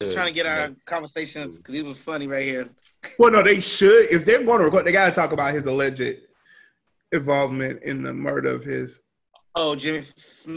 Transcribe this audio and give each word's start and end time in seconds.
just 0.00 0.12
trying 0.12 0.26
to 0.26 0.32
get 0.32 0.46
our 0.46 0.70
conversations 0.86 1.58
because 1.58 1.74
it 1.74 1.84
was 1.84 1.98
funny 1.98 2.26
right 2.26 2.44
here. 2.44 2.68
Well, 3.18 3.30
no, 3.30 3.42
they 3.42 3.60
should. 3.60 4.12
If 4.12 4.26
they're 4.26 4.44
going 4.44 4.58
to 4.58 4.66
record, 4.66 4.84
they 4.84 4.92
got 4.92 5.08
to 5.08 5.14
talk 5.14 5.32
about 5.32 5.54
his 5.54 5.64
alleged 5.64 6.18
involvement 7.12 7.82
in 7.82 8.02
the 8.02 8.12
murder 8.12 8.50
of 8.50 8.62
his. 8.62 9.04
Oh, 9.54 9.74
Jimmy. 9.74 10.04
Uh, 10.46 10.52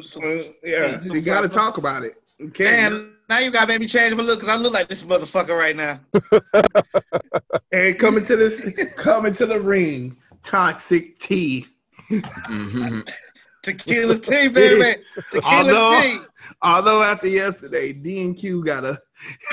yeah, 0.61 1.00
you 1.05 1.21
got 1.21 1.43
to 1.43 1.48
talk 1.48 1.77
about 1.77 2.04
it. 2.04 2.16
Okay. 2.41 2.66
Damn, 2.66 3.16
now 3.29 3.39
you 3.39 3.50
got 3.50 3.61
to 3.61 3.68
make 3.68 3.79
me 3.79 3.88
change 3.88 4.14
my 4.14 4.23
look 4.23 4.41
because 4.41 4.54
I 4.54 4.61
look 4.61 4.73
like 4.73 4.89
this 4.89 5.04
motherfucker 5.04 5.57
right 5.57 5.73
now. 5.73 6.02
and 7.71 7.98
coming 7.98 8.25
to 8.25 8.36
this, 8.36 8.75
coming 8.98 9.32
to 9.36 9.46
the 9.46 9.62
ring, 9.62 10.18
toxic 10.41 11.18
T. 11.20 11.66
Mm-hmm. 12.12 13.00
Tequila 13.64 14.18
T, 14.20 14.50
baby. 14.50 15.02
Tequila 15.31 15.58
although, 15.58 16.02
T. 16.02 16.20
Although 16.62 17.02
after 17.02 17.27
yesterday, 17.27 17.94
D 17.94 18.22
and 18.22 18.38
Q 18.38 18.63
got 18.63 18.84
a. 18.84 19.02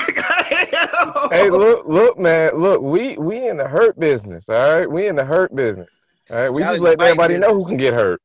hey, 1.31 1.49
look, 1.49 1.87
look, 1.87 2.19
man, 2.19 2.55
look. 2.55 2.81
We 2.81 3.17
we 3.17 3.47
in 3.47 3.57
the 3.57 3.67
hurt 3.67 3.99
business. 3.99 4.49
All 4.49 4.79
right, 4.79 4.89
we 4.89 5.07
in 5.07 5.15
the 5.15 5.25
hurt 5.25 5.55
business. 5.55 5.89
All 6.29 6.37
right, 6.37 6.49
we 6.49 6.61
Y'all 6.61 6.71
just 6.71 6.81
let 6.81 7.01
everybody 7.01 7.35
business. 7.35 7.49
know 7.49 7.55
who 7.55 7.67
can 7.67 7.77
get 7.77 7.93
hurt. 7.93 8.21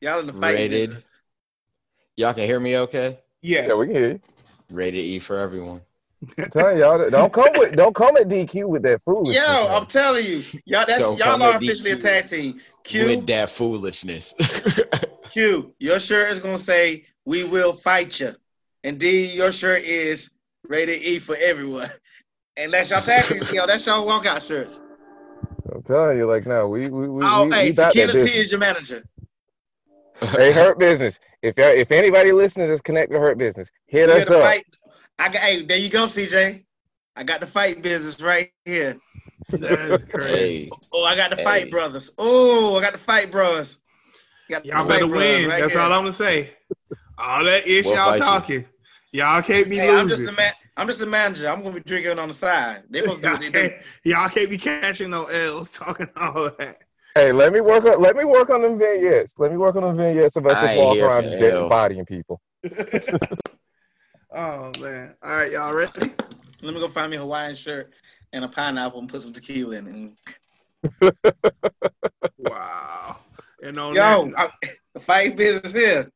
Y'all 0.00 0.20
in 0.20 0.26
the 0.26 0.32
fight 0.32 0.54
Rated. 0.54 0.90
Business. 0.90 1.18
Y'all 2.16 2.34
can 2.34 2.44
hear 2.44 2.58
me, 2.58 2.76
okay? 2.78 3.18
Yes. 3.42 3.68
Yeah, 3.68 3.76
we 3.76 3.86
can 3.86 3.94
hear 3.94 4.08
you. 4.08 4.20
Rated 4.70 5.04
E 5.04 5.18
for 5.20 5.38
everyone. 5.38 5.80
I'm 6.36 6.50
telling 6.50 6.78
y'all, 6.78 7.10
don't 7.10 7.32
come 7.32 7.52
with 7.54 7.76
don't 7.76 7.94
come 7.94 8.16
at 8.16 8.28
DQ 8.28 8.66
with 8.66 8.82
that 8.82 9.00
foolishness. 9.04 9.46
Yo, 9.46 9.68
I'm 9.68 9.86
telling 9.86 10.24
you, 10.26 10.42
y'all, 10.64 10.84
that's 10.84 10.98
don't 10.98 11.16
y'all 11.16 11.40
are 11.40 11.56
officially 11.56 11.92
DQ 11.92 11.94
a 11.94 11.96
tag 11.96 12.26
team. 12.26 12.60
Q 12.82 13.06
with 13.06 13.26
that 13.28 13.50
foolishness. 13.50 14.34
Q, 15.30 15.74
your 15.78 16.00
shirt 16.00 16.30
is 16.30 16.40
gonna 16.40 16.58
say 16.58 17.06
"We 17.24 17.44
will 17.44 17.72
fight 17.72 18.20
you," 18.20 18.34
and 18.84 18.98
D, 18.98 19.26
your 19.26 19.52
shirt 19.52 19.82
is 19.82 20.30
rated 20.68 21.02
E 21.02 21.18
for 21.18 21.36
everyone, 21.38 21.90
and 22.56 22.72
that's 22.72 22.90
y'all 22.90 23.02
tag 23.02 23.24
team. 23.24 23.42
yo, 23.52 23.66
that's 23.66 23.86
y'all 23.86 24.06
walkout 24.06 24.46
shirts. 24.46 24.80
I'm 25.72 25.82
telling 25.82 26.18
you, 26.18 26.26
like, 26.26 26.46
no, 26.46 26.68
we 26.68 26.88
we 26.88 27.08
we. 27.08 27.24
Oh, 27.24 27.46
we, 27.46 27.52
hey, 27.52 27.64
we 27.70 27.72
Tequila 27.74 28.12
T 28.12 28.28
is 28.28 28.50
your 28.50 28.60
manager. 28.60 29.04
hey, 30.20 30.52
Hurt 30.52 30.78
Business. 30.78 31.20
If 31.42 31.54
if 31.58 31.92
anybody 31.92 32.32
listening 32.32 32.70
is 32.70 32.80
connected 32.80 33.14
to 33.14 33.20
Hurt 33.20 33.38
Business, 33.38 33.70
hit 33.86 34.10
us 34.10 34.28
up. 34.30 34.42
Fight, 34.42 34.64
I 35.18 35.28
got. 35.28 35.42
Hey, 35.42 35.64
there 35.64 35.76
you 35.76 35.90
go, 35.90 36.06
CJ. 36.06 36.64
I 37.16 37.24
got 37.24 37.40
the 37.40 37.46
fight 37.46 37.82
business 37.82 38.20
right 38.20 38.52
here. 38.64 39.00
That's 39.50 40.04
crazy. 40.12 40.70
Oh, 40.92 41.04
I 41.04 41.16
got 41.16 41.30
the 41.30 41.36
hey. 41.36 41.44
fight 41.44 41.70
brothers. 41.70 42.10
Oh, 42.18 42.76
I 42.76 42.80
got 42.80 42.92
the 42.92 42.98
fight 42.98 43.30
bros. 43.30 43.78
Y'all 44.48 44.86
better 44.86 45.06
win. 45.06 45.48
Right 45.48 45.60
That's 45.60 45.72
here. 45.72 45.82
all 45.82 45.92
I'm 45.92 46.00
gonna 46.00 46.12
say. 46.12 46.50
All 47.18 47.44
that 47.44 47.66
ish 47.66 47.84
we'll 47.86 47.94
y'all 47.94 48.18
talking. 48.18 48.64
You. 49.12 49.22
all 49.22 49.42
can't 49.42 49.68
be 49.68 49.76
hey, 49.76 49.88
losing. 49.88 50.00
I'm 50.00 50.08
just 50.08 50.28
a 50.28 50.32
man. 50.32 50.52
I'm 50.76 50.86
just 50.86 51.02
a 51.02 51.06
manager. 51.06 51.48
I'm 51.48 51.62
gonna 51.62 51.74
be 51.74 51.80
drinking 51.80 52.18
on 52.18 52.28
the 52.28 52.34
side. 52.34 52.84
They 52.88 53.00
supposed 53.02 53.22
to 53.22 53.38
do 53.38 53.60
what 53.60 53.72
Y'all 54.04 54.28
can't 54.28 54.48
be 54.48 54.58
catching 54.58 55.10
no 55.10 55.24
L's 55.24 55.70
talking 55.70 56.08
all 56.16 56.50
that. 56.58 56.78
Hey, 57.14 57.32
let 57.32 57.52
me 57.52 57.60
work 57.60 57.84
on 57.84 58.00
let 58.00 58.16
me 58.16 58.24
work 58.24 58.50
on 58.50 58.62
them 58.62 58.78
vignettes. 58.78 59.34
Let 59.38 59.50
me 59.50 59.56
work 59.56 59.76
on 59.76 59.82
them 59.82 59.96
vignettes 59.96 60.36
of 60.36 60.46
us 60.46 60.60
just 60.60 60.78
walk 60.78 60.98
around 60.98 61.24
just 61.24 61.38
dead 61.38 61.68
bodying 61.68 62.04
people. 62.04 62.40
Oh 64.30 64.72
man! 64.78 65.14
All 65.22 65.36
right, 65.36 65.50
y'all 65.50 65.72
ready? 65.72 66.12
Let 66.60 66.74
me 66.74 66.80
go 66.80 66.88
find 66.88 67.10
me 67.10 67.16
a 67.16 67.20
Hawaiian 67.20 67.56
shirt 67.56 67.94
and 68.34 68.44
a 68.44 68.48
pineapple 68.48 69.00
and 69.00 69.08
put 69.08 69.22
some 69.22 69.32
tequila 69.32 69.76
in 69.76 70.14
it. 71.00 71.14
wow! 72.36 73.16
And 73.62 73.78
on 73.78 73.94
yo, 73.94 74.26
that, 74.26 74.52
I, 74.62 74.68
the 74.94 75.00
fight 75.00 75.36
business 75.36 75.72
here. 75.72 76.10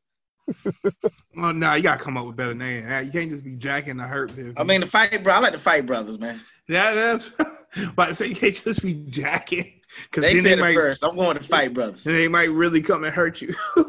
well, 0.63 0.83
no, 1.35 1.47
oh, 1.47 1.51
nah, 1.51 1.73
you 1.75 1.83
gotta 1.83 2.03
come 2.03 2.17
up 2.17 2.25
with 2.25 2.35
better 2.35 2.53
name. 2.53 2.83
You 3.05 3.11
can't 3.11 3.31
just 3.31 3.43
be 3.43 3.55
jacking 3.55 3.97
the 3.97 4.03
hurt 4.03 4.35
business. 4.35 4.55
I 4.57 4.63
mean, 4.63 4.81
the 4.81 4.87
fight, 4.87 5.23
bro. 5.23 5.33
I 5.33 5.39
like 5.39 5.53
the 5.53 5.59
fight 5.59 5.85
brothers, 5.85 6.19
man. 6.19 6.41
Yeah, 6.67 6.93
that's. 6.93 7.31
but 7.95 8.15
say 8.15 8.27
you 8.27 8.35
can't 8.35 8.55
just 8.55 8.81
be 8.81 8.93
jacking 8.93 9.81
because 10.05 10.21
they 10.21 10.35
said 10.35 10.45
they 10.45 10.53
it 10.53 10.59
might, 10.59 10.75
first. 10.75 11.03
I'm 11.03 11.15
going 11.15 11.37
to 11.37 11.43
fight 11.43 11.73
brothers. 11.73 12.05
And 12.05 12.15
they 12.15 12.27
might 12.27 12.51
really 12.51 12.81
come 12.81 13.03
and 13.03 13.13
hurt 13.13 13.41
you. 13.41 13.53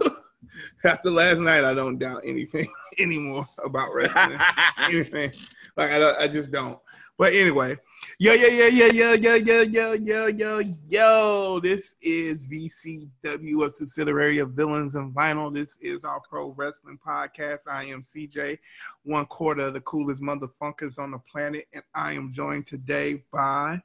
after 0.84 1.10
last 1.10 1.38
night, 1.38 1.64
I 1.64 1.74
don't 1.74 1.98
doubt 1.98 2.22
anything 2.24 2.68
anymore 2.98 3.46
about 3.64 3.94
wrestling. 3.94 4.38
anything. 4.78 5.32
Like 5.76 5.90
I, 5.90 6.24
I 6.24 6.28
just 6.28 6.50
don't. 6.50 6.78
But 7.16 7.32
anyway, 7.32 7.76
yo, 8.18 8.32
yo, 8.32 8.48
yo, 8.48 8.66
yo, 8.68 8.86
yo, 8.86 9.14
yo, 9.14 9.34
yo, 9.36 9.62
yo, 9.62 9.92
yo, 9.94 10.26
yo, 10.28 10.60
yo. 10.88 11.60
This 11.60 11.96
is 12.02 12.46
VCW, 12.46 13.66
a 13.66 13.72
subsidiary 13.72 14.38
of 14.38 14.50
Villains 14.50 14.94
and 14.94 15.14
Vinyl. 15.14 15.54
This 15.54 15.78
is 15.78 16.04
our 16.04 16.20
pro 16.20 16.54
wrestling 16.56 16.98
podcast. 17.06 17.68
I 17.70 17.84
am 17.84 18.02
CJ, 18.02 18.58
one 19.04 19.26
quarter 19.26 19.66
of 19.66 19.74
the 19.74 19.80
coolest 19.82 20.22
motherfuckers 20.22 20.98
on 20.98 21.10
the 21.10 21.18
planet, 21.18 21.66
and 21.72 21.82
I 21.94 22.12
am 22.12 22.32
joined 22.32 22.66
today 22.66 23.22
by. 23.32 23.80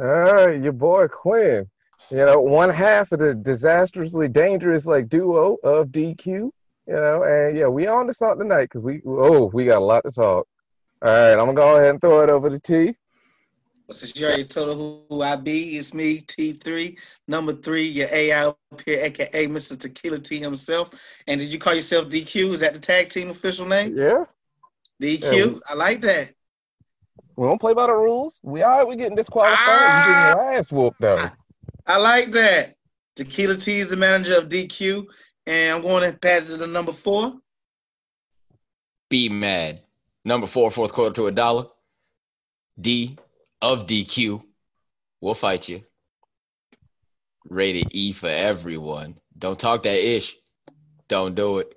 Uh, 0.00 0.48
your 0.48 0.72
boy 0.72 1.08
Quinn 1.08 1.68
you 2.10 2.24
know, 2.24 2.40
one 2.40 2.70
half 2.70 3.12
of 3.12 3.18
the 3.18 3.34
disastrously 3.34 4.28
dangerous 4.28 4.86
like 4.86 5.08
duo 5.08 5.56
of 5.64 5.88
DQ. 5.88 6.26
You 6.26 6.52
know, 6.86 7.22
and 7.24 7.56
yeah, 7.56 7.66
we 7.66 7.86
on 7.86 8.06
to 8.06 8.14
something 8.14 8.48
tonight 8.48 8.64
because 8.64 8.82
we 8.82 9.02
oh 9.06 9.50
we 9.52 9.66
got 9.66 9.78
a 9.78 9.84
lot 9.84 10.04
to 10.04 10.10
talk. 10.10 10.46
All 11.02 11.08
right, 11.08 11.32
I'm 11.32 11.38
gonna 11.38 11.54
go 11.54 11.76
ahead 11.76 11.90
and 11.90 12.00
throw 12.00 12.22
it 12.22 12.30
over 12.30 12.48
to 12.48 12.58
T. 12.58 12.96
Since 13.90 14.20
you 14.20 14.26
already 14.26 14.44
told 14.44 14.76
who, 14.76 15.00
who 15.08 15.22
I 15.22 15.36
be, 15.36 15.78
it's 15.78 15.94
me, 15.94 16.20
T3, 16.20 16.98
number 17.26 17.54
three, 17.54 17.84
your 17.84 18.08
AI 18.12 18.48
up 18.48 18.58
here, 18.84 19.02
aka 19.02 19.46
Mr. 19.46 19.78
Tequila 19.78 20.18
T 20.18 20.38
himself. 20.38 20.90
And 21.26 21.40
did 21.40 21.50
you 21.50 21.58
call 21.58 21.74
yourself 21.74 22.08
DQ? 22.08 22.52
Is 22.52 22.60
that 22.60 22.74
the 22.74 22.80
tag 22.80 23.08
team 23.08 23.30
official 23.30 23.64
name? 23.66 23.94
Yeah. 23.96 24.24
DQ, 25.02 25.32
yeah, 25.32 25.58
I 25.70 25.74
like 25.74 26.02
that. 26.02 26.34
We 27.36 27.46
don't 27.46 27.60
play 27.60 27.72
by 27.72 27.86
the 27.86 27.94
rules. 27.94 28.40
We 28.42 28.62
are 28.62 28.84
we 28.84 28.96
getting 28.96 29.16
disqualified. 29.16 29.60
Ah, 29.66 29.86
you 29.86 30.02
getting 30.02 30.22
your 30.22 30.52
ass 30.52 30.70
whooped 30.70 31.00
though. 31.00 31.16
I, 31.16 31.30
I 31.86 31.98
like 31.98 32.30
that. 32.32 32.74
Tequila 33.16 33.56
T 33.56 33.78
is 33.78 33.88
the 33.88 33.96
manager 33.96 34.36
of 34.36 34.48
DQ, 34.48 35.06
and 35.46 35.76
I'm 35.76 35.82
going 35.82 36.10
to 36.10 36.18
pass 36.18 36.50
it 36.50 36.58
to 36.58 36.66
number 36.66 36.92
four. 36.92 37.34
Be 39.08 39.30
mad. 39.30 39.80
Number 40.24 40.46
four, 40.46 40.70
fourth 40.70 40.92
quarter 40.92 41.14
to 41.14 41.28
a 41.28 41.32
dollar. 41.32 41.66
D 42.80 43.16
of 43.60 43.86
DQ. 43.86 44.42
We'll 45.20 45.34
fight 45.34 45.68
you. 45.68 45.82
Rated 47.48 47.88
E 47.90 48.12
for 48.12 48.28
everyone. 48.28 49.16
Don't 49.36 49.58
talk 49.58 49.82
that 49.84 49.98
ish. 49.98 50.36
Don't 51.08 51.34
do 51.34 51.58
it. 51.58 51.74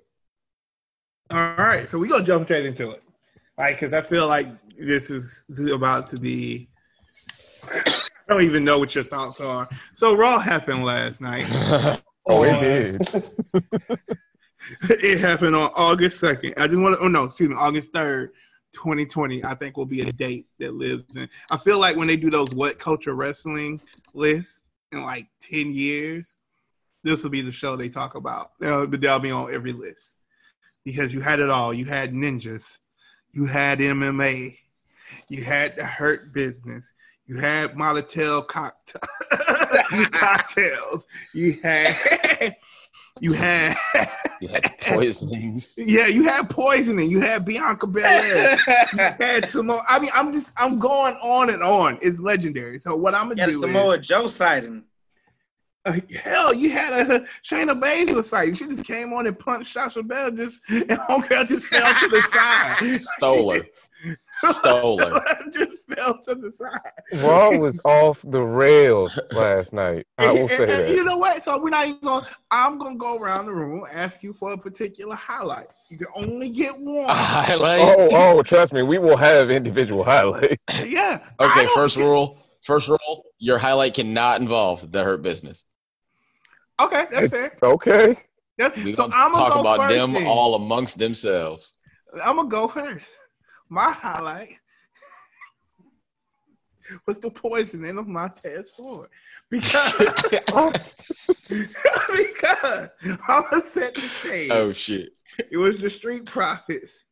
All 1.30 1.54
right, 1.56 1.88
so 1.88 1.98
we're 1.98 2.10
gonna 2.10 2.24
jump 2.24 2.44
straight 2.44 2.66
into 2.66 2.90
it, 2.90 3.02
right? 3.56 3.74
Because 3.74 3.94
I 3.94 4.02
feel 4.02 4.28
like 4.28 4.48
this 4.76 5.10
is 5.10 5.46
about 5.70 6.06
to 6.08 6.18
be 6.18 6.68
I 7.68 7.92
don't 8.28 8.42
even 8.42 8.64
know 8.64 8.78
what 8.78 8.94
your 8.94 9.04
thoughts 9.04 9.40
are. 9.40 9.68
So 9.94 10.14
Raw 10.14 10.38
happened 10.38 10.84
last 10.84 11.20
night. 11.20 11.46
oh, 12.26 12.44
it 12.44 12.60
did. 12.60 13.30
it 14.82 15.20
happened 15.20 15.56
on 15.56 15.70
August 15.74 16.20
second. 16.20 16.54
I 16.56 16.66
just 16.66 16.80
want 16.80 16.98
to. 16.98 17.04
Oh 17.04 17.08
no, 17.08 17.24
excuse 17.24 17.48
me, 17.48 17.56
August 17.56 17.92
third. 17.92 18.30
2020, 18.72 19.44
I 19.44 19.54
think 19.54 19.76
will 19.76 19.86
be 19.86 20.02
a 20.02 20.12
date 20.12 20.46
that 20.58 20.74
lives 20.74 21.04
in. 21.14 21.28
I 21.50 21.56
feel 21.56 21.78
like 21.78 21.96
when 21.96 22.08
they 22.08 22.16
do 22.16 22.30
those 22.30 22.50
what 22.54 22.78
culture 22.78 23.14
wrestling 23.14 23.80
lists 24.14 24.62
in 24.92 25.02
like 25.02 25.26
10 25.40 25.72
years, 25.72 26.36
this 27.04 27.22
will 27.22 27.30
be 27.30 27.42
the 27.42 27.52
show 27.52 27.76
they 27.76 27.88
talk 27.88 28.14
about. 28.14 28.52
They'll, 28.60 28.86
they'll 28.86 29.18
be 29.18 29.30
on 29.30 29.52
every 29.52 29.72
list 29.72 30.18
because 30.84 31.12
you 31.12 31.20
had 31.20 31.40
it 31.40 31.50
all. 31.50 31.74
You 31.74 31.84
had 31.84 32.12
ninjas, 32.12 32.78
you 33.32 33.46
had 33.46 33.78
MMA, 33.78 34.56
you 35.28 35.44
had 35.44 35.76
the 35.76 35.84
hurt 35.84 36.32
business, 36.32 36.92
you 37.26 37.38
had 37.38 37.74
Molotov 37.74 38.46
cocktail, 38.48 39.00
cocktails. 40.10 41.06
You 41.34 41.58
had 41.62 41.94
you 43.20 43.32
had 43.32 43.76
you 44.40 44.48
had 44.48 44.80
poisoning. 44.80 45.62
Yeah, 45.76 46.06
you 46.06 46.24
had 46.24 46.48
poisoning. 46.48 47.10
You 47.10 47.20
had 47.20 47.44
Bianca 47.44 47.86
Belair. 47.86 48.58
you 48.92 48.98
had 49.20 49.44
Samoa. 49.48 49.84
I 49.88 49.98
mean, 49.98 50.10
I'm 50.14 50.32
just 50.32 50.52
I'm 50.56 50.78
going 50.78 51.14
on 51.16 51.50
and 51.50 51.62
on. 51.62 51.98
It's 52.02 52.18
legendary. 52.18 52.78
So 52.78 52.96
what 52.96 53.14
I'm 53.14 53.28
gonna 53.28 53.46
do 53.46 53.52
Samoa 53.52 53.98
is, 53.98 54.06
Joe 54.06 54.26
sighting. 54.26 54.84
Uh, 55.84 55.98
hell, 56.22 56.54
you 56.54 56.70
had 56.70 56.92
a 56.92 57.20
Shayna 57.44 57.78
Baszler 57.78 58.22
sighting. 58.22 58.54
She 58.54 58.66
just 58.66 58.84
came 58.84 59.12
on 59.12 59.26
and 59.26 59.36
punched 59.36 59.72
Sasha 59.72 60.02
Bell 60.02 60.30
just 60.30 60.62
and 60.68 60.88
homegirl 60.88 61.48
just 61.48 61.66
fell 61.66 61.94
to 61.94 62.08
the 62.08 62.22
side. 62.22 63.00
Stole 63.16 63.52
her. 63.52 63.62
Stole 64.50 64.98
her. 64.98 65.22
just 65.52 65.86
fell 65.86 66.18
to 66.22 66.34
the 66.34 66.50
side. 66.50 66.80
Raw 67.22 67.56
was 67.56 67.80
off 67.84 68.20
the 68.24 68.40
rails 68.40 69.18
last 69.30 69.72
night. 69.72 70.06
I 70.18 70.32
will 70.32 70.48
say 70.48 70.62
and, 70.62 70.70
and, 70.70 70.70
that. 70.70 70.90
You 70.90 71.04
know 71.04 71.16
what? 71.16 71.42
So 71.42 71.60
we're 71.60 71.70
not 71.70 71.86
even 71.86 72.00
going. 72.00 72.24
I'm 72.50 72.78
going 72.78 72.94
to 72.94 72.98
go 72.98 73.18
around 73.18 73.46
the 73.46 73.52
room, 73.52 73.84
ask 73.92 74.22
you 74.22 74.32
for 74.32 74.52
a 74.52 74.58
particular 74.58 75.14
highlight. 75.14 75.68
You 75.90 75.98
can 75.98 76.08
only 76.16 76.48
get 76.48 76.76
one. 76.76 77.08
A 77.08 77.14
highlight. 77.14 77.80
Oh, 77.80 78.08
oh, 78.10 78.42
trust 78.42 78.72
me, 78.72 78.82
we 78.82 78.98
will 78.98 79.16
have 79.16 79.50
individual 79.50 80.02
highlights. 80.02 80.62
yeah. 80.86 81.24
Okay. 81.38 81.66
First 81.74 81.96
get... 81.96 82.04
rule. 82.04 82.38
First 82.64 82.88
rule. 82.88 83.24
Your 83.38 83.58
highlight 83.58 83.94
cannot 83.94 84.40
involve 84.40 84.90
the 84.90 85.04
hurt 85.04 85.22
business. 85.22 85.64
Okay, 86.80 87.06
that's 87.10 87.30
fair. 87.30 87.56
Okay. 87.62 88.16
Yeah. 88.58 88.72
So 88.74 89.04
I'm 89.04 89.32
gonna 89.32 89.32
talk 89.32 89.54
go 89.54 89.60
about 89.60 89.78
first 89.78 89.94
them 89.94 90.12
then. 90.12 90.26
all 90.26 90.54
amongst 90.54 90.98
themselves. 90.98 91.74
I'm 92.24 92.36
gonna 92.36 92.48
go 92.48 92.68
first 92.68 93.08
my 93.72 93.90
highlight 93.90 94.58
was 97.06 97.18
the 97.18 97.30
poisoning 97.30 97.96
of 97.98 98.06
Montez 98.06 98.70
Ford. 98.70 99.08
Because 99.50 99.92
because 99.98 100.48
I 103.28 103.40
was 103.40 103.50
gonna 103.50 103.62
set 103.62 103.94
the 103.94 104.08
stage. 104.08 104.50
oh 104.50 104.72
shit. 104.72 105.12
It 105.50 105.56
was 105.56 105.78
the 105.78 105.88
Street 105.88 106.26
Profits 106.26 107.04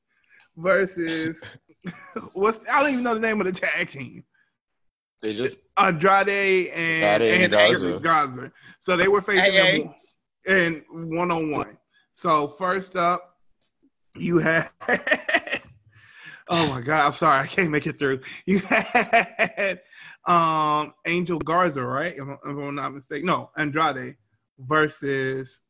versus 0.57 1.43
what's 2.35 2.69
I 2.69 2.83
don't 2.83 2.93
even 2.93 3.05
know 3.05 3.15
the 3.15 3.21
name 3.21 3.41
of 3.41 3.47
the 3.47 3.53
tag 3.53 3.89
team. 3.89 4.23
They 5.23 5.35
just 5.35 5.61
Andrade 5.79 6.69
and 6.75 7.05
Andrade 7.05 7.33
and, 7.33 7.55
and 7.55 7.55
and 7.55 7.81
Garza. 7.81 8.01
Garza. 8.01 8.53
So 8.81 8.97
they 8.99 9.09
were 9.09 9.23
facing 9.23 9.53
Hey, 9.53 9.83
them 9.83 9.95
in 10.47 10.85
one 11.09 11.31
on 11.31 11.51
one. 11.51 11.79
So 12.13 12.49
first 12.49 12.97
up, 12.97 13.37
you 14.15 14.39
had. 14.39 14.69
Oh 16.51 16.69
my 16.69 16.81
god! 16.81 17.07
I'm 17.07 17.13
sorry, 17.15 17.39
I 17.41 17.47
can't 17.47 17.71
make 17.71 17.87
it 17.87 17.99
through. 17.99 18.21
You 18.47 18.59
had 18.61 19.81
um 20.27 20.93
Angel 21.07 21.39
Garza, 21.39 21.83
right? 21.83 22.13
If, 22.15 22.21
I'm- 22.21 22.39
if 22.45 22.59
I'm 22.59 22.75
not 22.75 22.93
mistaken, 22.95 23.27
no 23.27 23.51
Andrade 23.57 24.17
versus. 24.59 25.63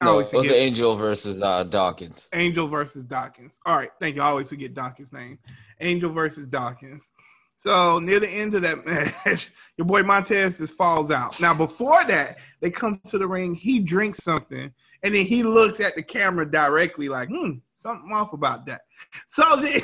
I 0.00 0.06
no, 0.06 0.18
it 0.18 0.32
was 0.32 0.50
Angel 0.50 0.96
versus 0.96 1.40
uh, 1.40 1.62
Dawkins. 1.64 2.28
Angel 2.34 2.66
versus 2.66 3.04
Dawkins. 3.04 3.58
All 3.64 3.76
right, 3.76 3.90
thank 4.00 4.16
you. 4.16 4.22
I 4.22 4.26
always 4.26 4.48
forget 4.48 4.74
Dawkins' 4.74 5.12
name. 5.12 5.38
Angel 5.80 6.12
versus 6.12 6.46
Dawkins. 6.48 7.12
So 7.56 8.00
near 8.00 8.18
the 8.20 8.28
end 8.28 8.54
of 8.54 8.62
that 8.62 8.84
match, 9.24 9.50
your 9.78 9.86
boy 9.86 10.02
Montez 10.02 10.58
just 10.58 10.74
falls 10.74 11.10
out. 11.10 11.40
Now 11.40 11.54
before 11.54 12.04
that, 12.04 12.38
they 12.60 12.70
come 12.70 13.00
to 13.06 13.18
the 13.18 13.26
ring. 13.26 13.54
He 13.54 13.78
drinks 13.78 14.22
something, 14.24 14.72
and 15.04 15.14
then 15.14 15.24
he 15.24 15.42
looks 15.42 15.80
at 15.80 15.94
the 15.94 16.02
camera 16.02 16.50
directly, 16.50 17.08
like, 17.08 17.28
"Hmm, 17.28 17.52
something 17.84 18.12
off 18.12 18.32
about 18.32 18.66
that." 18.66 18.82
So 19.26 19.56
then 19.56 19.80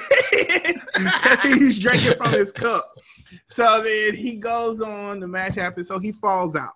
he's 1.58 1.78
drinking 1.78 2.14
from 2.14 2.32
his 2.32 2.50
cup. 2.50 2.84
So 3.48 3.82
then 3.82 4.14
he 4.14 4.36
goes 4.36 4.80
on. 4.80 5.20
The 5.20 5.28
match 5.28 5.54
happens. 5.54 5.88
So 5.88 5.98
he 5.98 6.10
falls 6.10 6.56
out. 6.56 6.74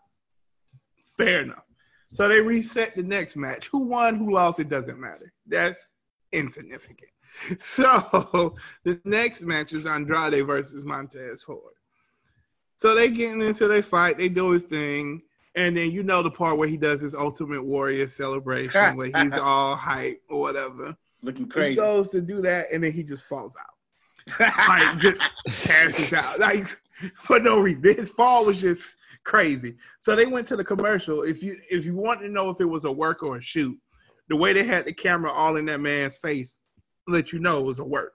Fair 1.17 1.43
enough. 1.43 1.65
So 2.12 2.29
they 2.29 2.41
reset 2.41 2.94
the 2.94 3.03
next 3.03 3.37
match. 3.37 3.69
Who 3.69 3.87
won, 3.87 4.17
who 4.17 4.32
lost, 4.32 4.61
it 4.61 4.69
doesn't 4.69 5.00
matter. 5.00 5.32
That's 5.47 5.91
insignificant. 6.32 7.11
So 7.59 8.55
the 8.85 9.00
next 9.05 9.43
match 9.43 9.73
is 9.73 9.87
Andrade 9.87 10.47
versus 10.47 10.85
Montez 10.85 11.43
Ford. 11.43 11.75
So 12.77 12.94
they 12.94 13.11
getting 13.11 13.43
into 13.43 13.67
their 13.67 13.82
fight, 13.82 14.19
they 14.19 14.29
do 14.29 14.50
his 14.50 14.65
thing, 14.65 15.20
and 15.56 15.77
then 15.77 15.91
you 15.91 16.05
know 16.05 16.23
the 16.23 16.31
part 16.31 16.59
where 16.59 16.69
he 16.69 16.77
does 16.77 17.00
his 17.00 17.15
Ultimate 17.15 17.65
Warrior 17.65 18.06
celebration 18.06 18.97
where 18.97 19.11
he's 19.15 19.32
all 19.32 19.75
hype 19.75 20.23
or 20.29 20.41
whatever. 20.41 20.97
Looking 21.25 21.50
He 21.71 21.75
goes 21.75 22.11
to 22.11 22.21
do 22.21 22.41
that, 22.43 22.67
and 22.73 22.85
then 22.85 22.93
he 22.93 23.03
just 23.03 23.25
falls 23.25 23.56
out 23.59 23.75
like 24.38 24.99
just 24.99 25.23
passes 25.65 26.12
out 26.12 26.38
like 26.38 26.67
for 27.17 27.38
no 27.41 27.59
reason. 27.59 27.82
His 27.82 28.09
fall 28.09 28.47
was 28.47 28.61
just 28.61 28.97
crazy. 29.25 29.76
So 30.00 30.17
they 30.17 30.26
went 30.26 30.47
to 30.49 30.56
the 30.56 30.65
commercial. 30.65 31.23
If 31.23 31.43
you 31.43 31.56
if 31.71 31.85
you 31.85 31.94
want 31.94 32.21
to 32.21 32.29
know 32.29 32.50
if 32.50 32.61
it 32.61 32.67
was 32.67 32.85
a 32.85 32.93
work 32.93 33.23
or 33.23 33.37
a 33.37 33.43
shoot, 33.43 33.79
the 34.29 34.37
way 34.37 34.53
they 34.53 34.65
had 34.65 34.87
the 34.87 34.93
camera 34.93 35.31
all 35.31 35.56
in 35.56 35.67
that 35.67 35.81
man's 35.81 36.19
face 36.19 36.59
let 37.06 37.32
you 37.32 37.38
know 37.38 37.59
it 37.59 37.65
was 37.65 37.81
a 37.81 37.85
work. 37.85 38.12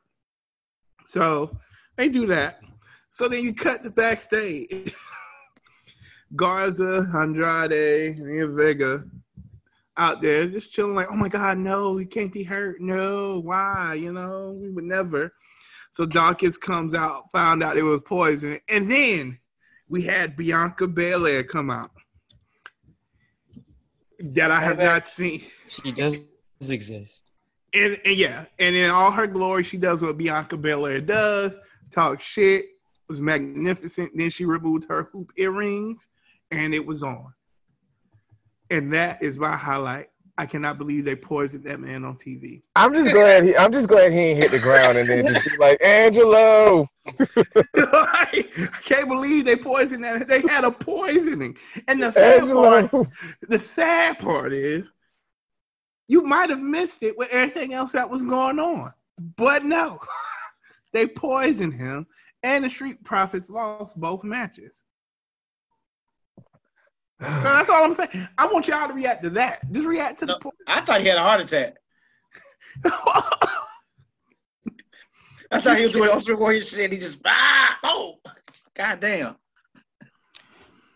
So 1.06 1.58
they 1.96 2.10
do 2.10 2.26
that. 2.28 2.62
So 3.12 3.28
then 3.28 3.44
you 3.44 3.54
cut 3.54 3.84
the 3.84 3.92
backstage. 3.92 4.96
Garza, 6.36 7.10
Andrade, 7.16 8.18
and 8.18 8.56
Vega 8.56 9.04
out 10.00 10.22
there 10.22 10.48
just 10.48 10.72
chilling 10.72 10.96
like, 10.96 11.12
oh 11.12 11.16
my 11.16 11.28
God, 11.28 11.58
no, 11.58 11.98
he 11.98 12.06
can't 12.06 12.32
be 12.34 12.42
hurt. 12.42 12.80
No, 12.80 13.42
why? 13.42 13.96
You 13.96 14.14
know, 14.14 14.58
we 14.60 14.70
would 14.70 14.86
never. 14.86 15.34
So 15.92 16.06
Dawkins 16.06 16.58
comes 16.58 16.96
out, 16.96 17.30
found 17.32 17.62
out 17.62 17.78
it 17.78 17.84
was 17.84 18.02
poison. 18.02 18.58
And 18.70 18.90
then 18.90 19.38
we 19.90 20.04
had 20.04 20.38
Bianca 20.38 20.88
Belair 20.88 21.44
come 21.44 21.70
out. 21.70 21.92
That 24.20 24.52
I 24.52 24.62
have 24.62 24.80
not 24.80 25.06
seen. 25.06 25.42
She 25.68 25.92
does 25.92 26.18
exist. 26.68 27.32
And, 27.74 27.98
and 28.06 28.16
yeah, 28.16 28.46
and 28.58 28.76
in 28.76 28.90
all 28.90 29.12
her 29.12 29.28
glory, 29.28 29.64
she 29.64 29.78
does 29.78 30.02
what 30.02 30.18
Bianca 30.18 30.58
Belair 30.58 31.02
does, 31.02 31.60
talk 31.92 32.22
shit, 32.22 32.66
was 33.08 33.22
magnificent. 33.22 34.12
Then 34.16 34.30
she 34.30 34.46
removed 34.46 34.86
her 34.90 35.10
hoop 35.12 35.32
earrings, 35.38 36.08
and 36.52 36.74
it 36.74 36.86
was 36.86 37.04
on. 37.04 37.34
And 38.70 38.94
that 38.94 39.22
is 39.22 39.38
my 39.38 39.56
highlight. 39.56 40.10
I 40.38 40.46
cannot 40.46 40.78
believe 40.78 41.04
they 41.04 41.18
poisoned 41.18 41.66
that 41.66 41.82
man 41.82 42.06
on 42.06 42.16
TV. 42.16 42.62
I'm 42.76 42.94
just 42.94 43.12
glad 43.12 43.44
he. 43.44 43.58
I'm 43.58 43.74
just 43.74 43.90
glad 43.90 44.14
he 44.14 44.20
ain't 44.20 44.44
hit 44.44 44.52
the 44.52 44.60
ground 44.60 44.98
and 44.98 45.10
then 45.10 45.26
just 45.26 45.46
be 45.46 45.58
like 45.58 45.84
Angelo. 45.84 46.88
I 47.76 48.48
can't 48.84 49.10
believe 49.10 49.44
they 49.44 49.58
poisoned 49.58 50.06
that. 50.06 50.30
They 50.30 50.42
had 50.48 50.64
a 50.64 50.72
poisoning. 50.72 51.58
And 51.90 52.02
the 52.02 52.12
sad 52.12 52.50
part, 52.50 53.08
the 53.50 53.60
sad 53.60 54.20
part 54.20 54.54
is 54.54 54.86
you 56.08 56.24
might 56.24 56.50
have 56.50 56.62
missed 56.62 57.04
it 57.04 57.18
with 57.18 57.30
everything 57.32 57.74
else 57.74 57.92
that 57.92 58.10
was 58.10 58.24
going 58.24 58.60
on. 58.60 58.94
But 59.36 59.66
no. 59.66 60.00
they 60.94 61.06
poisoned 61.06 61.74
him 61.74 62.08
and 62.44 62.64
the 62.64 62.70
Street 62.70 63.04
Profits 63.04 63.50
lost 63.50 64.00
both 64.00 64.24
matches. 64.24 64.86
So 67.22 67.28
that's 67.28 67.70
all 67.70 67.84
I'm 67.84 67.94
saying. 67.94 68.28
I 68.38 68.48
want 68.48 68.68
y'all 68.68 68.88
to 68.88 68.94
react 68.94 69.24
to 69.24 69.30
that. 69.32 69.70
Just 69.72 69.88
react 69.88 70.20
to 70.20 70.26
the 70.26 70.40
No. 70.44 70.52
I 70.68 70.82
thought 70.82 71.02
he 71.02 71.08
had 71.08 71.18
a 71.18 71.22
heart 71.22 71.42
attack. 71.42 71.76
poison. 72.84 72.98
I 75.52 75.60
thought 75.60 75.78
he 75.78 75.84
was 75.84 75.92
doing 75.92 76.10
Ultimate 76.12 76.40
Warrior 76.40 76.62
shit. 76.62 76.94
He 76.94 77.00
just 77.00 77.20
ah 77.26 77.80
oh 77.84 78.20
god 78.74 79.00
damn. 79.00 79.36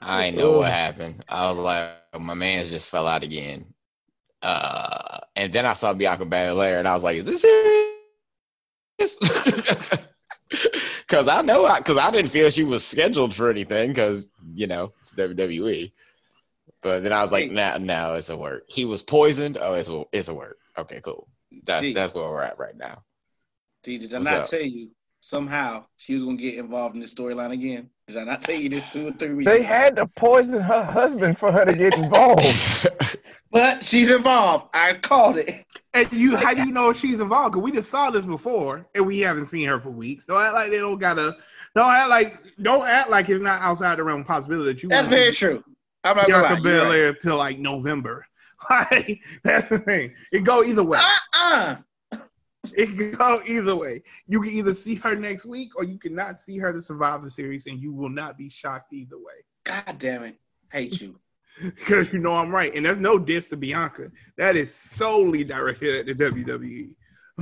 I 0.02 0.26
ain't 0.26 0.38
know 0.38 0.60
what 0.60 0.72
happened. 0.72 1.24
I 1.28 1.48
was 1.50 1.58
like, 1.58 1.92
my 2.20 2.34
man 2.34 2.70
just 2.70 2.88
fell 2.90 3.08
out 3.08 3.24
again. 3.24 3.74
Uh, 4.42 5.20
and 5.38 5.52
then 5.54 5.66
I 5.66 5.74
saw 5.74 5.94
Bianca 5.94 6.26
Belair, 6.26 6.80
and 6.80 6.88
I 6.88 6.94
was 6.94 7.04
like, 7.04 7.18
is 7.18 7.24
this 7.24 7.42
serious? 9.00 9.18
Because 11.08 11.28
I 11.28 11.42
know, 11.42 11.72
because 11.78 11.98
I, 11.98 12.12
didn't 12.12 12.32
feel 12.32 12.50
she 12.50 12.64
was 12.64 12.86
scheduled 12.86 13.36
for 13.36 13.50
anything, 13.50 13.90
because 13.90 14.30
you 14.54 14.68
know 14.68 14.94
it's 15.02 15.14
WWE. 15.14 15.92
But 16.84 17.02
then 17.04 17.14
I 17.14 17.24
was 17.24 17.32
like, 17.32 17.50
Hey. 17.50 17.54
nah, 17.54 17.78
no, 17.78 18.16
it's 18.16 18.30
a 18.30 18.38
work. 18.38 18.64
He 18.68 18.86
was 18.86 19.02
poisoned. 19.02 19.58
Oh, 19.60 19.74
it's 19.74 19.90
a, 19.90 20.04
it's 20.12 20.28
a 20.28 20.34
work. 20.34 20.58
Okay, 20.78 21.00
cool. 21.04 21.28
That's 21.66 21.84
Gee. 21.84 21.94
that's 21.94 22.14
where 22.14 22.24
we're 22.26 22.42
at 22.44 22.60
right 22.60 22.76
now. 22.76 23.04
D, 23.84 23.98
did 23.98 24.14
I 24.14 24.18
What's 24.18 24.30
not 24.30 24.40
up? 24.42 24.48
tell 24.48 24.62
you 24.62 24.90
somehow 25.22 25.86
she 25.98 26.14
was 26.16 26.24
gonna 26.24 26.36
get 26.36 26.56
involved 26.56 26.96
in 26.96 27.02
this 27.02 27.14
storyline 27.14 27.52
again? 27.52 27.90
Did 28.08 28.18
I 28.18 28.24
not 28.26 28.42
tell 28.42 28.56
you 28.56 28.68
this 28.70 28.88
two 28.90 29.08
or 29.08 29.12
three 29.12 29.34
weeks? 29.34 29.50
They 29.50 29.60
ago? 29.60 29.68
had 29.68 29.96
to 29.96 30.08
poison 30.08 30.60
her 30.62 30.84
husband 30.84 31.38
for 31.38 31.52
her 31.52 31.64
to 31.64 31.74
get 31.74 31.96
involved. 31.98 32.44
but 33.52 33.84
she's 33.84 34.10
involved. 34.10 34.68
I 34.74 34.96
called 34.96 35.38
it. 35.38 35.66
And 35.94 36.12
you, 36.12 36.36
how 36.36 36.54
do 36.54 36.66
you 36.66 36.72
know 36.72 36.92
she's 36.92 37.20
involved? 37.20 37.54
Because 37.54 37.64
we 37.64 37.72
just 37.72 37.90
saw 37.92 38.10
this 38.10 38.26
before, 38.26 38.86
and 38.96 39.06
we 39.06 39.20
haven't 39.20 39.46
seen 39.46 39.68
her 39.68 39.80
for 39.80 39.92
weeks. 39.92 40.26
Don't 40.26 40.42
act 40.42 40.54
like 40.54 40.72
they 40.72 40.80
don't 40.80 40.98
gotta. 40.98 41.38
Don't 41.76 41.92
act 41.94 42.10
like. 42.10 42.42
Don't 42.62 42.86
act 42.88 43.10
like 43.10 43.30
it's 43.30 43.42
not 43.42 43.62
outside 43.62 43.98
the 44.00 44.04
realm 44.04 44.22
of 44.22 44.28
possibility 44.28 44.74
that 44.74 44.84
you. 44.84 44.90
That's 44.90 45.06
wanna 45.06 45.18
very 45.18 45.32
true. 45.32 45.64
I'm 46.04 46.18
not. 46.18 46.28
Bianca 46.28 46.30
You're 46.30 46.42
right. 46.42 46.64
Belair 46.64 47.14
till 47.14 47.38
like 47.38 47.60
November. 47.60 48.26
Like 48.70 49.20
that's 49.44 49.68
the 49.68 49.80
thing. 49.80 50.14
It 50.32 50.46
go 50.46 50.64
either 50.64 50.86
way. 50.86 50.98
Uh-uh. 50.98 51.76
It 52.78 52.98
can 52.98 53.12
go 53.12 53.42
either 53.46 53.76
way. 53.76 54.04
You 54.26 54.40
can 54.42 54.52
either 54.54 54.74
see 54.74 54.96
her 54.96 55.16
next 55.18 55.46
week, 55.46 55.76
or 55.76 55.84
you 55.84 56.00
cannot 56.00 56.40
see 56.40 56.58
her 56.60 56.72
to 56.72 56.82
survive 56.82 57.24
the 57.24 57.30
series, 57.30 57.66
and 57.66 57.82
you 57.82 57.92
will 57.92 58.10
not 58.10 58.38
be 58.38 58.50
shocked 58.50 58.94
either 58.94 59.18
way. 59.18 59.44
God 59.66 59.98
damn 59.98 60.24
it. 60.24 60.38
Hate 60.72 61.02
you. 61.02 61.20
Because 61.62 62.12
you 62.12 62.18
know 62.18 62.36
I'm 62.36 62.50
right, 62.50 62.74
and 62.74 62.84
there's 62.84 62.98
no 62.98 63.20
diss 63.20 63.50
to 63.50 63.58
Bianca. 63.58 64.10
That 64.38 64.56
is 64.56 64.74
solely 64.74 65.44
directed 65.44 66.10
at 66.10 66.18
the 66.18 66.26
WWE. 66.26 66.96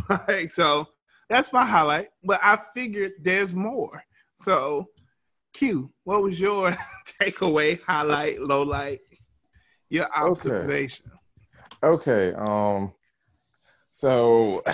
Like, 0.28 0.52
so 0.52 0.88
that's 1.30 1.54
my 1.54 1.66
highlight. 1.66 2.10
But 2.24 2.40
I 2.44 2.58
figured 2.74 3.14
there's 3.22 3.54
more. 3.54 4.04
So, 4.36 4.90
Q, 5.54 5.92
what 6.04 6.24
was 6.24 6.40
your 6.40 6.72
takeaway, 7.22 7.82
highlight, 7.82 8.42
low 8.42 8.64
light, 8.64 9.00
your 9.90 10.08
observation? 10.16 11.06
Okay. 11.84 12.32
okay 12.32 12.38
Um. 12.38 12.94
So. 13.92 14.64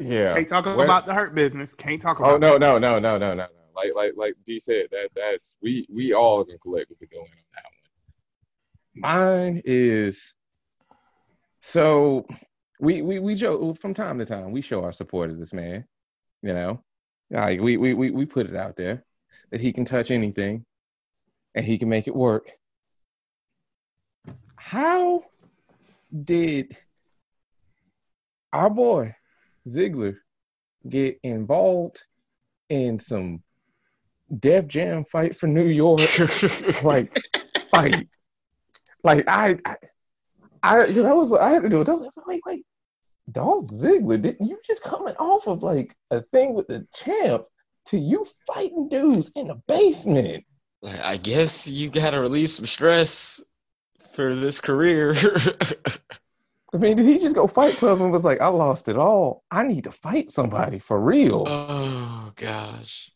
Yeah. 0.00 0.34
Can't 0.34 0.48
talk 0.48 0.66
What- 0.66 0.84
about 0.84 1.06
the 1.06 1.14
hurt 1.14 1.36
business. 1.36 1.72
Can't 1.72 2.02
talk 2.02 2.18
about. 2.18 2.32
Oh 2.32 2.36
no 2.36 2.58
no 2.58 2.78
no 2.78 2.98
no 2.98 3.16
no 3.16 3.32
no 3.32 3.34
no. 3.34 3.46
Like 3.76 3.92
like 3.94 4.12
like 4.16 4.34
D 4.44 4.58
said 4.58 4.88
that 4.90 5.10
that's 5.14 5.54
we 5.62 5.86
we 5.88 6.12
all 6.12 6.44
can 6.44 6.58
collectively 6.58 7.06
go 7.12 7.18
in 7.18 7.22
on 7.22 7.28
that 7.54 7.64
one. 7.64 9.12
Mine 9.52 9.62
is 9.64 10.34
so 11.60 12.26
we 12.80 13.02
we 13.02 13.20
we 13.20 13.36
joke 13.36 13.78
from 13.78 13.94
time 13.94 14.18
to 14.18 14.24
time 14.26 14.50
we 14.50 14.62
show 14.62 14.82
our 14.82 14.92
support 14.92 15.30
of 15.30 15.38
this 15.38 15.52
man. 15.52 15.84
You 16.42 16.54
know, 16.54 16.82
like 17.30 17.60
we 17.60 17.76
we 17.76 17.94
we 17.94 18.10
we 18.10 18.26
put 18.26 18.46
it 18.48 18.56
out 18.56 18.76
there 18.76 19.04
that 19.54 19.60
he 19.60 19.72
can 19.72 19.84
touch 19.84 20.10
anything 20.10 20.64
and 21.54 21.64
he 21.64 21.78
can 21.78 21.88
make 21.88 22.08
it 22.08 22.16
work. 22.16 22.50
How 24.56 25.22
did 26.24 26.76
our 28.52 28.68
boy 28.68 29.14
Ziggler 29.64 30.16
get 30.88 31.20
involved 31.22 32.02
in 32.68 32.98
some 32.98 33.44
Def 34.40 34.66
Jam 34.66 35.04
fight 35.04 35.36
for 35.36 35.46
New 35.46 35.68
York, 35.68 36.00
like 36.82 37.16
fight. 37.70 38.08
Like 39.04 39.22
I, 39.28 39.56
I, 39.64 39.76
I, 40.64 40.86
cause 40.86 41.04
I 41.04 41.12
was, 41.12 41.32
I 41.32 41.50
had 41.50 41.62
to 41.62 41.68
do 41.68 41.80
it. 41.80 41.88
I 41.88 41.92
was 41.92 42.02
like, 42.16 42.26
wait, 42.26 42.40
wait, 42.44 42.66
Dolph 43.30 43.66
Ziggler, 43.66 44.20
didn't 44.20 44.48
you 44.48 44.58
just 44.66 44.82
coming 44.82 45.14
off 45.14 45.46
of 45.46 45.62
like 45.62 45.94
a 46.10 46.22
thing 46.22 46.54
with 46.54 46.66
the 46.66 46.84
champ 46.92 47.44
to 47.86 47.98
you 47.98 48.26
fighting 48.46 48.88
dudes 48.88 49.30
in 49.34 49.48
the 49.48 49.56
basement? 49.66 50.44
I 50.84 51.16
guess 51.16 51.66
you 51.66 51.90
gotta 51.90 52.20
relieve 52.20 52.50
some 52.50 52.66
stress 52.66 53.42
for 54.12 54.34
this 54.34 54.60
career. 54.60 55.14
I 56.74 56.76
mean, 56.76 56.96
did 56.96 57.06
he 57.06 57.18
just 57.18 57.36
go 57.36 57.46
Fight 57.46 57.76
Club 57.78 58.00
and 58.00 58.10
was 58.10 58.24
like, 58.24 58.40
I 58.40 58.48
lost 58.48 58.88
it 58.88 58.96
all. 58.96 59.44
I 59.50 59.66
need 59.66 59.84
to 59.84 59.92
fight 59.92 60.30
somebody 60.30 60.78
for 60.80 61.00
real. 61.00 61.44
oh 61.46 62.32
gosh. 62.36 63.10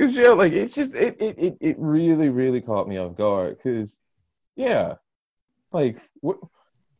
Cause 0.00 0.12
yeah, 0.12 0.30
like 0.30 0.52
it's 0.52 0.74
just 0.74 0.94
it 0.94 1.16
it 1.20 1.38
it, 1.38 1.56
it 1.60 1.76
really 1.78 2.28
really 2.28 2.60
caught 2.60 2.88
me 2.88 2.96
off 2.98 3.16
guard. 3.16 3.58
Cause 3.62 4.00
yeah, 4.56 4.94
like 5.72 5.98
what 6.20 6.38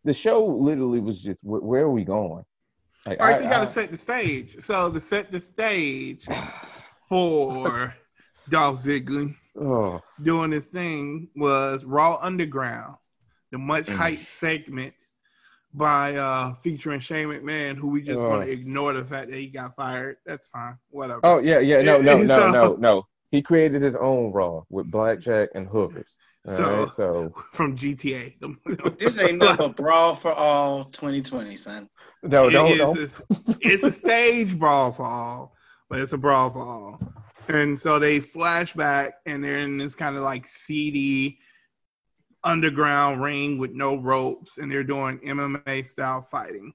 the 0.04 0.14
show 0.14 0.44
literally 0.44 1.00
was 1.00 1.20
just 1.20 1.40
wh- 1.40 1.64
where 1.64 1.82
are 1.82 1.90
we 1.90 2.04
going? 2.04 2.44
Like, 3.06 3.20
All 3.20 3.26
right, 3.26 3.34
I- 3.34 3.38
so 3.38 3.44
you 3.44 3.50
got 3.50 3.62
to 3.62 3.68
set 3.68 3.90
the 3.90 3.98
stage. 3.98 4.56
So 4.60 4.90
to 4.90 5.00
set 5.00 5.32
the 5.32 5.40
stage 5.40 6.26
for 7.08 7.94
Dolph 8.48 8.76
Ziggler 8.82 9.34
oh, 9.60 10.00
doing 10.22 10.50
this 10.50 10.68
thing 10.68 11.28
was 11.36 11.84
Raw 11.84 12.18
Underground, 12.20 12.96
the 13.50 13.58
much 13.58 13.86
Mm. 13.86 13.96
hyped 13.96 14.26
segment 14.26 14.94
by 15.74 16.14
uh 16.16 16.54
featuring 16.62 17.00
Shane 17.00 17.28
McMahon, 17.28 17.76
who 17.76 17.88
we 17.88 18.02
just 18.02 18.18
Oh. 18.18 18.28
want 18.28 18.44
to 18.44 18.50
ignore 18.52 18.92
the 18.92 19.04
fact 19.04 19.30
that 19.30 19.36
he 19.38 19.46
got 19.46 19.74
fired. 19.74 20.16
That's 20.26 20.46
fine. 20.46 20.76
Whatever. 20.90 21.20
oh 21.24 21.38
yeah 21.38 21.60
yeah 21.60 21.80
no 21.82 22.00
no 22.00 22.22
no 22.22 22.26
So- 22.26 22.50
no 22.50 22.72
no. 22.74 23.06
He 23.30 23.40
created 23.40 23.80
his 23.80 23.96
own 23.96 24.30
Raw 24.30 24.60
with 24.68 24.90
blackjack 24.90 25.48
and 25.54 25.66
hookers. 25.66 26.18
So- 26.44 26.82
right, 26.84 26.92
so 26.92 27.32
From 27.52 27.74
GTA. 27.76 28.34
This 28.98 29.18
ain't 29.20 29.38
no 29.38 29.70
brawl 29.70 30.14
for 30.14 30.32
all 30.32 30.84
2020, 30.84 31.56
son. 31.56 31.88
No 32.22 32.48
It 32.48 32.52
don't. 32.52 32.98
a- 32.98 33.56
it's 33.60 33.84
a 33.84 33.92
stage 33.92 34.58
brawl 34.58 34.92
for 34.92 35.06
all, 35.06 35.54
but 35.88 36.00
it's 36.00 36.12
a 36.12 36.18
brawl 36.18 36.50
for 36.50 36.62
all. 36.62 37.00
And 37.48 37.78
so 37.78 37.98
they 37.98 38.20
flash 38.20 38.72
back 38.72 39.14
and 39.26 39.42
they're 39.42 39.58
in 39.58 39.76
this 39.78 39.94
kind 39.94 40.16
of 40.16 40.22
like 40.22 40.46
seedy 40.46 41.38
underground 42.44 43.22
ring 43.22 43.58
with 43.58 43.72
no 43.72 43.96
ropes 43.96 44.58
and 44.58 44.70
they're 44.70 44.84
doing 44.84 45.18
MMA 45.20 45.86
style 45.86 46.22
fighting. 46.22 46.72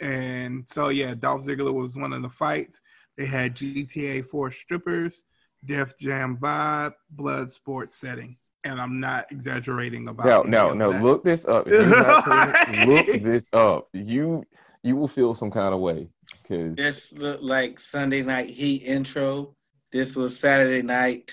And 0.00 0.68
so 0.68 0.88
yeah, 0.88 1.14
Dolph 1.14 1.44
Ziggler 1.44 1.72
was 1.72 1.96
one 1.96 2.12
of 2.12 2.22
the 2.22 2.28
fights. 2.30 2.80
They 3.16 3.26
had 3.26 3.54
GTA 3.54 4.24
4 4.24 4.50
strippers, 4.50 5.24
Def 5.64 5.96
Jam 5.98 6.36
vibe, 6.38 6.94
blood 7.10 7.50
sports 7.50 7.96
setting. 7.96 8.36
And 8.64 8.80
I'm 8.80 9.00
not 9.00 9.30
exaggerating 9.32 10.06
about 10.08 10.26
No, 10.26 10.42
no, 10.42 10.72
no. 10.74 10.92
that. 10.92 11.02
Look 11.02 11.24
this 11.24 11.44
up. 11.46 11.66
Not 11.66 12.68
it, 12.68 12.88
look 12.88 13.06
this 13.22 13.44
up. 13.52 13.88
You 13.92 14.44
you 14.84 14.96
will 14.96 15.08
feel 15.08 15.34
some 15.34 15.50
kind 15.50 15.74
of 15.74 15.80
way 15.80 16.08
because 16.42 16.76
This 16.76 17.12
looked 17.12 17.42
like 17.42 17.78
Sunday 17.80 18.22
night 18.22 18.48
heat 18.48 18.82
intro. 18.84 19.54
This 19.90 20.14
was 20.16 20.38
Saturday 20.38 20.82
night 20.82 21.32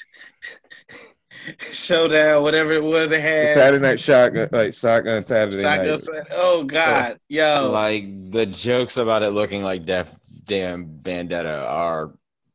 showdown, 1.59 2.43
whatever 2.43 2.73
it 2.73 2.83
was 2.83 3.09
they 3.09 3.21
had. 3.21 3.53
Saturday 3.53 3.81
night 3.81 3.99
shotgun, 3.99 4.49
like 4.51 4.73
shotgun 4.73 5.21
Saturday 5.21 5.61
Shotgun 5.61 5.87
night. 5.87 5.99
Sa- 5.99 6.23
Oh 6.31 6.63
God, 6.63 7.19
yo, 7.29 7.69
Like 7.71 8.31
the 8.31 8.45
jokes 8.45 8.97
about 8.97 9.23
it 9.23 9.29
looking 9.29 9.61
like 9.63 9.85
Def 9.85 10.13
Jam 10.47 10.99
Vendetta 11.01 11.65
are 11.67 12.11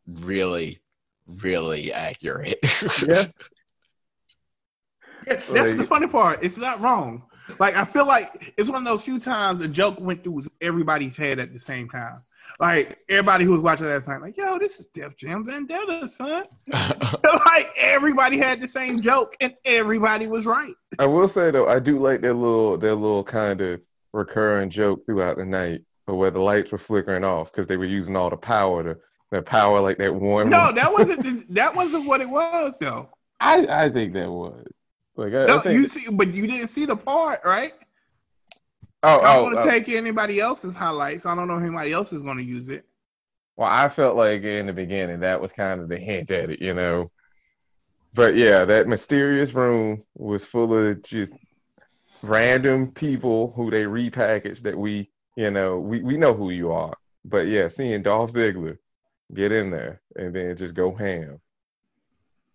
really, 0.09 0.81
really 1.27 1.93
accurate. 1.93 2.59
Yeah, 3.07 3.27
Yeah, 5.27 5.35
that's 5.35 5.51
Like- 5.51 5.77
the 5.77 5.85
funny 5.85 6.07
part. 6.07 6.43
It's 6.43 6.57
not 6.57 6.81
wrong. 6.81 7.23
Like 7.59 7.77
I 7.77 7.85
feel 7.85 8.07
like 8.07 8.55
it's 8.57 8.69
one 8.71 8.79
of 8.79 8.85
those 8.85 9.05
few 9.05 9.19
times 9.19 9.61
a 9.61 9.69
joke 9.69 10.01
went 10.01 10.25
through 10.25 10.45
everybody's 10.61 11.17
head 11.17 11.39
at 11.39 11.53
the 11.53 11.59
same 11.59 11.89
time. 11.89 12.23
Like 12.61 12.99
everybody 13.09 13.45
who 13.45 13.51
was 13.53 13.61
watching 13.61 13.87
that 13.87 14.03
time, 14.05 14.23
like, 14.23 14.37
yo, 14.37 14.59
this 14.59 14.79
is 14.81 14.87
Def 14.87 15.17
Jam 15.17 15.45
Vendetta, 15.45 16.09
son. 16.09 16.45
like 16.73 17.71
everybody 17.77 18.39
had 18.39 18.61
the 18.63 18.69
same 18.69 19.01
joke 19.01 19.37
and 19.41 19.55
everybody 19.65 20.27
was 20.27 20.47
right. 20.47 20.73
I 20.99 21.07
will 21.07 21.29
say 21.29 21.51
though, 21.51 21.69
I 21.69 21.81
do 21.81 21.99
like 21.99 22.21
their 22.21 22.35
little 22.35 22.79
their 22.79 22.95
little 22.95 23.25
kind 23.25 23.61
of 23.61 23.81
recurring 24.13 24.71
joke 24.71 25.05
throughout 25.05 25.37
the 25.37 25.45
night, 25.45 25.83
or 26.07 26.17
where 26.17 26.31
the 26.31 26.41
lights 26.41 26.71
were 26.73 26.79
flickering 26.79 27.25
off 27.25 27.51
because 27.53 27.67
they 27.67 27.77
were 27.77 27.85
using 27.85 28.17
all 28.17 28.31
the 28.31 28.37
power 28.37 28.83
to 28.85 28.97
that 29.33 29.45
power 29.45 29.81
like 29.81 29.99
that 29.99 30.15
one. 30.15 30.49
No, 30.49 30.71
that 30.73 30.93
wasn't 30.93 31.53
that 31.55 31.75
wasn't 31.75 32.07
what 32.07 32.21
it 32.21 32.29
was 32.29 32.79
though. 32.79 33.09
I 33.41 33.67
I 33.69 33.91
think 33.91 34.13
that 34.15 34.31
was 34.31 34.65
like 35.17 35.33
I, 35.35 35.47
No, 35.47 35.59
I 35.59 35.63
think. 35.63 35.75
you 35.75 35.89
see, 35.89 36.11
but 36.11 36.33
you 36.33 36.47
didn't 36.47 36.69
see 36.69 36.87
the 36.87 36.97
part, 36.97 37.41
right? 37.45 37.73
oh, 39.03 39.21
I'm 39.21 39.41
oh, 39.41 39.45
gonna 39.45 39.61
oh. 39.61 39.71
take 39.71 39.89
anybody 39.89 40.41
else's 40.41 40.75
highlights. 40.75 41.27
I 41.27 41.35
don't 41.35 41.49
know 41.49 41.57
if 41.57 41.63
anybody 41.63 41.93
else 41.93 42.13
is 42.13 42.23
gonna 42.23 42.43
use 42.43 42.69
it. 42.69 42.85
Well, 43.57 43.69
I 43.71 43.89
felt 43.89 44.17
like 44.17 44.43
in 44.43 44.67
the 44.67 44.73
beginning 44.73 45.21
that 45.21 45.41
was 45.41 45.53
kind 45.53 45.81
of 45.81 45.89
the 45.89 45.99
hint 45.99 46.31
at 46.31 46.51
it, 46.51 46.61
you 46.61 46.75
know. 46.75 47.11
But 48.15 48.37
yeah, 48.37 48.65
that 48.65 48.89
mysterious 48.89 49.53
room 49.55 50.05
was 50.15 50.45
full 50.45 50.73
of 50.77 51.03
just 51.03 51.33
random 52.23 52.93
people 52.93 53.53
who 53.55 53.71
they 53.71 53.83
repackaged 53.83 54.63
that 54.63 54.79
we, 54.79 55.11
you 55.37 55.51
know, 55.51 55.79
we, 55.79 56.03
we 56.03 56.17
know 56.17 56.33
who 56.33 56.51
you 56.51 56.73
are. 56.73 56.95
But 57.25 57.49
yeah, 57.49 57.69
seeing 57.69 58.03
Dolph 58.03 58.33
Ziggler 58.33 58.79
get 59.33 59.53
in 59.53 59.71
there 59.71 60.01
and 60.17 60.35
then 60.35 60.57
just 60.57 60.75
go 60.75 60.95
ham. 60.95 61.41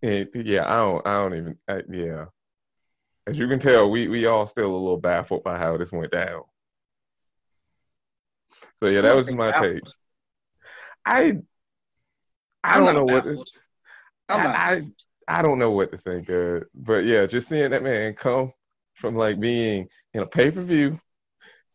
It, 0.01 0.31
yeah, 0.33 0.65
I 0.65 0.77
don't, 0.77 1.07
I 1.07 1.11
don't 1.11 1.35
even, 1.35 1.57
I, 1.67 1.81
yeah. 1.91 2.25
As 3.27 3.37
you 3.37 3.47
can 3.47 3.59
tell, 3.59 3.89
we 3.89 4.07
we 4.07 4.25
all 4.25 4.47
still 4.47 4.71
a 4.71 4.73
little 4.73 4.97
baffled 4.97 5.43
by 5.43 5.57
how 5.57 5.77
this 5.77 5.91
went 5.91 6.11
down. 6.11 6.43
So 8.79 8.87
yeah, 8.87 9.01
that 9.01 9.15
was 9.15 9.31
my 9.33 9.51
take. 9.51 9.81
I 11.05 11.39
I 12.63 12.79
don't 12.79 12.95
know 12.95 13.03
what 13.03 13.25
baffled. 13.25 13.49
I'm. 14.29 14.47
I, 14.47 14.51
I 14.51 14.81
I 15.39 15.41
don't 15.41 15.59
know 15.59 15.71
what 15.71 15.91
to 15.91 15.97
think 15.97 16.29
of. 16.29 16.63
But 16.73 17.05
yeah, 17.05 17.25
just 17.25 17.47
seeing 17.47 17.69
that 17.69 17.83
man 17.83 18.13
come 18.13 18.51
from 18.95 19.15
like 19.15 19.39
being 19.39 19.87
in 20.13 20.21
a 20.21 20.27
pay 20.27 20.51
per 20.51 20.61
view 20.61 20.99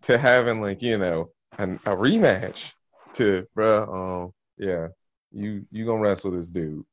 to 0.02 0.18
having 0.18 0.60
like 0.60 0.82
you 0.82 0.98
know 0.98 1.30
an, 1.58 1.76
a 1.86 1.90
rematch 1.90 2.72
to 3.14 3.46
bruh, 3.56 3.88
um 3.88 4.32
yeah 4.58 4.88
you 5.32 5.64
you 5.70 5.86
gonna 5.86 6.00
wrestle 6.00 6.30
this 6.32 6.50
dude 6.50 6.84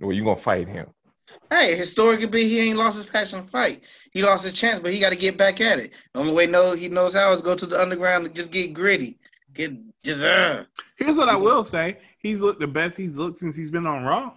or 0.00 0.12
you 0.12 0.24
gonna 0.24 0.36
fight 0.36 0.68
him. 0.68 0.86
Hey, 1.50 1.74
historically, 1.76 2.26
be 2.26 2.48
he 2.48 2.68
ain't 2.68 2.78
lost 2.78 2.96
his 2.96 3.06
passion 3.06 3.40
to 3.40 3.46
fight. 3.46 3.82
He 4.12 4.22
lost 4.22 4.44
his 4.44 4.52
chance, 4.52 4.80
but 4.80 4.92
he 4.92 4.98
got 5.00 5.10
to 5.10 5.16
get 5.16 5.36
back 5.36 5.60
at 5.60 5.78
it. 5.78 5.92
The 6.12 6.20
only 6.20 6.32
way 6.32 6.46
know 6.46 6.72
he 6.72 6.88
knows 6.88 7.14
how 7.14 7.32
is 7.32 7.40
go 7.40 7.54
to 7.54 7.66
the 7.66 7.80
underground 7.80 8.26
and 8.26 8.34
just 8.34 8.52
get 8.52 8.72
gritty, 8.72 9.18
get 9.54 9.72
just 10.02 10.24
uh. 10.24 10.64
Here's 10.96 11.16
what 11.16 11.28
I 11.28 11.36
will 11.36 11.64
say: 11.64 11.98
He's 12.18 12.40
looked 12.40 12.60
the 12.60 12.66
best 12.66 12.96
he's 12.96 13.16
looked 13.16 13.38
since 13.38 13.56
he's 13.56 13.70
been 13.70 13.86
on 13.86 14.04
Raw. 14.04 14.32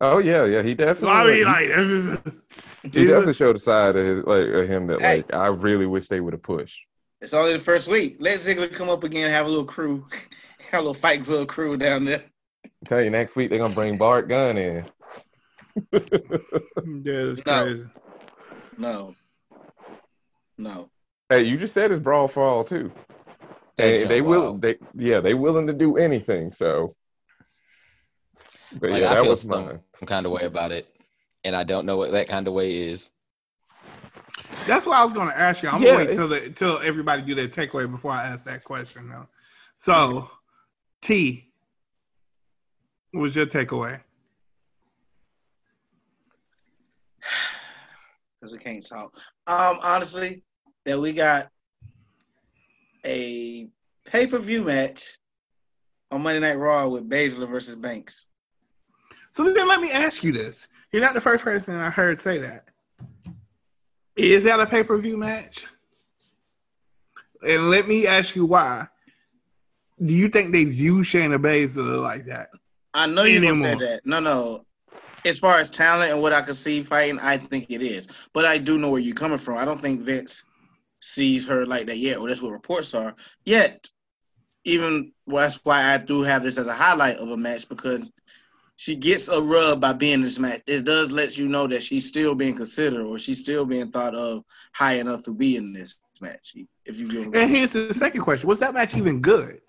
Oh 0.00 0.18
yeah, 0.18 0.44
yeah, 0.44 0.62
he 0.62 0.70
So 0.70 0.76
definitely. 0.76 1.10
I 1.10 1.24
mean, 1.26 1.36
he, 1.36 1.44
like, 1.44 1.68
this 1.68 1.86
is, 1.88 2.06
he 2.82 2.88
he's- 2.90 3.06
definitely 3.08 3.34
showed 3.34 3.56
a 3.56 3.58
side 3.58 3.96
of 3.96 4.06
his 4.06 4.18
like 4.20 4.46
of 4.48 4.68
him 4.68 4.86
that 4.88 5.00
Hey. 5.00 5.16
like 5.16 5.34
I 5.34 5.48
really 5.48 5.86
wish 5.86 6.08
they 6.08 6.20
would 6.20 6.32
have 6.32 6.42
pushed. 6.42 6.80
It's 7.20 7.34
only 7.34 7.52
the 7.52 7.58
first 7.60 7.88
week. 7.88 8.16
Let 8.18 8.40
Ziggler 8.40 8.72
come 8.72 8.88
up 8.90 9.04
again, 9.04 9.30
have 9.30 9.46
a 9.46 9.48
little 9.48 9.64
crew, 9.64 10.06
have 10.70 10.80
a 10.80 10.82
little 10.82 10.94
fight 10.94 11.26
little 11.28 11.46
crew 11.46 11.76
down 11.76 12.04
there. 12.04 12.22
I 12.64 12.68
tell 12.86 13.00
you, 13.00 13.10
next 13.10 13.36
week 13.36 13.50
they're 13.50 13.58
gonna 13.60 13.74
bring 13.74 13.96
Bart 13.96 14.28
Gunn 14.28 14.58
in. 14.58 14.84
yeah, 15.92 16.00
that's 16.04 17.40
No. 17.46 17.64
crazy. 17.64 17.84
No, 18.78 19.14
no. 20.58 20.90
Hey, 21.28 21.44
you 21.44 21.56
just 21.56 21.74
said 21.74 21.90
it's 21.90 22.00
brawl 22.00 22.28
for 22.28 22.42
all 22.42 22.64
too. 22.64 22.90
They 23.76 24.02
And 24.02 24.10
they 24.10 24.18
jump 24.18 24.28
will. 24.28 24.58
They 24.58 24.76
yeah, 24.94 25.20
they 25.20 25.34
willing 25.34 25.66
to 25.66 25.72
do 25.72 25.96
anything. 25.96 26.52
So, 26.52 26.94
but 28.72 28.90
Like, 28.90 29.02
yeah, 29.02 29.10
I 29.10 29.14
that 29.14 29.22
feel 29.22 29.30
was 29.30 29.40
some, 29.40 29.66
mine. 29.66 29.80
some 29.94 30.06
kind 30.06 30.26
of 30.26 30.32
way 30.32 30.44
about 30.44 30.72
it, 30.72 30.88
and 31.44 31.54
I 31.56 31.64
don't 31.64 31.86
know 31.86 31.96
what 31.96 32.12
that 32.12 32.28
kind 32.28 32.46
of 32.46 32.54
way 32.54 32.88
is. 32.88 33.10
That's 34.66 34.86
what 34.86 34.96
I 34.96 35.04
was 35.04 35.12
going 35.12 35.28
to 35.28 35.38
ask 35.38 35.62
you. 35.62 35.68
I'm 35.68 35.80
Yeah, 35.80 35.92
gonna 35.92 36.06
wait 36.06 36.14
till 36.16 36.28
the 36.28 36.50
till 36.50 36.78
everybody 36.80 37.22
do 37.22 37.34
their 37.34 37.48
takeaway 37.48 37.90
before 37.90 38.12
I 38.12 38.26
ask 38.26 38.44
that 38.44 38.62
question. 38.64 39.08
Though. 39.08 39.26
So, 39.74 40.30
T, 41.00 41.50
what 43.12 43.22
was 43.22 43.34
your 43.36 43.46
takeaway? 43.46 44.00
Because 48.42 48.52
we 48.52 48.58
can't 48.58 48.84
talk. 48.86 49.16
Um, 49.46 49.78
honestly, 49.84 50.42
that 50.84 51.00
we 51.00 51.12
got 51.12 51.48
a 53.06 53.68
pay 54.04 54.26
per 54.26 54.38
view 54.38 54.64
match 54.64 55.18
on 56.10 56.22
Monday 56.22 56.40
Night 56.40 56.58
Raw 56.58 56.88
with 56.88 57.08
Baszler 57.08 57.48
versus 57.48 57.76
Banks. 57.76 58.26
So 59.30 59.44
then 59.44 59.68
let 59.68 59.80
me 59.80 59.92
ask 59.92 60.24
you 60.24 60.32
this: 60.32 60.66
You're 60.90 61.02
not 61.02 61.14
the 61.14 61.20
first 61.20 61.44
person 61.44 61.76
I 61.76 61.88
heard 61.88 62.18
say 62.18 62.38
that. 62.38 62.68
Is 64.16 64.44
that 64.44 64.60
a 64.60 64.66
pay 64.66 64.82
per 64.82 64.98
view 64.98 65.16
match? 65.16 65.64
And 67.46 67.70
let 67.70 67.86
me 67.86 68.06
ask 68.06 68.34
you 68.34 68.44
why. 68.44 68.88
Do 70.04 70.12
you 70.12 70.28
think 70.28 70.52
they 70.52 70.64
view 70.64 70.98
Shayna 70.98 71.38
Baszler 71.38 72.02
like 72.02 72.26
that? 72.26 72.48
I 72.92 73.06
know 73.06 73.22
you're 73.22 73.40
gonna 73.40 73.56
say 73.56 73.74
that. 73.76 74.00
No, 74.04 74.18
no. 74.18 74.66
As 75.24 75.38
far 75.38 75.58
as 75.58 75.70
talent 75.70 76.10
and 76.12 76.20
what 76.20 76.32
I 76.32 76.42
can 76.42 76.54
see 76.54 76.82
fighting, 76.82 77.18
I 77.20 77.36
think 77.36 77.66
it 77.68 77.82
is. 77.82 78.08
But 78.32 78.44
I 78.44 78.58
do 78.58 78.78
know 78.78 78.90
where 78.90 79.00
you're 79.00 79.14
coming 79.14 79.38
from. 79.38 79.56
I 79.56 79.64
don't 79.64 79.78
think 79.78 80.00
Vince 80.00 80.42
sees 81.00 81.46
her 81.46 81.64
like 81.66 81.86
that 81.86 81.98
yet, 81.98 82.18
or 82.18 82.28
that's 82.28 82.42
what 82.42 82.52
reports 82.52 82.94
are. 82.94 83.14
Yet, 83.44 83.88
even 84.64 85.12
well, 85.26 85.42
that's 85.44 85.60
why 85.64 85.92
I 85.92 85.98
do 85.98 86.22
have 86.22 86.42
this 86.42 86.58
as 86.58 86.66
a 86.66 86.72
highlight 86.72 87.16
of 87.18 87.30
a 87.30 87.36
match 87.36 87.68
because 87.68 88.10
she 88.76 88.96
gets 88.96 89.28
a 89.28 89.40
rub 89.40 89.80
by 89.80 89.92
being 89.92 90.14
in 90.14 90.22
this 90.22 90.38
match. 90.38 90.62
It 90.66 90.84
does 90.84 91.12
let 91.12 91.38
you 91.38 91.46
know 91.48 91.66
that 91.68 91.82
she's 91.82 92.06
still 92.06 92.34
being 92.34 92.56
considered 92.56 93.04
or 93.04 93.18
she's 93.18 93.38
still 93.38 93.64
being 93.64 93.90
thought 93.90 94.14
of 94.14 94.44
high 94.72 94.94
enough 94.94 95.22
to 95.24 95.32
be 95.32 95.56
in 95.56 95.72
this 95.72 96.00
match. 96.20 96.54
If 96.84 96.98
you 96.98 97.08
get 97.08 97.24
And 97.26 97.34
saying. 97.34 97.48
here's 97.48 97.72
the 97.72 97.94
second 97.94 98.22
question: 98.22 98.48
Was 98.48 98.58
that 98.60 98.74
match 98.74 98.96
even 98.96 99.20
good? 99.20 99.60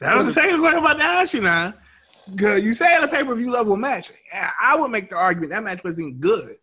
That 0.00 0.16
was 0.16 0.26
the 0.28 0.32
second 0.32 0.60
question 0.60 0.78
I'm 0.78 0.84
about 0.84 0.98
to 0.98 1.04
ask 1.04 1.32
you 1.32 1.42
now. 1.42 1.74
Good. 2.36 2.62
You 2.62 2.74
say 2.74 2.96
in 2.96 3.02
a 3.02 3.08
pay 3.08 3.24
per 3.24 3.34
view 3.34 3.50
level 3.50 3.76
match. 3.76 4.12
I 4.60 4.76
would 4.76 4.90
make 4.90 5.10
the 5.10 5.16
argument 5.16 5.50
that 5.50 5.62
match 5.62 5.82
wasn't 5.84 6.20
good. 6.20 6.56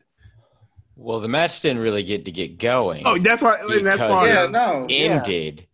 Well, 0.95 1.19
the 1.19 1.27
match 1.27 1.61
didn't 1.61 1.81
really 1.81 2.03
get 2.03 2.25
to 2.25 2.31
get 2.31 2.57
going. 2.57 3.03
Oh, 3.05 3.19
that's 3.19 3.41
why. 3.41 3.57
And 3.61 3.85
that's 3.85 3.99
why. 3.99 4.27
yeah, 4.27 4.45
of 4.45 4.51
no. 4.51 4.87
yeah. 4.89 5.21
ended. 5.23 5.67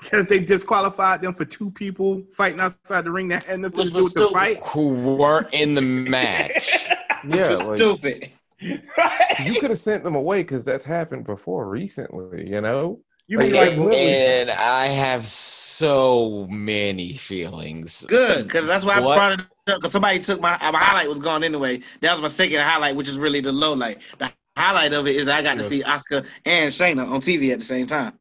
because 0.00 0.28
they 0.28 0.38
disqualified 0.38 1.22
them 1.22 1.34
for 1.34 1.44
two 1.44 1.70
people 1.72 2.22
fighting 2.36 2.60
outside 2.60 3.04
the 3.04 3.10
ring 3.10 3.28
that 3.28 3.44
had 3.44 3.60
nothing 3.60 3.78
Which 3.78 3.88
to 3.88 3.94
do 3.94 4.04
was 4.04 4.14
with 4.14 4.28
the 4.28 4.30
fight. 4.30 4.64
Who 4.66 4.88
weren't 5.16 5.52
in 5.52 5.74
the 5.74 5.82
match? 5.82 6.70
Yeah, 7.26 7.44
Just 7.44 7.68
like, 7.68 7.78
stupid. 7.78 8.30
you 8.60 9.58
could 9.58 9.70
have 9.70 9.78
sent 9.78 10.04
them 10.04 10.14
away 10.14 10.42
because 10.42 10.62
that's 10.62 10.84
happened 10.84 11.24
before 11.24 11.66
recently. 11.66 12.46
You 12.46 12.60
know, 12.60 13.00
You 13.26 13.38
mean 13.38 13.52
like, 13.52 13.76
like 13.76 13.96
and 13.96 14.50
I 14.50 14.86
have 14.86 15.26
so 15.26 16.46
many 16.50 17.16
feelings. 17.16 18.04
Good, 18.06 18.44
because 18.44 18.66
that's 18.66 18.84
why 18.84 19.00
What? 19.00 19.12
I 19.12 19.16
brought 19.16 19.32
it 19.40 19.40
up. 19.40 19.48
Because 19.80 19.92
somebody 19.92 20.20
took 20.20 20.40
my 20.40 20.58
my 20.70 20.78
highlight 20.78 21.08
was 21.08 21.20
gone 21.20 21.42
anyway. 21.42 21.80
That 22.02 22.12
was 22.12 22.20
my 22.20 22.28
second 22.28 22.60
highlight, 22.60 22.96
which 22.96 23.08
is 23.08 23.18
really 23.18 23.40
the 23.40 23.50
low 23.52 23.72
light. 23.72 24.02
The 24.18 24.30
highlight 24.58 24.92
of 24.92 25.06
it 25.06 25.16
is 25.16 25.26
I 25.26 25.40
got 25.40 25.54
to 25.54 25.62
see 25.62 25.82
Oscar 25.82 26.22
and 26.44 26.70
Shayna 26.70 27.08
on 27.08 27.20
TV 27.20 27.50
at 27.50 27.60
the 27.60 27.64
same 27.64 27.86
time. 27.86 28.18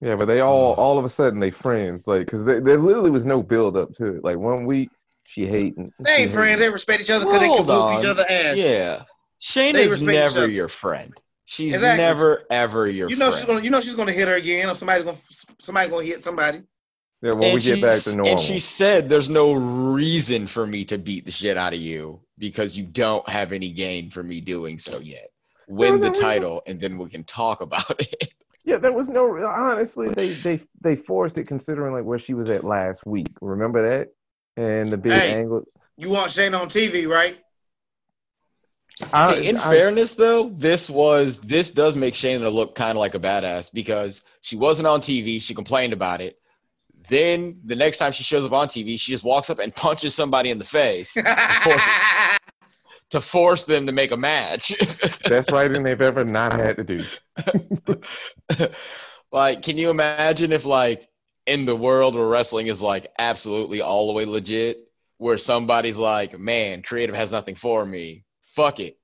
yeah, 0.00 0.16
but 0.16 0.24
they 0.26 0.40
all 0.40 0.72
all 0.72 0.98
of 0.98 1.04
a 1.04 1.08
sudden 1.08 1.38
they 1.38 1.52
friends 1.52 2.08
like 2.08 2.26
because 2.26 2.44
there 2.44 2.60
literally 2.60 3.10
was 3.10 3.24
no 3.24 3.44
build 3.44 3.76
up 3.76 3.94
to 3.94 4.16
it. 4.16 4.24
Like 4.24 4.38
one 4.38 4.66
week 4.66 4.90
she 5.24 5.46
hating, 5.46 5.92
They 6.00 6.10
ain't 6.12 6.30
she 6.30 6.36
friends. 6.36 6.60
They 6.60 6.68
respect 6.68 7.00
each 7.00 7.10
other 7.10 7.24
because 7.26 7.38
they 7.38 7.46
can 7.46 7.64
Hold 7.64 7.68
whoop 7.68 8.00
each 8.00 8.04
on. 8.04 8.10
other 8.10 8.24
ass. 8.28 8.58
Yeah. 8.58 9.04
They 9.40 9.86
Shayna's 9.86 10.02
never 10.02 10.48
your 10.48 10.68
friend. 10.68 11.14
She's 11.52 11.74
Exactly. 11.74 11.98
never 12.02 12.44
ever 12.50 12.88
your 12.88 13.10
You 13.10 13.16
know 13.16 13.26
friend. 13.26 13.34
she's 13.36 13.44
gonna. 13.44 13.60
You 13.62 13.68
know 13.68 13.80
she's 13.82 13.94
gonna 13.94 14.10
hit 14.12 14.26
her 14.26 14.36
again, 14.36 14.70
or 14.70 14.74
somebody's 14.74 15.04
gonna. 15.04 15.18
Somebody 15.60 15.90
gonna 15.90 16.02
hit 16.06 16.24
somebody. 16.24 16.62
Yeah, 17.20 17.32
when 17.32 17.52
we 17.52 17.60
get 17.60 17.78
back 17.78 18.00
to 18.04 18.16
normal. 18.16 18.32
And 18.32 18.40
she 18.40 18.58
said, 18.58 19.10
"There's 19.10 19.28
no 19.28 19.52
reason 19.52 20.46
for 20.46 20.66
me 20.66 20.86
to 20.86 20.96
beat 20.96 21.26
the 21.26 21.30
shit 21.30 21.58
out 21.58 21.74
of 21.74 21.78
you 21.78 22.20
because 22.38 22.74
you 22.78 22.86
don't 22.86 23.28
have 23.28 23.52
any 23.52 23.68
gain 23.70 24.10
for 24.10 24.22
me 24.22 24.40
doing 24.40 24.78
so 24.78 24.98
yet. 24.98 25.28
Win 25.68 26.00
the 26.00 26.06
a 26.06 26.10
reason. 26.10 26.22
title, 26.24 26.62
and 26.66 26.80
then 26.80 26.96
we 26.96 27.10
can 27.10 27.22
talk 27.24 27.60
about 27.60 28.00
it." 28.00 28.32
Yeah, 28.64 28.78
there 28.78 28.92
was 28.92 29.10
no 29.10 29.36
honestly 29.44 30.08
they 30.08 30.32
they 30.32 30.62
they 30.80 30.96
forced 30.96 31.36
it 31.36 31.46
considering 31.48 31.92
like 31.92 32.04
where 32.04 32.18
she 32.18 32.32
was 32.32 32.48
at 32.48 32.64
last 32.64 33.04
week. 33.04 33.28
Remember 33.42 33.86
that? 33.90 34.08
And 34.56 34.90
the 34.90 34.96
big 34.96 35.12
Hey. 35.12 35.34
angle. 35.34 35.64
You 35.98 36.08
want 36.08 36.30
Shane 36.30 36.54
on 36.54 36.68
TV, 36.70 37.06
right? 37.06 37.36
I, 39.12 39.34
Hey, 39.34 39.48
in 39.48 39.56
I- 39.56 39.70
fairness, 39.70 40.14
though, 40.14 40.48
this 40.48 40.88
was 40.90 41.40
this 41.40 41.70
does 41.70 41.96
make 41.96 42.14
Shayna 42.14 42.52
look 42.52 42.74
kind 42.74 42.92
of 42.92 42.96
like 42.98 43.14
a 43.14 43.18
badass 43.20 43.72
because 43.72 44.22
she 44.40 44.56
wasn't 44.56 44.86
on 44.88 45.00
TV. 45.00 45.40
She 45.40 45.54
complained 45.54 45.92
about 45.92 46.20
it. 46.20 46.38
Then 47.08 47.60
the 47.64 47.76
next 47.76 47.98
time 47.98 48.12
she 48.12 48.22
shows 48.24 48.44
up 48.44 48.52
on 48.52 48.68
TV, 48.68 48.98
she 48.98 49.12
just 49.12 49.24
walks 49.24 49.50
up 49.50 49.58
and 49.58 49.74
punches 49.76 50.14
somebody 50.14 50.50
in 50.50 50.58
the 50.58 50.64
face 50.64 51.16
course. 51.62 51.86
to 53.10 53.20
force 53.20 53.64
them 53.64 53.86
to 53.86 53.92
make 53.92 54.10
a 54.10 54.16
match. 54.16 54.72
best 55.28 55.50
writing 55.50 55.82
they've 55.82 56.00
ever 56.00 56.24
not 56.24 56.52
had 56.54 56.76
to 56.78 56.84
do. 56.84 57.04
like, 59.32 59.62
can 59.62 59.76
you 59.78 59.90
imagine 59.90 60.52
if 60.52 60.64
like 60.64 61.08
in 61.46 61.64
the 61.66 61.76
world 61.76 62.14
where 62.14 62.26
wrestling 62.26 62.68
is 62.68 62.80
like 62.80 63.08
absolutely 63.18 63.80
all 63.80 64.06
the 64.06 64.12
way 64.12 64.24
legit, 64.24 64.78
where 65.18 65.36
somebody's 65.38 65.98
like, 65.98 66.38
"Man, 66.38 66.82
creative 66.82 67.14
has 67.14 67.30
nothing 67.32 67.54
for 67.54 67.84
me. 67.84 68.24
Fuck 68.54 68.80
it." 68.80 68.98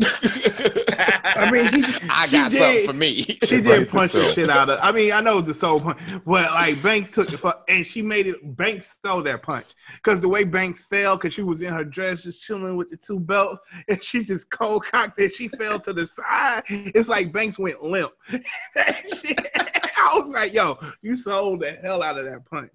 I 0.00 1.50
mean, 1.50 1.70
he- 1.84 2.08
I 2.10 2.26
she 2.26 2.36
got 2.36 2.52
something 2.52 2.86
for 2.86 2.92
me. 2.94 3.38
She 3.44 3.60
did 3.60 3.66
writes 3.66 3.92
punch 3.92 4.12
the 4.12 4.18
itself. 4.20 4.34
shit 4.34 4.48
out 4.50 4.70
of. 4.70 4.78
I 4.82 4.90
mean, 4.92 5.12
I 5.12 5.20
know 5.20 5.38
it's 5.38 5.48
the 5.48 5.54
soul 5.54 5.80
punch, 5.80 6.00
but 6.24 6.50
like 6.52 6.82
Banks 6.82 7.10
took 7.10 7.28
the 7.28 7.36
fu- 7.36 7.50
and 7.68 7.86
she 7.86 8.00
made 8.00 8.26
it. 8.26 8.36
Banks 8.56 8.90
stole 8.92 9.22
that 9.24 9.42
punch 9.42 9.66
because 9.96 10.20
the 10.22 10.28
way 10.28 10.44
Banks 10.44 10.84
fell, 10.86 11.16
because 11.16 11.34
she 11.34 11.42
was 11.42 11.60
in 11.60 11.74
her 11.74 11.84
dress, 11.84 12.22
just 12.22 12.42
chilling 12.42 12.76
with 12.76 12.90
the 12.90 12.96
two 12.96 13.20
belts, 13.20 13.60
and 13.88 14.02
she 14.02 14.24
just 14.24 14.48
cold 14.50 14.84
cocked 14.84 15.20
it. 15.20 15.34
She 15.34 15.48
fell 15.48 15.78
to 15.80 15.92
the 15.92 16.06
side. 16.06 16.62
It's 16.68 17.08
like 17.10 17.30
Banks 17.32 17.58
went 17.58 17.82
limp. 17.82 18.12
I 18.76 20.12
was 20.14 20.28
like, 20.28 20.54
"Yo, 20.54 20.78
you 21.02 21.16
sold 21.16 21.60
the 21.60 21.72
hell 21.72 22.02
out 22.02 22.16
of 22.18 22.24
that 22.24 22.46
punch." 22.48 22.72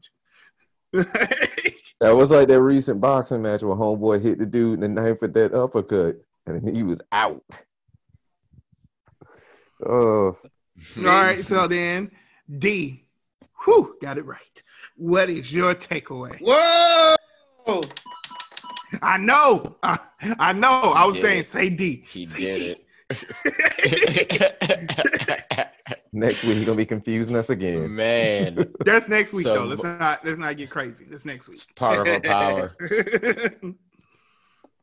That 2.00 2.16
was 2.16 2.30
like 2.30 2.48
that 2.50 2.62
recent 2.62 3.02
boxing 3.02 3.42
match 3.42 3.64
where 3.64 3.76
homeboy 3.76 4.22
hit 4.22 4.38
the 4.38 4.46
dude 4.46 4.76
in 4.76 4.82
the 4.82 4.88
knife 5.02 5.22
with 5.22 5.34
that 5.34 5.54
uppercut, 5.54 6.18
and 6.46 6.76
he 6.76 6.84
was 6.84 7.02
out. 7.12 7.44
Oh, 9.86 10.38
All 10.98 11.04
right, 11.04 11.44
so 11.44 11.68
then 11.68 12.12
D, 12.60 13.06
whew, 13.64 13.96
got 14.02 14.18
it 14.18 14.26
right. 14.26 14.64
What 14.96 15.30
is 15.30 15.54
your 15.54 15.76
takeaway? 15.76 16.38
Whoa! 16.40 17.16
I 19.02 19.18
know, 19.18 19.76
I, 19.84 20.00
I 20.40 20.54
know. 20.54 20.94
I 20.96 21.06
was 21.06 21.20
saying, 21.20 21.42
it. 21.42 21.48
say 21.48 21.70
D. 21.70 22.06
he 22.10 22.26
Say 22.26 22.40
did 22.40 22.56
D. 22.56 22.76
it. 23.10 23.18
next 26.13 26.43
week 26.43 26.58
he's 26.58 26.65
gonna 26.65 26.78
be 26.78 26.86
confusing 26.86 27.36
us 27.36 27.50
again. 27.50 27.93
Man, 27.96 28.72
That's 28.86 29.08
next 29.08 29.34
week, 29.34 29.43
So- 29.43 29.56
though. 29.56 29.65
Let's 29.65 29.84
not 29.84 30.24
let's 30.26 30.38
not 30.39 30.56
get 30.58 30.70
crazy. 30.70 31.06
That's 31.10 31.26
next 31.26 31.48
week. 31.50 31.60
part 31.76 32.08
of 32.08 32.13
our 32.13 32.22
power. 32.22 32.76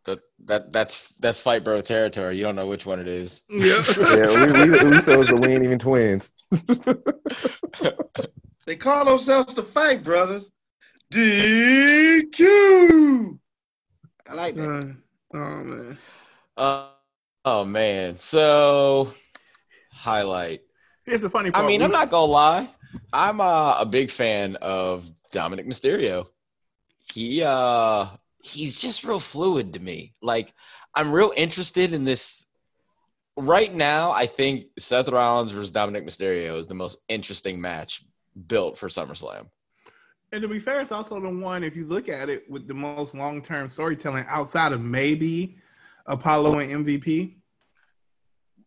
That, 0.06 0.18
that 0.44 0.70
that's 0.70 1.14
that's 1.18 1.40
fight 1.40 1.64
bro 1.64 1.80
territory. 1.80 2.36
You 2.36 2.42
don't 2.42 2.56
know 2.56 2.66
which 2.66 2.84
one 2.84 3.00
it 3.00 3.08
is. 3.08 3.40
yeah. 3.48 3.82
Yeah, 3.98 4.28
we, 4.28 4.52
we, 4.52 4.70
we 4.70 4.76
Usos 4.98 5.30
are 5.30 5.36
we 5.36 5.48
ain't 5.48 5.64
even 5.64 5.78
twins. 5.78 6.30
They 8.66 8.76
call 8.76 9.06
themselves 9.06 9.54
the 9.54 9.62
Fight 9.62 10.04
Brothers. 10.04 10.50
DQ. 11.10 12.38
I 14.28 14.34
like 14.34 14.56
that. 14.56 14.94
Uh, 15.32 15.38
oh 15.38 15.64
man. 15.64 15.98
Uh, 16.56 16.88
oh 17.46 17.64
man. 17.64 18.18
So 18.18 19.10
highlight. 19.90 20.60
Here's 21.06 21.22
the 21.22 21.30
funny 21.30 21.50
part. 21.50 21.64
I 21.64 21.68
mean, 21.68 21.80
We- 21.80 21.84
I'm 21.86 21.92
not 21.92 22.10
gonna 22.10 22.30
lie. 22.30 22.70
I'm 23.12 23.40
uh, 23.40 23.76
a 23.80 23.86
big 23.86 24.10
fan 24.10 24.56
of 24.56 25.08
Dominic 25.30 25.66
Mysterio. 25.66 26.26
He 27.12 27.42
uh 27.42 28.06
he's 28.38 28.76
just 28.76 29.04
real 29.04 29.20
fluid 29.20 29.74
to 29.74 29.80
me. 29.80 30.14
Like 30.22 30.54
I'm 30.94 31.12
real 31.12 31.32
interested 31.36 31.92
in 31.92 32.04
this 32.04 32.46
right 33.36 33.72
now. 33.74 34.10
I 34.10 34.26
think 34.26 34.66
Seth 34.78 35.08
Rollins 35.08 35.52
versus 35.52 35.70
Dominic 35.72 36.06
Mysterio 36.06 36.58
is 36.58 36.66
the 36.66 36.74
most 36.74 36.98
interesting 37.08 37.60
match 37.60 38.04
built 38.46 38.78
for 38.78 38.88
SummerSlam. 38.88 39.46
And 40.32 40.42
to 40.42 40.48
be 40.48 40.58
fair, 40.58 40.80
it's 40.80 40.90
also 40.92 41.20
the 41.20 41.30
one, 41.30 41.62
if 41.62 41.76
you 41.76 41.86
look 41.86 42.08
at 42.08 42.28
it, 42.28 42.48
with 42.50 42.66
the 42.66 42.74
most 42.74 43.14
long 43.14 43.40
term 43.40 43.68
storytelling 43.68 44.24
outside 44.28 44.72
of 44.72 44.82
maybe 44.82 45.56
Apollo 46.06 46.58
and 46.58 46.84
MVP. 46.86 47.36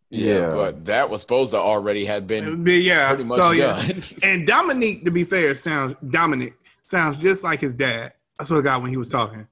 Yeah. 0.09 0.49
but 0.51 0.85
that 0.85 1.09
was 1.09 1.21
supposed 1.21 1.51
to 1.51 1.57
already 1.57 2.05
have 2.05 2.27
been 2.27 2.45
uh, 2.53 2.55
But 2.55 2.71
yeah. 2.73 3.09
pretty 3.09 3.23
much 3.25 3.37
So 3.37 3.51
yeah. 3.51 3.85
done. 3.85 4.03
And 4.23 4.47
Dominique, 4.47 5.03
to 5.05 5.11
be 5.11 5.23
fair, 5.23 5.53
sounds 5.55 5.95
Dominic 6.09 6.53
sounds 6.85 7.17
just 7.17 7.43
like 7.43 7.59
his 7.59 7.73
dad. 7.73 8.13
I 8.39 8.45
swear 8.45 8.59
to 8.59 8.63
God 8.63 8.81
when 8.81 8.91
he 8.91 8.97
was 8.97 9.09
talking. 9.09 9.47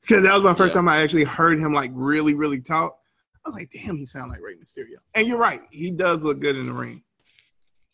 Because 0.00 0.22
that 0.22 0.32
was 0.32 0.42
my 0.42 0.54
first 0.54 0.74
Yeah. 0.74 0.80
time 0.80 0.88
I 0.88 0.98
actually 0.98 1.24
heard 1.24 1.58
him 1.58 1.74
like 1.74 1.90
really, 1.94 2.34
really 2.34 2.60
talk. 2.60 2.98
I 3.44 3.48
was 3.50 3.54
like, 3.54 3.70
damn, 3.70 3.96
he 3.96 4.06
sounds 4.06 4.30
like 4.30 4.40
Rey 4.42 4.54
Mysterio. 4.54 4.96
And 5.14 5.26
you're 5.26 5.38
right, 5.38 5.60
he 5.70 5.90
does 5.90 6.22
look 6.24 6.40
good 6.40 6.56
in 6.56 6.66
the 6.66 6.72
ring. 6.72 7.02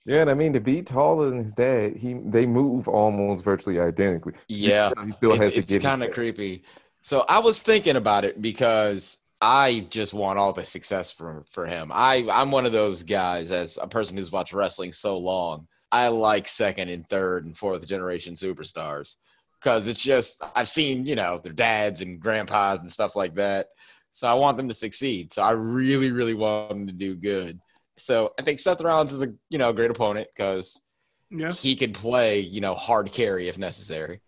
Yeah, 0.07 0.21
and 0.21 0.31
I 0.31 0.35
mean 0.35 0.53
to 0.53 0.61
be 0.61 0.83
taller 0.83 1.31
than 1.31 1.43
his 1.43 1.55
dad, 1.55 1.97
he 1.97 2.15
they 2.15 2.45
move 2.45 2.89
almost 2.89 3.43
virtually 3.43 3.81
identically. 3.81 4.35
yeah. 4.49 4.93
he 5.05 5.13
still 5.13 5.31
has 5.37 5.47
it's, 5.47 5.55
to 5.55 5.59
it's 5.61 5.73
get 5.73 5.83
his 5.83 5.91
kind 5.91 6.03
of 6.03 6.13
creepy. 6.13 6.63
So 7.03 7.25
I 7.29 7.39
was 7.39 7.59
thinking 7.59 7.97
about 7.97 8.25
it 8.25 8.41
because 8.43 9.19
I 9.47 9.87
just 9.91 10.15
want 10.15 10.39
all 10.39 10.53
the 10.55 10.65
success 10.65 11.11
for 11.11 11.45
for 11.51 11.67
him. 11.67 11.91
I 11.93 12.27
I'm 12.33 12.51
one 12.51 12.65
of 12.65 12.73
those 12.73 13.03
guys 13.03 13.51
as 13.51 13.79
a 13.81 13.87
person 13.87 14.17
who's 14.17 14.33
watched 14.33 14.55
wrestling 14.55 14.93
so 14.93 15.19
long. 15.19 15.69
I 15.93 16.09
like 16.09 16.49
second 16.49 16.89
and 16.89 17.07
third 17.09 17.45
and 17.45 17.57
fourth 17.57 17.87
generation 17.87 18.35
superstars 18.35 19.17
because 19.61 19.87
it's 19.87 20.03
just 20.03 20.43
I've 20.55 20.69
seen 20.69 21.07
you 21.07 21.15
know 21.15 21.39
their 21.39 21.53
dads 21.53 22.01
and 22.01 22.19
grandpas 22.19 22.81
and 22.81 22.91
stuff 22.91 23.17
like 23.17 23.35
that. 23.35 23.67
So 24.13 24.27
I 24.27 24.35
want 24.35 24.57
them 24.57 24.69
to 24.69 24.75
succeed. 24.75 25.35
So 25.35 25.43
I 25.43 25.51
really 25.51 26.11
really 26.11 26.35
want 26.35 26.71
them 26.71 26.87
to 26.87 26.93
do 26.93 27.15
good. 27.15 27.61
So 27.99 28.33
I 28.39 28.43
think 28.43 28.61
Seth 28.61 28.81
Rollins 28.81 29.13
is 29.13 29.23
a 29.23 29.33
you 29.51 29.59
know 29.59 29.73
great 29.75 29.91
opponent 29.91 30.29
because 30.35 30.81
Yeah. 31.31 31.53
he 31.53 31.77
could 31.77 31.93
play, 31.93 32.41
you 32.41 32.63
know, 32.63 32.75
hard 32.75 33.13
carry 33.13 33.49
if 33.49 33.59
necessary. 33.59 34.21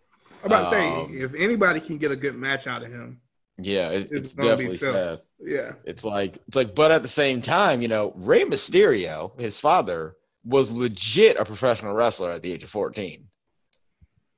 I'm 0.43 0.51
about 0.51 0.69
to 0.69 0.75
Um, 0.77 1.11
say 1.11 1.19
if 1.23 1.33
anybody 1.33 1.79
can 1.79 1.97
get 1.97 2.11
a 2.11 2.15
good 2.15 2.35
match 2.35 2.67
out 2.67 2.83
of 2.83 2.89
him, 2.89 3.19
Yeah, 3.59 3.89
it, 3.89 4.03
It's 4.03 4.11
it's, 4.11 4.33
definitely. 4.33 4.77
Seth. 4.77 5.21
yeah. 5.39 5.71
It's 5.83 6.03
like 6.03 6.35
it's 6.47 6.55
like, 6.55 6.75
but 6.75 6.91
at 6.91 7.01
the 7.01 7.07
same 7.07 7.41
time, 7.41 7.81
you 7.81 7.87
know, 7.87 8.13
Rey 8.15 8.43
Mysterio, 8.43 9.37
his 9.39 9.59
father, 9.59 10.15
was 10.45 10.71
legit 10.71 11.37
a 11.37 11.45
professional 11.45 11.93
wrestler 11.93 12.31
at 12.31 12.41
the 12.43 12.51
age 12.53 12.63
of 12.63 12.69
14. 12.69 13.27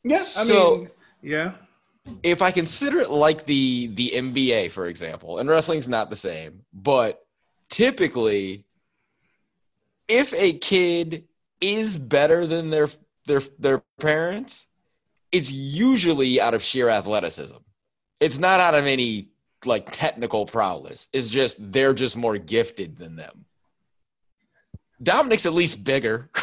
Yeah, 0.03 0.17
I 0.17 0.19
So- 0.21 0.77
mean, 0.77 0.89
yeah. 1.21 1.53
If 2.23 2.41
I 2.41 2.49
consider 2.51 3.01
it 3.01 3.11
like 3.11 3.45
the 3.45 3.87
the 3.93 4.11
NBA, 4.15 4.71
for 4.71 4.87
example, 4.87 5.37
and 5.37 5.47
wrestling's 5.49 5.87
not 5.87 6.09
the 6.09 6.15
same, 6.15 6.61
but 6.73 7.23
typically, 7.69 8.63
if 10.07 10.33
a 10.33 10.53
kid 10.53 11.25
is 11.61 11.97
better 11.97 12.47
than 12.47 12.69
their 12.71 12.89
their 13.27 13.41
their 13.59 13.83
parents, 13.99 14.65
it's 15.31 15.51
usually 15.51 16.41
out 16.41 16.53
of 16.55 16.63
sheer 16.63 16.89
athleticism. 16.89 17.57
It's 18.19 18.37
not 18.37 18.59
out 18.59 18.75
of 18.75 18.85
any 18.85 19.29
like 19.65 19.89
technical 19.91 20.45
prowess. 20.45 21.09
It's 21.13 21.29
just 21.29 21.71
they're 21.71 21.93
just 21.93 22.15
more 22.17 22.37
gifted 22.37 22.97
than 22.97 23.15
them. 23.15 23.45
Dominic's 25.01 25.45
at 25.45 25.53
least 25.53 25.83
bigger. 25.83 26.29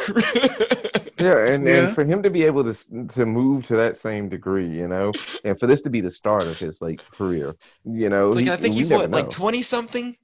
Yeah, 1.19 1.47
and, 1.47 1.67
Yeah. 1.67 1.87
and 1.87 1.95
for 1.95 2.05
him 2.05 2.23
to 2.25 2.29
be 2.29 2.43
able 2.45 2.63
to 2.71 3.07
to 3.09 3.25
move 3.25 3.65
to 3.69 3.77
that 3.77 3.97
same 3.97 4.29
degree, 4.29 4.69
you 4.69 4.87
know, 4.87 5.13
and 5.45 5.59
for 5.59 5.67
this 5.67 5.81
to 5.83 5.91
be 5.91 6.03
the 6.03 6.11
start 6.11 6.47
of 6.47 6.59
his 6.59 6.83
like 6.83 7.01
career, 7.11 7.57
you 7.87 8.11
know, 8.11 8.29
like 8.31 8.45
he- 8.45 8.51
I 8.51 8.57
think 8.59 8.75
he's 8.75 8.91
never 8.91 9.05
what, 9.05 9.11
like 9.13 9.31
twenty 9.31 9.63
something. 9.63 10.15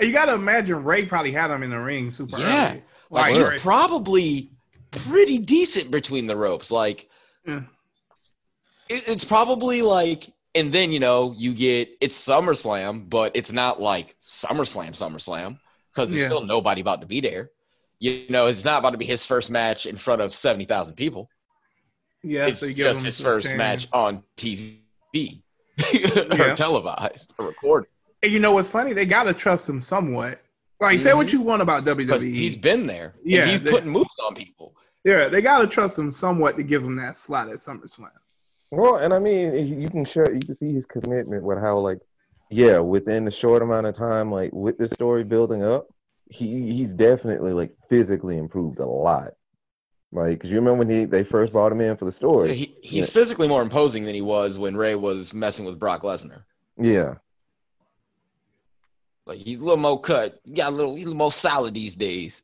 And 0.00 0.08
you 0.08 0.12
got 0.12 0.24
to 0.24 0.34
imagine 0.34 0.82
Rey 0.82 1.06
probably 1.06 1.30
had 1.30 1.48
him 1.52 1.62
in 1.62 1.70
the 1.70 1.78
ring 1.78 2.10
super 2.10 2.40
Yeah. 2.40 2.70
early. 2.72 2.82
Like 3.10 3.22
Like, 3.28 3.36
he's 3.36 3.48
Rey- 3.50 3.58
probably 3.60 4.50
pretty 4.90 5.38
decent 5.38 5.92
between 5.92 6.26
the 6.26 6.36
ropes. 6.36 6.72
Like 6.72 7.08
Yeah. 7.46 7.62
it, 8.88 9.04
it's 9.06 9.24
probably 9.24 9.80
like, 9.82 10.28
and 10.54 10.72
then 10.72 10.92
you 10.92 11.00
know 11.00 11.34
you 11.36 11.54
get 11.54 11.90
it's 12.00 12.16
SummerSlam, 12.26 13.08
but 13.08 13.32
it's 13.34 13.52
not 13.52 13.80
like 13.80 14.16
SummerSlam, 14.28 14.90
SummerSlam 14.90 15.58
because 15.94 16.10
there's 16.10 16.22
Yeah. 16.22 16.26
still 16.28 16.44
nobody 16.44 16.80
about 16.80 17.00
to 17.00 17.06
be 17.06 17.20
there. 17.20 17.50
You 17.98 18.26
know, 18.30 18.46
it's 18.46 18.64
not 18.64 18.80
about 18.80 18.90
to 18.90 18.98
be 18.98 19.04
his 19.04 19.24
first 19.24 19.50
match 19.50 19.86
in 19.86 19.96
front 19.96 20.20
of 20.22 20.34
seventy 20.34 20.64
thousand 20.64 20.94
people. 20.94 21.28
yeah, 22.22 22.46
it's 22.46 22.60
so 22.60 22.66
you 22.66 22.74
just 22.74 23.04
his 23.04 23.20
first 23.20 23.46
chance. 23.46 23.58
match 23.58 23.86
on 23.92 24.22
TV 24.36 24.78
Yeah. 25.92 26.52
or 26.52 26.54
televised 26.56 27.34
or 27.38 27.46
recorded 27.48 27.88
And 28.22 28.32
you 28.32 28.40
know 28.40 28.52
what's 28.52 28.68
funny? 28.68 28.92
They 28.92 29.06
got 29.06 29.24
to 29.24 29.32
trust 29.32 29.68
him 29.68 29.80
somewhat. 29.80 30.40
Like, 30.80 31.00
say 31.00 31.14
what 31.14 31.28
mm-hmm. 31.28 31.36
you 31.36 31.42
want 31.42 31.62
about 31.62 31.84
WWE. 31.84 32.20
he's 32.22 32.56
been 32.56 32.86
there. 32.86 33.14
Yeah, 33.24 33.46
he's 33.46 33.60
they- 33.62 33.70
putting 33.70 33.90
moves 33.90 34.10
on 34.26 34.34
people. 34.34 34.74
yeah, 35.04 35.28
they 35.28 35.40
got 35.40 35.60
to 35.60 35.66
trust 35.68 35.96
him 35.98 36.10
somewhat 36.10 36.56
to 36.56 36.62
give 36.64 36.82
him 36.82 36.96
that 36.96 37.14
slot 37.16 37.48
at 37.48 37.56
SummerSlam. 37.56 38.10
Well, 38.72 38.96
and 38.96 39.12
I 39.12 39.18
mean, 39.18 39.80
you 39.82 39.90
can 39.90 40.06
show, 40.06 40.24
you 40.32 40.40
can 40.40 40.54
see 40.54 40.72
his 40.72 40.86
commitment 40.86 41.42
with 41.42 41.58
how, 41.58 41.76
like, 41.78 41.98
yeah, 42.50 42.78
within 42.78 43.26
the 43.26 43.30
short 43.30 43.60
amount 43.62 43.86
of 43.86 43.94
time, 43.94 44.32
like 44.32 44.50
with 44.54 44.78
the 44.78 44.88
story 44.88 45.24
building 45.24 45.62
up, 45.62 45.88
he 46.30 46.72
he's 46.72 46.94
definitely 46.94 47.52
like 47.52 47.74
physically 47.90 48.38
improved 48.38 48.78
a 48.78 48.86
lot. 48.86 49.32
Like, 50.10 50.40
cause 50.40 50.50
you 50.50 50.56
remember 50.56 50.78
when 50.80 50.90
he 50.90 51.04
they 51.04 51.22
first 51.22 51.52
brought 51.52 51.70
him 51.70 51.82
in 51.82 51.96
for 51.98 52.06
the 52.06 52.12
story? 52.12 52.54
He, 52.54 52.76
he's 52.82 53.10
physically 53.10 53.46
more 53.46 53.60
imposing 53.60 54.04
than 54.04 54.14
he 54.14 54.22
was 54.22 54.58
when 54.58 54.74
Rey 54.74 54.94
was 54.94 55.34
messing 55.34 55.66
with 55.66 55.78
Brock 55.78 56.02
Lesnar. 56.02 56.44
Yeah, 56.78 57.16
Like 59.26 59.38
he's 59.38 59.60
a 59.60 59.62
little 59.62 59.76
more 59.76 60.00
cut, 60.00 60.40
He 60.44 60.52
got 60.52 60.72
a 60.72 60.76
little, 60.76 60.94
he's 60.94 61.04
a 61.04 61.08
little 61.08 61.18
more 61.18 61.32
solid 61.32 61.74
these 61.74 61.94
days. 61.94 62.42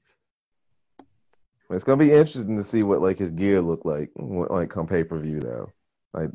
it's 1.71 1.85
gonna 1.85 1.97
be 1.97 2.13
interesting 2.13 2.57
to 2.57 2.63
see 2.63 2.83
what 2.83 3.01
like 3.01 3.19
his 3.19 3.33
gear 3.33 3.63
look 3.63 3.87
like, 3.87 4.11
what, 4.15 4.51
like 4.51 4.69
come 4.69 4.87
pay 4.87 5.05
per 5.05 5.19
view 5.19 5.41
though. 5.41 5.73
Like, 6.15 6.31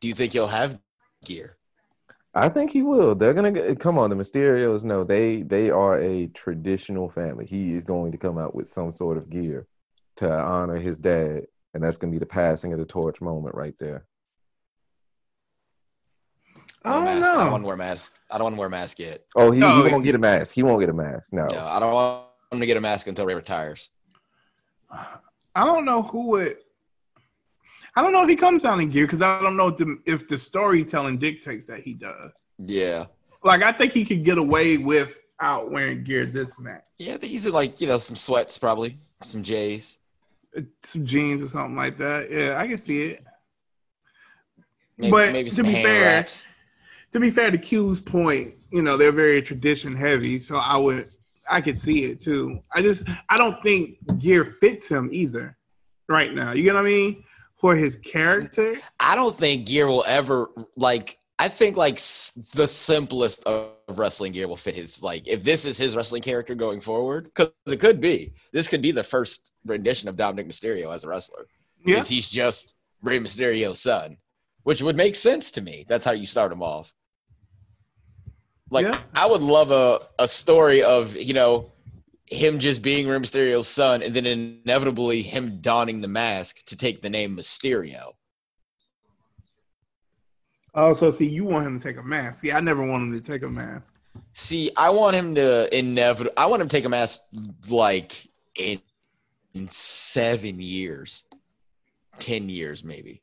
do 0.00 0.08
you 0.08 0.14
think 0.14 0.32
he'll 0.32 0.46
have 0.46 0.78
gear? 1.24 1.56
I 2.34 2.48
think 2.48 2.70
he 2.70 2.82
will. 2.82 3.14
They're 3.14 3.34
gonna 3.34 3.50
get, 3.52 3.80
come 3.80 3.98
on. 3.98 4.08
The 4.10 4.16
Mysterios, 4.16 4.84
no, 4.84 5.02
they 5.04 5.42
they 5.42 5.70
are 5.70 5.98
a 6.00 6.28
traditional 6.28 7.10
family. 7.10 7.44
He 7.46 7.74
is 7.74 7.84
going 7.84 8.12
to 8.12 8.18
come 8.18 8.38
out 8.38 8.54
with 8.54 8.68
some 8.68 8.92
sort 8.92 9.16
of 9.18 9.28
gear 9.28 9.66
to 10.16 10.30
honor 10.30 10.76
his 10.78 10.96
dad, 10.98 11.46
and 11.74 11.82
that's 11.82 11.96
gonna 11.96 12.12
be 12.12 12.18
the 12.18 12.26
passing 12.26 12.72
of 12.72 12.78
the 12.78 12.84
torch 12.84 13.20
moment 13.20 13.54
right 13.54 13.74
there. 13.80 14.04
I 16.84 16.90
don't 16.94 17.04
mask. 17.04 17.28
I 17.30 17.42
don't 17.42 17.52
want 17.52 17.62
to 17.62 17.66
wear 17.66 17.74
a 17.74 17.78
mask. 17.78 18.12
I 18.30 18.38
don't 18.38 18.44
want 18.44 18.54
to 18.54 18.58
wear 18.58 18.68
a 18.68 18.70
mask 18.70 18.98
yet. 18.98 19.24
Oh, 19.36 19.50
he, 19.50 19.60
No, 19.60 19.68
he 19.84 19.90
won't 19.90 20.04
he- 20.04 20.08
get 20.08 20.14
a 20.14 20.18
mask. 20.18 20.52
He 20.54 20.62
won't 20.62 20.80
get 20.80 20.88
a 20.88 20.94
mask. 20.94 21.32
No. 21.32 21.46
No, 21.46 21.66
I 21.66 21.78
don't 21.78 21.92
want 21.92 22.26
him 22.52 22.60
to 22.60 22.66
get 22.66 22.76
a 22.76 22.80
mask 22.80 23.06
until 23.06 23.26
Rey 23.26 23.34
retires. 23.34 23.90
I 24.90 25.64
don't 25.64 25.84
know 25.84 26.02
who 26.02 26.28
would. 26.28 26.56
I 28.00 28.02
don't 28.02 28.14
know 28.14 28.22
if 28.22 28.30
he 28.30 28.36
comes 28.36 28.64
out 28.64 28.80
in 28.80 28.88
gear 28.88 29.04
because 29.04 29.20
I 29.20 29.42
don't 29.42 29.58
know 29.58 29.68
if 29.68 29.76
the, 29.76 29.98
if 30.06 30.26
the 30.26 30.38
storytelling 30.38 31.18
dictates 31.18 31.66
that 31.66 31.80
he 31.80 31.92
does. 31.92 32.32
Yeah. 32.56 33.04
Like, 33.44 33.62
I 33.62 33.72
think 33.72 33.92
he 33.92 34.06
could 34.06 34.24
get 34.24 34.38
away 34.38 34.78
without 34.78 35.70
wearing 35.70 36.02
gear 36.02 36.24
this 36.24 36.58
match. 36.58 36.82
Yeah, 36.98 37.14
I 37.14 37.18
think 37.18 37.30
he's 37.30 37.44
in 37.44 37.52
like, 37.52 37.78
you 37.78 37.86
know, 37.88 37.98
some 37.98 38.16
sweats 38.16 38.56
probably, 38.56 38.96
some 39.22 39.42
J's. 39.42 39.98
Uh, 40.56 40.62
some 40.82 41.04
jeans 41.04 41.42
or 41.42 41.48
something 41.48 41.76
like 41.76 41.98
that. 41.98 42.30
Yeah, 42.30 42.56
I 42.58 42.66
can 42.68 42.78
see 42.78 43.02
it. 43.10 43.22
Maybe, 44.96 45.10
But 45.10 45.32
maybe 45.32 45.50
to 45.50 45.62
be 45.62 45.74
fair- 45.74 46.02
wraps. 46.04 46.44
To 47.12 47.20
be 47.20 47.28
fair 47.28 47.50
to 47.50 47.58
Q's 47.58 48.00
point, 48.00 48.54
you 48.70 48.80
know, 48.80 48.96
they're 48.96 49.12
very 49.12 49.42
tradition 49.42 49.94
heavy, 49.94 50.40
so 50.40 50.56
I 50.56 50.78
would 50.78 51.10
I 51.50 51.60
could 51.60 51.78
see 51.78 52.04
it 52.04 52.20
too. 52.22 52.60
I 52.74 52.80
just 52.80 53.06
I 53.28 53.36
don't 53.36 53.60
think 53.62 53.98
gear 54.18 54.44
fits 54.44 54.88
him 54.88 55.10
either 55.12 55.56
right 56.08 56.32
now. 56.32 56.52
You 56.52 56.62
get 56.62 56.74
what 56.74 56.80
I 56.80 56.88
mean? 56.88 57.24
For 57.60 57.76
his 57.76 57.96
character. 57.96 58.80
I 58.98 59.14
don't 59.14 59.36
think 59.36 59.66
gear 59.66 59.86
will 59.86 60.04
ever 60.06 60.48
like. 60.76 61.18
I 61.38 61.48
think 61.48 61.76
like 61.76 61.94
s- 61.94 62.32
the 62.54 62.66
simplest 62.66 63.42
of 63.44 63.70
wrestling 63.88 64.32
gear 64.32 64.46
will 64.48 64.56
fit 64.56 64.74
his 64.74 65.02
like. 65.02 65.26
If 65.26 65.42
this 65.44 65.64
is 65.64 65.76
his 65.78 65.94
wrestling 65.96 66.22
character 66.22 66.54
going 66.54 66.80
forward, 66.80 67.24
because 67.24 67.50
it 67.66 67.80
could 67.80 68.00
be. 68.00 68.32
This 68.52 68.68
could 68.68 68.82
be 68.82 68.92
the 68.92 69.04
first 69.04 69.52
rendition 69.64 70.08
of 70.08 70.16
Dominic 70.16 70.48
Mysterio 70.48 70.94
as 70.94 71.04
a 71.04 71.08
wrestler. 71.08 71.46
Yeah. 71.84 71.96
Because 71.96 72.08
he's 72.08 72.28
just 72.28 72.74
Rey 73.02 73.18
Mysterio's 73.18 73.80
son, 73.80 74.18
which 74.64 74.82
would 74.82 74.96
make 74.96 75.16
sense 75.16 75.50
to 75.52 75.60
me. 75.62 75.84
That's 75.88 76.04
how 76.04 76.12
you 76.12 76.26
start 76.26 76.52
him 76.52 76.62
off. 76.62 76.92
Like 78.70 78.84
Yeah. 78.86 78.98
I 79.14 79.26
would 79.26 79.42
love 79.42 79.70
a 79.70 80.00
a 80.18 80.28
story 80.28 80.82
of 80.82 81.16
you 81.16 81.34
know 81.34 81.72
him 82.30 82.60
just 82.60 82.80
being 82.80 83.08
Rey 83.08 83.18
Mysterio's 83.18 83.68
son, 83.68 84.02
and 84.02 84.14
then 84.14 84.24
inevitably 84.24 85.22
him 85.22 85.60
donning 85.60 86.00
the 86.00 86.08
mask 86.08 86.64
to 86.66 86.76
take 86.76 87.02
the 87.02 87.10
name 87.10 87.36
Mysterio. 87.36 88.12
Oh, 90.72 90.94
so 90.94 91.10
see, 91.10 91.28
you 91.28 91.44
want 91.44 91.66
him 91.66 91.78
to 91.78 91.82
take 91.82 91.96
a 91.96 92.02
mask. 92.02 92.42
See, 92.42 92.52
I 92.52 92.60
never 92.60 92.86
want 92.86 93.02
him 93.02 93.12
to 93.12 93.20
take 93.20 93.42
a 93.42 93.48
mask. 93.48 93.94
See, 94.34 94.70
I 94.76 94.90
want 94.90 95.16
him 95.16 95.34
to 95.34 95.76
inevitable. 95.76 96.32
I 96.36 96.46
want 96.46 96.62
him 96.62 96.68
to 96.68 96.76
take 96.76 96.84
a 96.84 96.88
mask 96.88 97.20
like 97.68 98.28
in, 98.54 98.80
in 99.54 99.68
seven 99.68 100.60
years, 100.60 101.24
ten 102.18 102.48
years 102.48 102.84
maybe. 102.84 103.22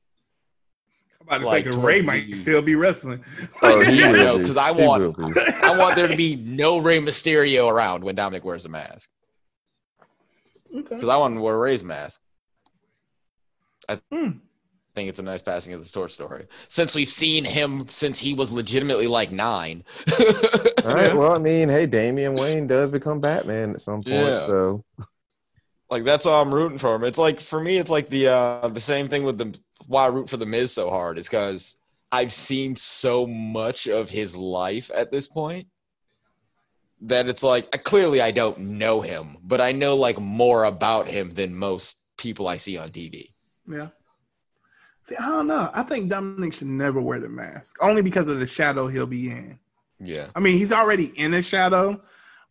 I'm 1.30 1.38
about 1.38 1.40
to 1.40 1.46
Like, 1.48 1.66
say, 1.66 1.72
'cause 1.72 1.78
Rey 1.78 2.02
might 2.02 2.36
still 2.36 2.62
be 2.62 2.76
wrestling. 2.76 3.24
Oh, 3.62 3.82
he 3.84 4.00
Yeah, 4.00 4.12
will 4.12 4.18
no, 4.18 4.38
be. 4.40 4.46
'cause 4.46 4.58
I 4.58 4.72
want- 4.72 5.18
I 5.63 5.78
want 5.78 5.96
there 5.96 6.08
to 6.08 6.16
be 6.16 6.36
no 6.38 6.78
Rey 6.78 7.00
Mysterio 7.00 7.70
around 7.70 8.04
when 8.04 8.16
Dominic 8.16 8.44
wears 8.46 8.66
a 8.66 8.70
mask 8.70 9.10
Okay. 10.74 10.82
because 10.96 11.10
I 11.10 11.18
want 11.18 11.36
to 11.36 11.42
wear 11.42 11.58
Rey's 11.58 11.84
mask. 11.84 12.22
I 13.90 14.00
Hmm. 14.12 14.30
think 14.96 15.10
it's 15.10 15.20
a 15.20 15.24
nice 15.24 15.42
passing 15.42 15.74
of 15.74 15.84
the 15.84 15.90
torch 15.90 16.13
story 16.13 16.46
since 16.68 16.94
we've 16.96 17.12
seen 17.12 17.46
him 17.46 17.88
since 17.90 18.20
he 18.20 18.34
was 18.34 18.52
legitimately 18.52 19.08
like 19.08 19.32
nine. 19.32 19.84
All 20.86 20.94
right. 20.94 21.16
Well, 21.16 21.34
I 21.34 21.40
mean, 21.40 21.68
hey, 21.70 21.86
Damian 21.86 22.34
Wayne 22.36 22.68
does 22.68 22.90
become 22.92 23.20
Batman 23.20 23.72
at 23.72 23.82
some 23.82 24.02
point, 24.04 24.16
Yeah. 24.16 24.46
so 24.46 24.84
Like 25.89 26.04
that's 26.04 26.26
why 26.26 26.39
I'm 26.41 26.54
rooting 26.54 26.78
for 26.78 26.95
him. 26.95 27.04
It's 27.04 27.17
like 27.17 27.39
for 27.39 27.62
me, 27.62 27.78
it's 27.78 27.89
like 27.89 28.10
the 28.10 28.28
uh 28.28 28.67
the 28.67 28.82
same 28.82 29.08
thing 29.08 29.23
with 29.23 29.38
the 29.38 29.58
why 29.88 30.06
I 30.06 30.08
root 30.08 30.30
for 30.30 30.38
the 30.38 30.45
Miz 30.45 30.71
so 30.71 30.89
hard. 30.89 31.17
It's 31.17 31.30
because 31.30 31.76
I've 32.12 32.34
seen 32.34 32.76
so 32.76 33.26
much 33.26 33.88
of 33.88 34.10
his 34.10 34.36
life 34.36 34.91
at 34.93 35.12
this 35.12 35.28
point 35.28 35.67
that 37.02 37.28
it's 37.28 37.43
like 37.43 37.69
I, 37.73 37.78
clearly 37.78 38.21
I 38.21 38.32
don't 38.32 38.60
know 38.60 39.02
him, 39.02 39.38
but 39.43 39.62
I 39.62 39.71
know 39.71 39.95
like 39.95 40.19
more 40.19 40.65
about 40.65 41.08
him 41.08 41.32
than 41.32 41.56
most 41.56 42.00
people 42.17 42.47
I 42.47 42.58
see 42.58 42.78
on 42.78 42.89
TV. 42.89 43.30
Yeah. 43.69 43.88
See, 45.04 45.15
I 45.15 45.28
don't 45.28 45.47
know. 45.47 45.69
I 45.73 45.84
think 45.84 46.10
Dominic 46.10 46.54
should 46.54 46.67
never 46.67 47.00
wear 47.00 47.19
the 47.19 47.30
mask, 47.30 47.78
only 47.82 48.02
because 48.02 48.28
of 48.28 48.39
the 48.39 48.47
shadow 48.47 48.88
he'll 48.88 49.06
be 49.06 49.30
in. 49.30 49.58
Yeah. 50.00 50.28
I 50.36 50.39
mean, 50.41 50.58
he's 50.58 50.71
already 50.73 51.13
in 51.15 51.34
a 51.34 51.41
shadow. 51.41 52.02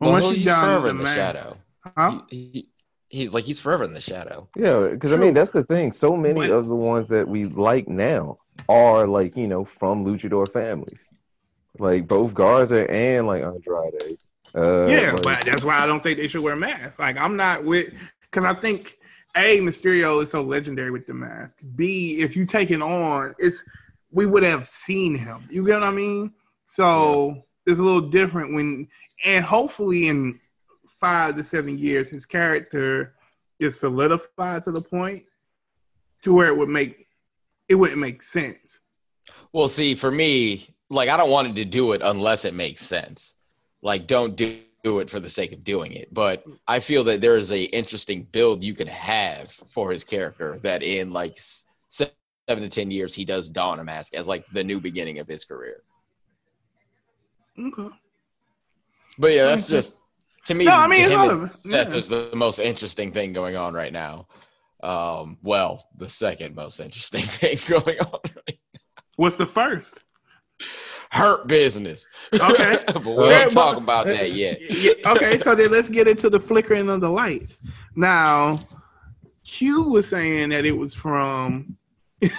But 0.01 0.11
Well, 0.11 0.12
once 0.22 0.37
he's 0.37 0.46
down 0.46 0.83
the 0.85 0.88
in 0.88 0.96
the 0.99 1.05
mask, 1.05 1.16
shadow. 1.16 1.57
huh? 1.96 2.20
He, 2.31 2.37
he, 2.53 2.68
he's 3.09 3.33
like 3.35 3.45
he's 3.45 3.61
forever 3.61 3.85
in 3.85 3.92
the 3.95 4.01
shadow. 4.01 4.49
yeah. 4.57 4.88
Because 4.88 5.12
I 5.12 5.16
mean, 5.16 5.35
that's 5.35 5.51
the 5.53 5.64
thing. 5.64 5.92
So 5.92 6.16
many 6.16 6.35
But- 6.35 6.51
of 6.51 6.66
the 6.69 6.75
ones 6.75 7.09
that 7.09 7.29
we 7.29 7.45
like 7.45 7.88
now 7.88 8.38
are 8.69 9.07
like 9.07 9.37
you 9.37 9.47
know 9.47 9.64
from 9.64 10.05
luchador 10.05 10.49
families, 10.51 11.09
like 11.79 12.09
both 12.09 12.35
Garza 12.35 12.90
and 12.90 13.27
like 13.27 13.42
Andrade. 13.42 14.19
Uh, 14.55 14.87
yeah, 14.88 15.12
like- 15.12 15.23
but 15.23 15.45
that's 15.45 15.64
why 15.64 15.79
I 15.79 15.87
don't 15.87 16.03
think 16.03 16.19
they 16.19 16.29
should 16.29 16.40
wear 16.42 16.57
masks. 16.57 16.99
Like, 16.99 17.19
I'm 17.19 17.37
not 17.37 17.64
with 17.64 17.92
because 18.23 18.45
I 18.45 18.55
think 18.55 18.97
A, 19.37 19.61
Mysterio 19.61 20.23
is 20.23 20.31
so 20.31 20.42
legendary 20.42 20.90
with 20.90 21.07
the 21.07 21.12
mask. 21.14 21.59
B, 21.75 22.19
if 22.21 22.35
you 22.37 22.47
take 22.47 22.71
it 22.71 22.81
on, 22.81 23.35
it's 23.38 23.62
we 24.11 24.25
would 24.25 24.42
have 24.45 24.66
seen 24.66 25.14
him. 25.14 25.47
You 25.51 25.66
get 25.66 25.75
what 25.81 25.88
I 25.88 25.90
mean? 25.90 26.33
So 26.69 27.45
it's 27.66 27.79
a 27.79 27.83
little 27.83 28.09
different 28.09 28.55
when, 28.55 28.88
and 29.25 29.45
hopefully 29.45 30.09
in 30.09 30.40
five 31.01 31.37
to 31.37 31.45
seven 31.45 31.79
years, 31.79 32.11
his 32.11 32.27
character 32.27 33.15
is 33.59 33.79
solidified 33.79 34.63
to 34.65 34.73
the 34.73 34.83
point 34.83 35.25
to 36.23 36.35
where 36.35 36.49
it 36.49 36.57
would 36.57 36.69
make 36.69 37.07
it 37.69 37.75
wouldn't 37.75 37.99
make 37.99 38.23
sense. 38.23 38.81
Well, 39.53 39.69
see, 39.69 39.95
for 39.95 40.11
me, 40.11 40.75
like 40.91 41.09
I 41.09 41.17
don't 41.17 41.31
want 41.31 41.55
to 41.55 41.65
do 41.65 41.93
it 41.93 42.01
unless 42.05 42.45
it 42.45 42.55
makes 42.55 42.85
sense. 42.85 43.35
Like, 43.83 44.07
don't 44.07 44.37
do 44.37 44.61
do 44.87 45.01
it 45.01 45.11
for 45.11 45.19
the 45.19 45.29
sake 45.29 45.51
of 45.51 45.65
doing 45.65 45.93
it. 45.93 46.15
But 46.15 46.45
I 46.69 46.79
feel 46.79 47.03
that 47.05 47.21
there 47.21 47.37
is 47.37 47.51
a 47.51 47.65
interesting 47.65 48.23
build 48.31 48.63
you 48.63 48.73
could 48.73 48.89
have 48.89 49.51
for 49.69 49.91
his 49.91 50.05
character 50.05 50.61
that 50.63 50.85
in 50.85 51.13
like 51.13 51.41
seven 51.89 52.13
to 52.49 52.69
ten 52.69 52.93
years 52.93 53.13
he 53.13 53.25
does 53.25 53.51
don 53.51 53.81
a 53.81 53.85
mask 53.85 54.15
as 54.15 54.29
like 54.29 54.45
the 54.53 54.63
new 54.63 54.79
beginning 54.79 55.19
of 55.19 55.27
his 55.27 55.45
career. 55.45 55.83
Okay. 57.59 57.89
But 59.19 59.33
yeah, 59.33 59.47
that's 59.47 59.67
just 59.67 59.97
to 60.47 60.55
me. 60.55 60.65
No, 60.65 60.73
I 60.73 60.87
mean, 60.87 61.03
it's 61.03 61.13
him 61.13 61.21
of. 61.31 61.51
Seth 61.53 61.61
Yeah. 61.65 61.95
is 61.95 62.09
the 62.09 62.31
most 62.35 62.59
interesting 62.59 63.13
thing 63.13 63.33
going 63.33 63.57
on 63.57 63.75
right 63.75 63.93
now. 63.93 64.27
Um, 64.83 65.39
well, 65.43 65.87
the 65.97 66.09
second 66.09 66.55
most 66.55 66.81
interesting 66.81 67.23
thing 67.25 67.59
going 67.69 67.99
on. 68.01 68.21
Right 68.25 68.59
What's 69.17 69.37
the 69.37 69.47
first? 69.47 70.05
Hurt 71.11 71.47
business. 71.47 72.07
Okay. 72.35 72.85
but 72.87 73.05
we 73.05 73.13
Yeah, 73.29 73.45
don't 73.45 73.55
but- 73.55 73.65
talk 73.73 73.77
about 73.79 74.07
that 74.07 74.33
yet. 74.33 74.59
Okay, 75.07 75.39
so 75.39 75.55
then 75.55 75.71
let's 75.71 75.89
get 75.89 76.09
into 76.09 76.29
the 76.29 76.39
flickering 76.41 76.89
of 76.91 77.01
the 77.01 77.09
lights. 77.09 77.61
Now, 77.95 78.59
Q 79.45 79.85
was 79.85 80.09
saying 80.09 80.51
that 80.51 80.65
it 80.67 80.77
was 80.77 80.95
from. 80.95 81.77
was 82.21 82.31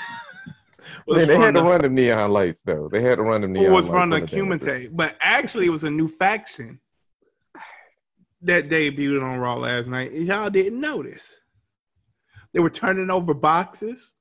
Man, 1.08 1.28
they 1.28 1.34
from 1.34 1.42
had 1.42 1.56
to 1.56 1.62
the- 1.62 1.66
run 1.68 1.82
them 1.82 1.96
neon 1.96 2.32
lights 2.32 2.62
though. 2.64 2.90
They 2.92 3.02
had 3.02 3.16
to 3.16 3.24
run 3.24 3.42
them 3.42 3.54
neon 3.54 3.66
It 3.66 3.70
was 3.70 3.88
from 3.88 4.10
the 4.12 4.18
on. 4.18 4.28
Kumite, 4.28 4.90
but 4.96 5.16
actually 5.22 5.66
it 5.68 5.72
was 5.72 5.84
a 5.86 5.92
new 5.92 6.08
faction 6.08 6.80
that 8.42 8.70
debuted 8.70 9.24
on 9.24 9.40
Raw 9.40 9.56
last 9.56 9.88
night. 9.88 10.12
and 10.12 10.26
Y'all 10.28 10.50
didn't 10.50 10.80
notice. 10.80 11.38
They 12.54 12.60
were 12.60 12.70
turning 12.70 13.10
over 13.10 13.34
boxes. 13.34 14.14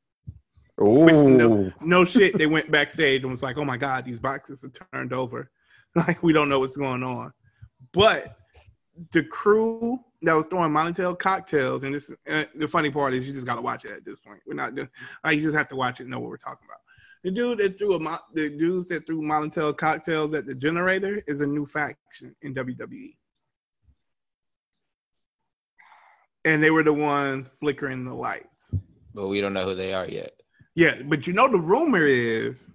No- 1.38 1.48
No 1.80 2.04
shit. 2.04 2.36
They 2.36 2.46
went 2.46 2.70
backstage 2.70 3.22
and 3.22 3.32
was 3.32 3.42
like, 3.42 3.56
"Oh 3.58 3.64
my 3.64 3.76
god, 3.76 4.04
these 4.04 4.18
boxes 4.18 4.64
are 4.64 4.70
turned 4.92 5.12
over. 5.12 5.50
Like 5.96 6.22
we 6.22 6.34
don't 6.34 6.50
know 6.50 6.60
what's 6.60 6.76
going 6.76 7.02
on." 7.02 7.32
But 7.92 8.36
the 9.12 9.22
crew 9.24 9.98
that 10.20 10.34
was 10.34 10.44
throwing 10.46 10.70
Molotov 10.72 11.18
cocktails, 11.18 11.84
and 11.84 11.94
this 11.94 12.10
uh, 12.30 12.44
the 12.54 12.68
funny 12.68 12.90
part 12.90 13.14
is 13.14 13.26
you 13.26 13.32
just 13.32 13.46
got 13.46 13.54
to 13.54 13.62
watch 13.62 13.86
it 13.86 13.92
at 13.92 14.04
this 14.04 14.20
point. 14.20 14.40
We're 14.46 14.52
not 14.54 14.74
doing. 14.74 14.90
Like, 15.24 15.36
you 15.38 15.42
just 15.42 15.56
have 15.56 15.68
to 15.68 15.76
watch 15.76 16.00
it 16.00 16.04
and 16.04 16.10
know 16.10 16.20
what 16.20 16.28
we're 16.28 16.36
talking 16.36 16.66
about. 16.68 16.80
The 17.24 17.30
dude 17.30 17.58
that 17.58 17.78
threw 17.78 17.94
a 17.94 18.20
the 18.34 18.50
dudes 18.50 18.86
that 18.88 19.06
threw 19.06 19.22
Molotov 19.22 19.78
cocktails 19.78 20.34
at 20.34 20.44
the 20.44 20.54
generator 20.54 21.22
is 21.26 21.40
a 21.40 21.46
new 21.46 21.64
faction 21.64 22.36
in 22.42 22.54
WWE. 22.54 23.16
And 26.46 26.62
they 26.62 26.70
were 26.70 26.82
the 26.84 26.92
ones 26.92 27.48
flickering 27.48 28.04
the 28.04 28.14
lights. 28.14 28.72
But 29.14 29.26
we 29.28 29.40
don't 29.42 29.52
know 29.52 29.64
who 29.64 29.74
they 29.74 29.92
are 29.92 30.06
yet. 30.08 30.32
Yeah, 30.76 31.02
but 31.04 31.26
you 31.26 31.32
know 31.32 31.48
the 31.50 31.58
rumor 31.60 32.04
is 32.04 32.68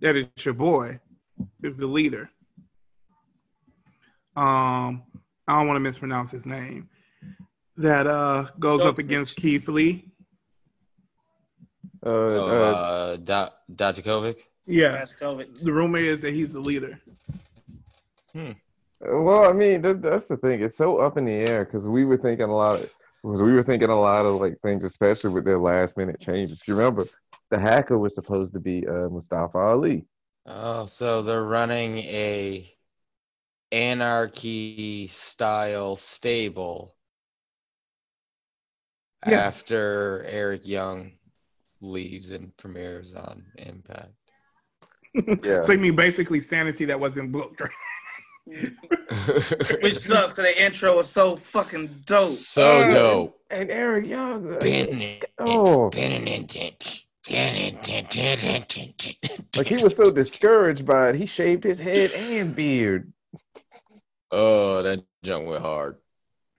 that 0.00 0.16
it's 0.16 0.44
your 0.44 0.54
boy 0.54 0.98
is 1.62 1.76
the 1.76 1.86
leader. 1.86 2.30
Um, 4.36 5.02
I 5.46 5.58
don't 5.58 5.66
want 5.66 5.76
to 5.76 5.80
mispronounce 5.80 6.30
his 6.30 6.46
name. 6.46 6.88
That 7.76 8.06
uh 8.06 8.48
goes 8.58 8.82
up 8.82 8.98
against 8.98 9.36
Keith 9.36 9.68
Lee. 9.68 10.06
uh, 12.04 12.08
Oh, 12.08 12.48
uh, 12.48 12.52
uh, 12.52 13.16
Da- 13.16 13.50
Dijakovic? 13.74 14.36
Yeah, 14.66 14.92
That's 14.92 15.12
the 15.62 15.72
rumor 15.72 15.98
is 15.98 16.20
that 16.22 16.32
he's 16.32 16.52
the 16.52 16.60
leader. 16.60 16.98
Well, 19.00 19.48
I 19.48 19.52
mean, 19.52 19.82
that, 19.82 20.02
that's 20.02 20.26
the 20.26 20.36
thing. 20.36 20.62
It's 20.62 20.76
so 20.76 20.98
up 20.98 21.16
in 21.16 21.24
the 21.24 21.32
air 21.32 21.64
because 21.64 21.88
we 21.88 22.04
were 22.04 22.16
thinking 22.16 22.48
a 22.48 22.54
lot 22.54 22.80
of, 22.80 22.90
because 23.22 23.42
we 23.42 23.52
were 23.52 23.62
thinking 23.62 23.90
a 23.90 24.00
lot 24.00 24.26
of 24.26 24.40
like 24.40 24.58
things, 24.62 24.84
especially 24.84 25.30
with 25.30 25.44
their 25.44 25.58
last 25.58 25.96
minute 25.96 26.20
changes. 26.20 26.62
You 26.66 26.74
remember, 26.74 27.06
the 27.50 27.58
hacker 27.58 27.98
was 27.98 28.14
supposed 28.14 28.52
to 28.54 28.60
be 28.60 28.86
uh, 28.86 29.08
Mustafa 29.08 29.58
Ali. 29.58 30.04
Oh, 30.46 30.86
so 30.86 31.22
they're 31.22 31.42
running 31.42 31.98
a 31.98 32.74
anarchy 33.72 35.08
style 35.08 35.96
stable 35.96 36.96
Yeah. 39.24 39.52
after 39.52 40.24
Eric 40.26 40.66
Young 40.66 41.12
leaves 41.80 42.30
and 42.30 42.56
premieres 42.56 43.14
on 43.14 43.44
Impact. 43.56 44.12
Yeah. 45.42 45.60
So 45.62 45.72
you 45.72 45.78
mean 45.78 45.96
basically 45.96 46.40
sanity 46.40 46.84
that 46.86 47.00
wasn't 47.00 47.32
booked, 47.32 47.60
right? 47.60 47.70
Which 48.46 48.74
sucks 49.98 50.32
because 50.32 50.34
the 50.36 50.54
intro 50.64 50.96
was 50.96 51.08
so 51.08 51.36
fucking 51.36 52.02
dope. 52.06 52.36
so 52.36 52.62
Uh, 52.80 52.94
dope. 52.94 53.40
And 53.50 53.70
Eric 53.70 54.06
Young. 54.06 54.58
Bennett. 54.58 55.24
Oh. 55.38 55.90
Bennett. 55.90 57.02
Like 59.56 59.66
he 59.66 59.82
was 59.82 59.96
so 59.96 60.10
discouraged 60.10 60.86
by 60.86 61.10
it, 61.10 61.14
he 61.16 61.26
shaved 61.26 61.64
his 61.64 61.78
head 61.78 62.12
and 62.12 62.54
beard. 62.56 63.12
Oh, 64.30 64.82
that 64.82 65.02
jump 65.22 65.46
went 65.46 65.62
hard. 65.62 65.96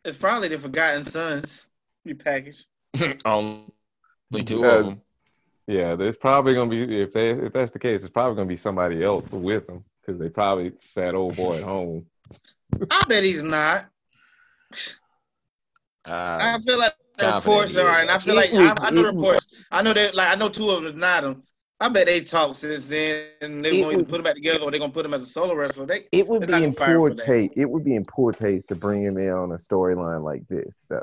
It's 0.06 0.18
probably 0.18 0.50
the 0.50 0.60
Forgotten 0.60 1.06
Sons 1.06 1.68
repackaged. 2.08 2.66
Only 3.26 4.44
two 4.46 4.66
Uh, 4.66 4.78
of 4.80 4.86
them. 4.86 5.02
Yeah, 5.68 5.96
there's 5.96 6.18
probably 6.18 6.54
gonna 6.54 6.70
be 6.70 7.02
if 7.02 7.14
they 7.14 7.30
if 7.32 7.54
that's 7.54 7.72
the 7.72 7.80
case, 7.80 8.02
it's 8.02 8.12
probably 8.12 8.36
gonna 8.36 8.48
be 8.48 8.56
somebody 8.58 9.04
else 9.04 9.32
with 9.32 9.68
him 9.70 9.84
because 10.02 10.20
they 10.20 10.30
probably 10.30 10.74
sat 10.80 11.16
old 11.16 11.36
boy 11.36 11.58
at 11.58 11.64
home. 11.64 12.06
I 12.92 13.06
bet 13.08 13.24
he's 13.24 13.44
not. 13.44 13.88
I 16.06 16.10
Uh, 16.56 16.60
feel 16.60 16.80
like 16.80 16.96
the 17.18 17.28
reports 17.36 17.78
are, 17.78 18.00
and 18.02 18.10
I 18.10 18.18
feel 18.18 18.36
like 18.36 18.52
I, 18.54 18.76
I 18.80 18.90
know 18.90 19.04
the 19.04 19.10
it 19.10 19.16
reports. 19.16 19.48
I 19.72 19.82
know 19.82 19.94
that, 19.94 20.16
like 20.16 20.30
I 20.30 20.36
know 20.36 20.50
two 20.50 20.70
of 20.70 20.84
them 20.84 20.94
denied 20.94 21.24
him. 21.24 21.44
I 21.80 21.90
bet 21.90 22.06
they 22.06 22.22
talked 22.22 22.58
since 22.58 22.86
then, 22.86 23.26
and 23.42 23.66
they're 23.66 23.72
going 23.74 23.92
to 23.92 23.98
would- 23.98 24.10
put 24.10 24.18
him 24.20 24.24
back 24.24 24.36
together, 24.36 24.64
or 24.64 24.72
they're 24.72 24.80
going 24.80 24.92
to 24.92 24.96
put 24.96 25.06
him 25.06 25.14
as 25.14 25.24
a 25.24 25.26
solo 25.26 25.56
wrestler. 25.56 25.86
They 25.86 26.08
It 26.12 26.28
would 26.28 26.46
be 26.48 26.54
in 26.54 26.60
gonna 26.60 26.72
fire 26.74 26.96
him 26.96 27.00
poor 27.02 27.10
taste. 27.12 27.54
It 27.58 27.70
would 27.70 27.84
be 27.84 27.96
in 27.96 28.04
poor 28.06 28.32
taste 28.34 28.70
to 28.70 28.76
bring 28.76 29.04
him 29.04 29.18
in 29.18 29.30
on 29.30 29.52
a 29.52 29.58
storyline 29.58 30.24
like 30.24 30.48
this, 30.48 30.86
though. 30.90 31.02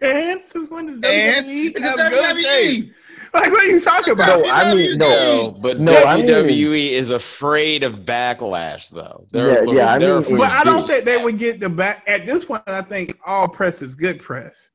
And 0.00 0.40
since 0.44 0.70
when 0.70 0.86
does 0.86 0.98
WWE 1.00 1.70
it's 1.70 1.80
have 1.82 1.96
the 1.96 2.08
good 2.10 2.36
WWE. 2.36 2.42
taste? 2.44 2.88
Like 3.34 3.50
what 3.52 3.62
are 3.62 3.66
you 3.66 3.80
talking 3.80 4.12
It's 4.12 4.20
about? 4.22 4.40
No, 4.40 4.50
I 4.50 4.74
mean, 4.74 4.96
no. 4.96 5.08
no, 5.52 5.58
but 5.60 5.80
No, 5.80 6.02
I 6.04 6.16
mean- 6.16 6.26
WWE 6.26 6.90
is 6.92 7.10
afraid 7.10 7.82
of 7.82 8.00
backlash, 8.06 8.88
though. 8.90 9.26
They're, 9.32 9.66
Yeah, 9.66 9.72
yeah, 9.74 9.92
I 9.92 9.98
they're 9.98 10.20
mean- 10.22 10.38
But 10.38 10.50
I 10.52 10.64
don't 10.64 10.86
think 10.86 11.04
they 11.04 11.22
would 11.22 11.36
get 11.36 11.60
the 11.60 11.68
back 11.68 12.04
at 12.06 12.24
this 12.24 12.44
point. 12.46 12.62
I 12.66 12.80
think 12.82 13.18
all 13.26 13.46
press 13.48 13.82
is 13.82 13.94
good 13.96 14.20
press, 14.22 14.70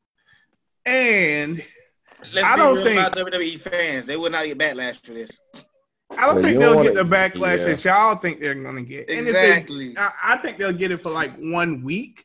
and 0.85 1.63
let's 2.33 2.45
I 2.47 2.55
don't 2.55 2.83
think- 2.83 2.99
about 2.99 3.15
WWE 3.17 3.59
fans. 3.59 4.05
They 4.05 4.17
will 4.17 4.29
not 4.29 4.45
get 4.45 4.57
backlash 4.57 5.03
for 5.05 5.13
this. 5.13 5.31
I 6.15 6.27
don't 6.27 6.35
Well, 6.35 6.43
think 6.43 6.59
they'll 6.59 6.73
don't 6.75 6.83
get 6.83 6.93
the 6.93 7.03
backlash 7.05 7.57
Yeah. 7.59 7.65
that 7.65 7.85
y'all 7.85 8.15
think 8.17 8.39
they're 8.39 8.53
gonna 8.53 8.83
get. 8.83 9.09
Exactly. 9.09 9.93
they, 9.93 9.99
I, 9.99 10.11
I 10.23 10.37
think 10.37 10.57
they'll 10.59 10.71
get 10.73 10.91
it 10.91 10.97
for 10.97 11.09
like 11.09 11.31
one 11.39 11.81
week, 11.83 12.23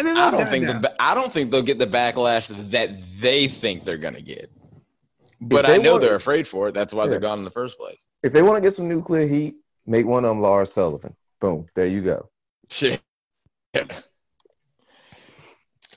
and 0.00 0.08
then 0.08 0.16
I 0.16 0.30
don't 0.30 0.48
think 0.48 0.66
down. 0.66 0.82
the 0.82 1.02
I 1.02 1.14
don't 1.14 1.32
think 1.32 1.50
they'll 1.50 1.62
get 1.62 1.78
the 1.78 1.86
backlash 1.86 2.48
that 2.70 2.90
they 3.20 3.46
think 3.48 3.84
they're 3.84 3.98
gonna 3.98 4.20
get. 4.20 4.50
But 5.40 5.66
I 5.66 5.76
know 5.76 5.92
want- 5.92 6.02
they're 6.02 6.16
afraid 6.16 6.48
for 6.48 6.68
it. 6.68 6.74
That's 6.74 6.92
why 6.92 7.04
Yeah. 7.04 7.10
they're 7.10 7.20
gone 7.20 7.38
in 7.38 7.44
the 7.44 7.50
first 7.50 7.78
place. 7.78 8.08
If 8.22 8.32
they 8.32 8.42
want 8.42 8.56
to 8.56 8.60
get 8.60 8.74
some 8.74 8.88
nuclear 8.88 9.26
heat, 9.26 9.56
make 9.86 10.06
one 10.06 10.24
of 10.24 10.30
them 10.30 10.40
Lars 10.40 10.72
Sullivan. 10.72 11.14
Boom, 11.40 11.66
there 11.74 11.86
you 11.86 12.02
go. 12.02 12.28
Shit. 12.68 13.00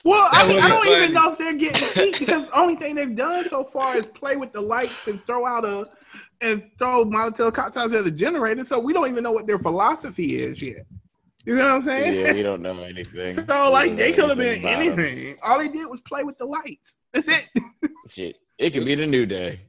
Well, 0.06 0.28
I, 0.30 0.46
mean, 0.46 0.60
I 0.60 0.68
don't 0.68 0.84
funny. 0.84 0.96
even 0.96 1.14
know 1.14 1.32
if 1.32 1.38
they're 1.38 1.54
getting 1.54 1.88
heat 1.88 2.18
because 2.18 2.46
the 2.48 2.58
only 2.58 2.76
thing 2.76 2.94
they've 2.94 3.16
done 3.16 3.42
so 3.48 3.64
far 3.64 3.96
is 3.96 4.04
play 4.04 4.36
with 4.36 4.52
the 4.52 4.60
lights 4.60 5.08
and 5.08 5.24
throw 5.26 5.46
out 5.46 5.64
a 5.64 5.86
and 6.42 6.62
throw 6.78 7.06
Molotov 7.06 7.54
cocktails 7.54 7.94
at 7.94 8.04
the 8.04 8.10
generator. 8.10 8.66
So 8.66 8.78
we 8.78 8.92
don't 8.92 9.08
even 9.08 9.24
know 9.24 9.32
what 9.32 9.46
their 9.46 9.58
philosophy 9.58 10.36
is 10.36 10.60
yet. 10.60 10.84
You 11.46 11.56
know 11.56 11.62
what 11.62 11.70
I'm 11.74 11.82
saying? 11.82 12.18
Yeah, 12.18 12.32
we 12.32 12.42
don't 12.42 12.62
know 12.62 12.82
anything. 12.82 13.34
So 13.34 13.70
like 13.70 13.96
they 13.96 14.12
could 14.12 14.28
have 14.30 14.38
been 14.38 14.60
about 14.60 14.80
'em. 14.80 14.98
anything. 14.98 15.36
All 15.42 15.58
they 15.58 15.68
did 15.68 15.86
was 15.86 16.00
play 16.02 16.24
with 16.24 16.38
the 16.38 16.46
lights. 16.46 16.96
That's 17.12 17.28
it. 17.28 17.48
Shit. 18.08 18.36
It 18.58 18.70
could 18.70 18.84
be 18.86 18.94
the 18.94 19.06
new 19.06 19.26
day. 19.26 19.60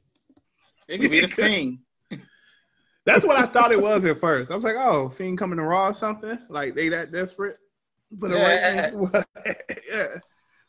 It 0.88 0.98
could 1.00 1.10
be 1.10 1.20
the 1.20 1.26
thing. 1.28 1.80
That's 3.04 3.24
what 3.24 3.36
I 3.36 3.46
thought 3.46 3.72
it 3.72 3.80
was 3.80 4.04
at 4.04 4.18
first. 4.18 4.50
I 4.50 4.54
was 4.54 4.64
like, 4.64 4.74
oh, 4.78 5.08
Fiend 5.10 5.38
coming 5.38 5.58
to 5.58 5.62
Raw 5.64 5.88
or 5.88 5.94
something? 5.94 6.38
Like 6.48 6.74
they 6.74 6.88
that 6.88 7.12
desperate 7.12 7.58
for 8.18 8.28
the 8.28 8.36
Yeah. 8.36 8.90
ratings? 8.94 9.24
yeah. 9.90 10.06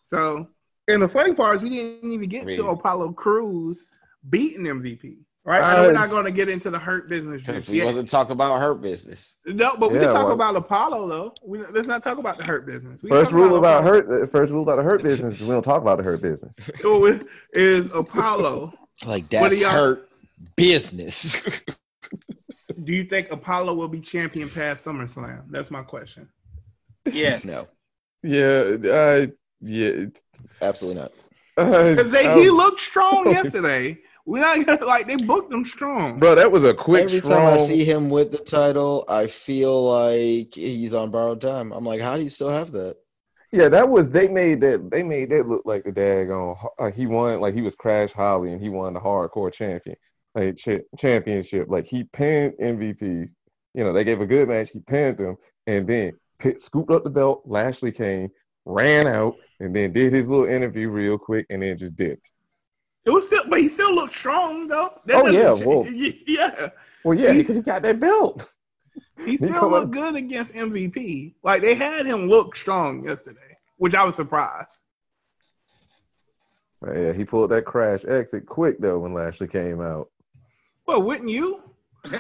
So 0.04 0.48
and 0.88 1.02
the 1.02 1.08
funny 1.08 1.34
part 1.34 1.56
is 1.58 1.64
we 1.64 1.70
didn't 1.70 2.12
even 2.12 2.30
get 2.30 2.48
to 2.48 2.68
Apollo 2.68 3.14
Crews 3.14 3.86
beating 4.30 4.64
MVP. 4.66 5.20
Right? 5.48 5.62
I 5.64 5.78
know 5.78 5.84
we're 5.84 5.90
Uh, 5.92 5.94
not 5.94 6.10
going 6.10 6.26
to 6.26 6.32
get 6.32 6.50
into 6.50 6.70
the 6.70 6.78
hurt 6.78 7.08
business 7.08 7.42
Because 7.42 7.62
just 7.62 7.70
we 7.70 7.78
yet. 7.78 7.86
wasn't 7.86 8.10
talking 8.10 8.34
about 8.34 8.60
hurt 8.60 8.82
business. 8.82 9.36
No, 9.46 9.78
but 9.78 9.92
we 9.92 9.98
Yeah, 9.98 10.04
can 10.08 10.14
talk 10.14 10.26
well- 10.26 10.34
about 10.34 10.58
Apollo 10.58 11.08
though. 11.08 11.34
We, 11.42 11.60
let's 11.68 11.88
not 11.88 12.04
talk 12.04 12.18
about 12.18 12.38
the 12.38 12.44
hurt 12.44 12.66
business. 12.66 13.02
We 13.02 13.10
First 13.10 13.32
rule 13.32 13.56
about 13.56 13.86
Apollo. 13.86 14.10
hurt. 14.10 14.30
First 14.32 14.52
rule 14.52 14.64
about 14.64 14.76
the 14.76 14.84
hurt 14.84 15.02
business 15.04 15.36
is 15.36 15.42
we 15.48 15.48
don't 15.54 15.64
talk 15.64 15.82
about 15.82 16.00
the 16.00 16.04
hurt 16.04 16.22
business. 16.22 16.58
is 17.54 17.90
Apollo. 17.96 18.74
Like 19.06 19.24
What 19.24 19.52
that's 19.52 19.56
do 19.58 19.64
hurt 19.66 20.10
business. 20.56 21.42
Do 22.84 22.94
you 22.94 23.04
think 23.06 23.32
Apollo 23.32 23.76
will 23.76 23.88
be 23.88 24.02
champion 24.02 24.50
past 24.50 24.86
SummerSlam? 24.86 25.44
That's 25.50 25.70
my 25.72 25.84
question. 25.84 26.28
Yes. 27.06 27.44
no, 27.46 27.68
Yeah, 28.24 28.76
uh, 28.92 29.28
yeah. 29.62 30.06
absolutely 30.62 31.02
not. 31.02 31.12
Uh, 31.58 31.92
Because 31.92 32.12
they 32.12 32.28
oh, 32.28 32.42
he 32.42 32.50
looked 32.50 32.80
strong 32.82 33.32
yesterday. 33.32 34.00
We're 34.28 34.42
not 34.42 34.66
gonna 34.66 34.86
like 34.86 35.08
they 35.08 35.16
booked 35.16 35.52
him 35.54 35.64
strong. 35.64 36.20
bro, 36.20 36.36
that 36.36 36.52
was 36.52 36.66
a 36.66 36.74
quick, 36.74 37.06
Every 37.06 37.20
strong. 37.20 37.54
time 37.54 37.60
I 37.60 37.66
see 37.66 37.86
him 37.86 38.10
with 38.10 38.32
the 38.32 38.38
title, 38.38 39.06
I 39.08 39.28
feel 39.28 39.86
like 39.90 40.54
he's 40.54 40.94
on 40.94 41.12
borrowed 41.12 41.40
time. 41.40 41.72
I'm 41.72 41.86
like, 41.86 42.02
how 42.02 42.18
do 42.18 42.24
you 42.24 42.30
still 42.30 42.50
have 42.50 42.74
that? 42.74 42.98
Yeah, 43.54 43.70
that 43.70 43.88
was 43.88 44.10
they 44.10 44.28
made 44.28 44.60
that 44.62 44.92
they 44.92 45.02
made 45.02 45.30
that 45.30 45.48
look 45.48 45.62
like 45.64 45.86
the 45.86 45.94
daggone 45.94 46.58
like 46.78 46.94
he 46.94 47.08
won 47.08 47.40
like 47.40 47.54
he 47.54 47.62
was 47.62 47.76
Crash 47.76 48.12
Holly 48.12 48.52
and 48.52 48.62
he 48.62 48.68
won 48.68 48.94
the 48.94 49.00
hardcore 49.00 49.52
champion 49.54 49.96
like 50.36 50.58
cha- 50.58 50.86
championship 50.98 51.68
like 51.70 51.88
he 51.88 52.04
pinned 52.04 52.54
MVP. 52.62 53.30
You 53.74 53.84
know 53.84 53.94
they 53.94 54.04
gave 54.04 54.20
a 54.20 54.26
good 54.26 54.50
match. 54.50 54.72
He 54.72 54.80
pinned 54.82 55.20
him 55.20 55.38
and 55.68 55.88
then 55.88 56.12
pit, 56.40 56.60
scooped 56.60 56.92
up 56.92 57.06
the 57.06 57.10
belt. 57.10 57.44
Lashley 57.46 57.94
came, 57.94 58.28
ran 58.66 59.08
out, 59.08 59.36
and 59.62 59.74
then 59.74 59.94
did 59.94 60.12
his 60.12 60.28
little 60.28 60.48
interview 60.48 60.90
real 60.90 61.18
quick 61.18 61.46
and 61.50 61.62
then 61.62 61.78
just 61.78 61.96
dipped. 61.96 62.30
It 63.08 63.12
was 63.12 63.26
still, 63.26 63.44
but 63.48 63.60
he 63.60 63.70
still 63.70 63.96
looked 63.96 64.14
strong 64.16 64.68
though. 64.68 65.00
That 65.06 65.16
Oh, 65.24 65.28
yeah, 65.28 65.54
well- 65.54 65.88
yeah. 66.28 66.70
Well, 67.06 67.18
yeah, 67.18 67.32
He- 67.32 67.38
because 67.40 67.56
he 67.56 67.62
got 67.62 67.82
that 67.84 68.00
belt. 68.02 68.50
He 69.24 69.38
still 69.38 69.70
looked 69.70 69.92
good 69.92 70.16
against 70.16 70.54
MVP. 70.54 71.36
Like 71.42 71.62
they 71.62 71.74
had 71.74 72.06
him 72.06 72.28
look 72.28 72.56
strong 72.56 73.04
yesterday, 73.04 73.58
which 73.78 73.96
I 73.96 74.04
was 74.04 74.16
surprised. 74.16 74.76
Yeah, 76.86 77.14
he 77.14 77.24
pulled 77.26 77.50
that 77.52 77.66
crash 77.66 78.04
exit 78.06 78.46
quick 78.46 78.80
though 78.80 79.00
when 79.00 79.14
Lashley 79.14 79.48
came 79.48 79.82
out. 79.82 80.10
Well, 80.86 81.02
wouldn't 81.02 81.30
you? 81.30 81.64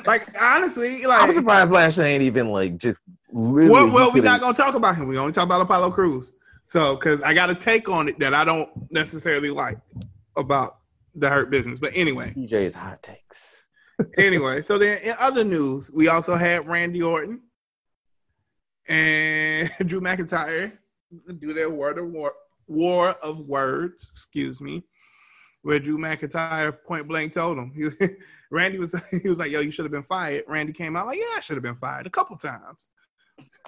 Like 0.05 0.41
honestly, 0.41 1.05
like 1.05 1.21
I'm 1.21 1.33
surprised 1.33 1.71
Lashley 1.71 2.05
ain't 2.05 2.23
even 2.23 2.49
like 2.49 2.77
just. 2.77 2.97
Really, 3.31 3.69
well, 3.69 3.89
well, 3.89 4.11
we're 4.13 4.23
not 4.23 4.39
gonna 4.39 4.53
talk 4.57 4.73
about 4.73 4.95
him. 4.95 5.07
We 5.07 5.17
only 5.17 5.33
talk 5.33 5.43
about 5.43 5.61
Apollo 5.61 5.91
Crews. 5.91 6.31
So, 6.65 6.95
because 6.95 7.21
I 7.21 7.33
got 7.33 7.49
a 7.49 7.55
take 7.55 7.87
on 7.89 8.09
it 8.09 8.19
that 8.19 8.33
I 8.33 8.43
don't 8.43 8.69
necessarily 8.91 9.49
like 9.49 9.77
about 10.35 10.76
the 11.17 11.29
hurt 11.29 11.49
business. 11.49 11.79
But 11.79 11.91
anyway, 11.95 12.33
DJ's 12.35 12.73
hot 12.73 13.03
takes. 13.03 13.57
anyway, 14.17 14.61
so 14.61 14.77
then 14.77 14.99
in 15.03 15.15
other 15.19 15.43
news, 15.43 15.91
we 15.91 16.07
also 16.07 16.35
had 16.35 16.67
Randy 16.67 17.01
Orton 17.01 17.41
and 18.87 19.69
Drew 19.85 20.01
McIntyre 20.01 20.71
do 21.39 21.53
their 21.53 21.69
word 21.69 21.97
of 21.97 22.07
war, 22.07 22.33
war 22.67 23.09
of 23.23 23.41
words, 23.41 24.11
excuse 24.13 24.61
me, 24.61 24.83
where 25.63 25.79
Drew 25.79 25.97
McIntyre 25.97 26.77
point 26.83 27.07
blank 27.07 27.33
told 27.33 27.57
him 27.57 27.71
he, 27.75 28.07
Randy 28.51 28.77
was 28.77 28.95
he 29.11 29.27
was 29.27 29.39
like, 29.39 29.51
"Yo, 29.51 29.59
you 29.59 29.71
should 29.71 29.85
have 29.85 29.91
been 29.91 30.03
fired." 30.03 30.45
Randy 30.47 30.73
came 30.73 30.95
out 30.95 31.07
like, 31.07 31.17
"Yeah, 31.17 31.35
I 31.35 31.39
should 31.41 31.57
have 31.57 31.63
been 31.63 31.75
fired 31.75 32.07
a 32.07 32.11
couple 32.11 32.37
times, 32.37 32.89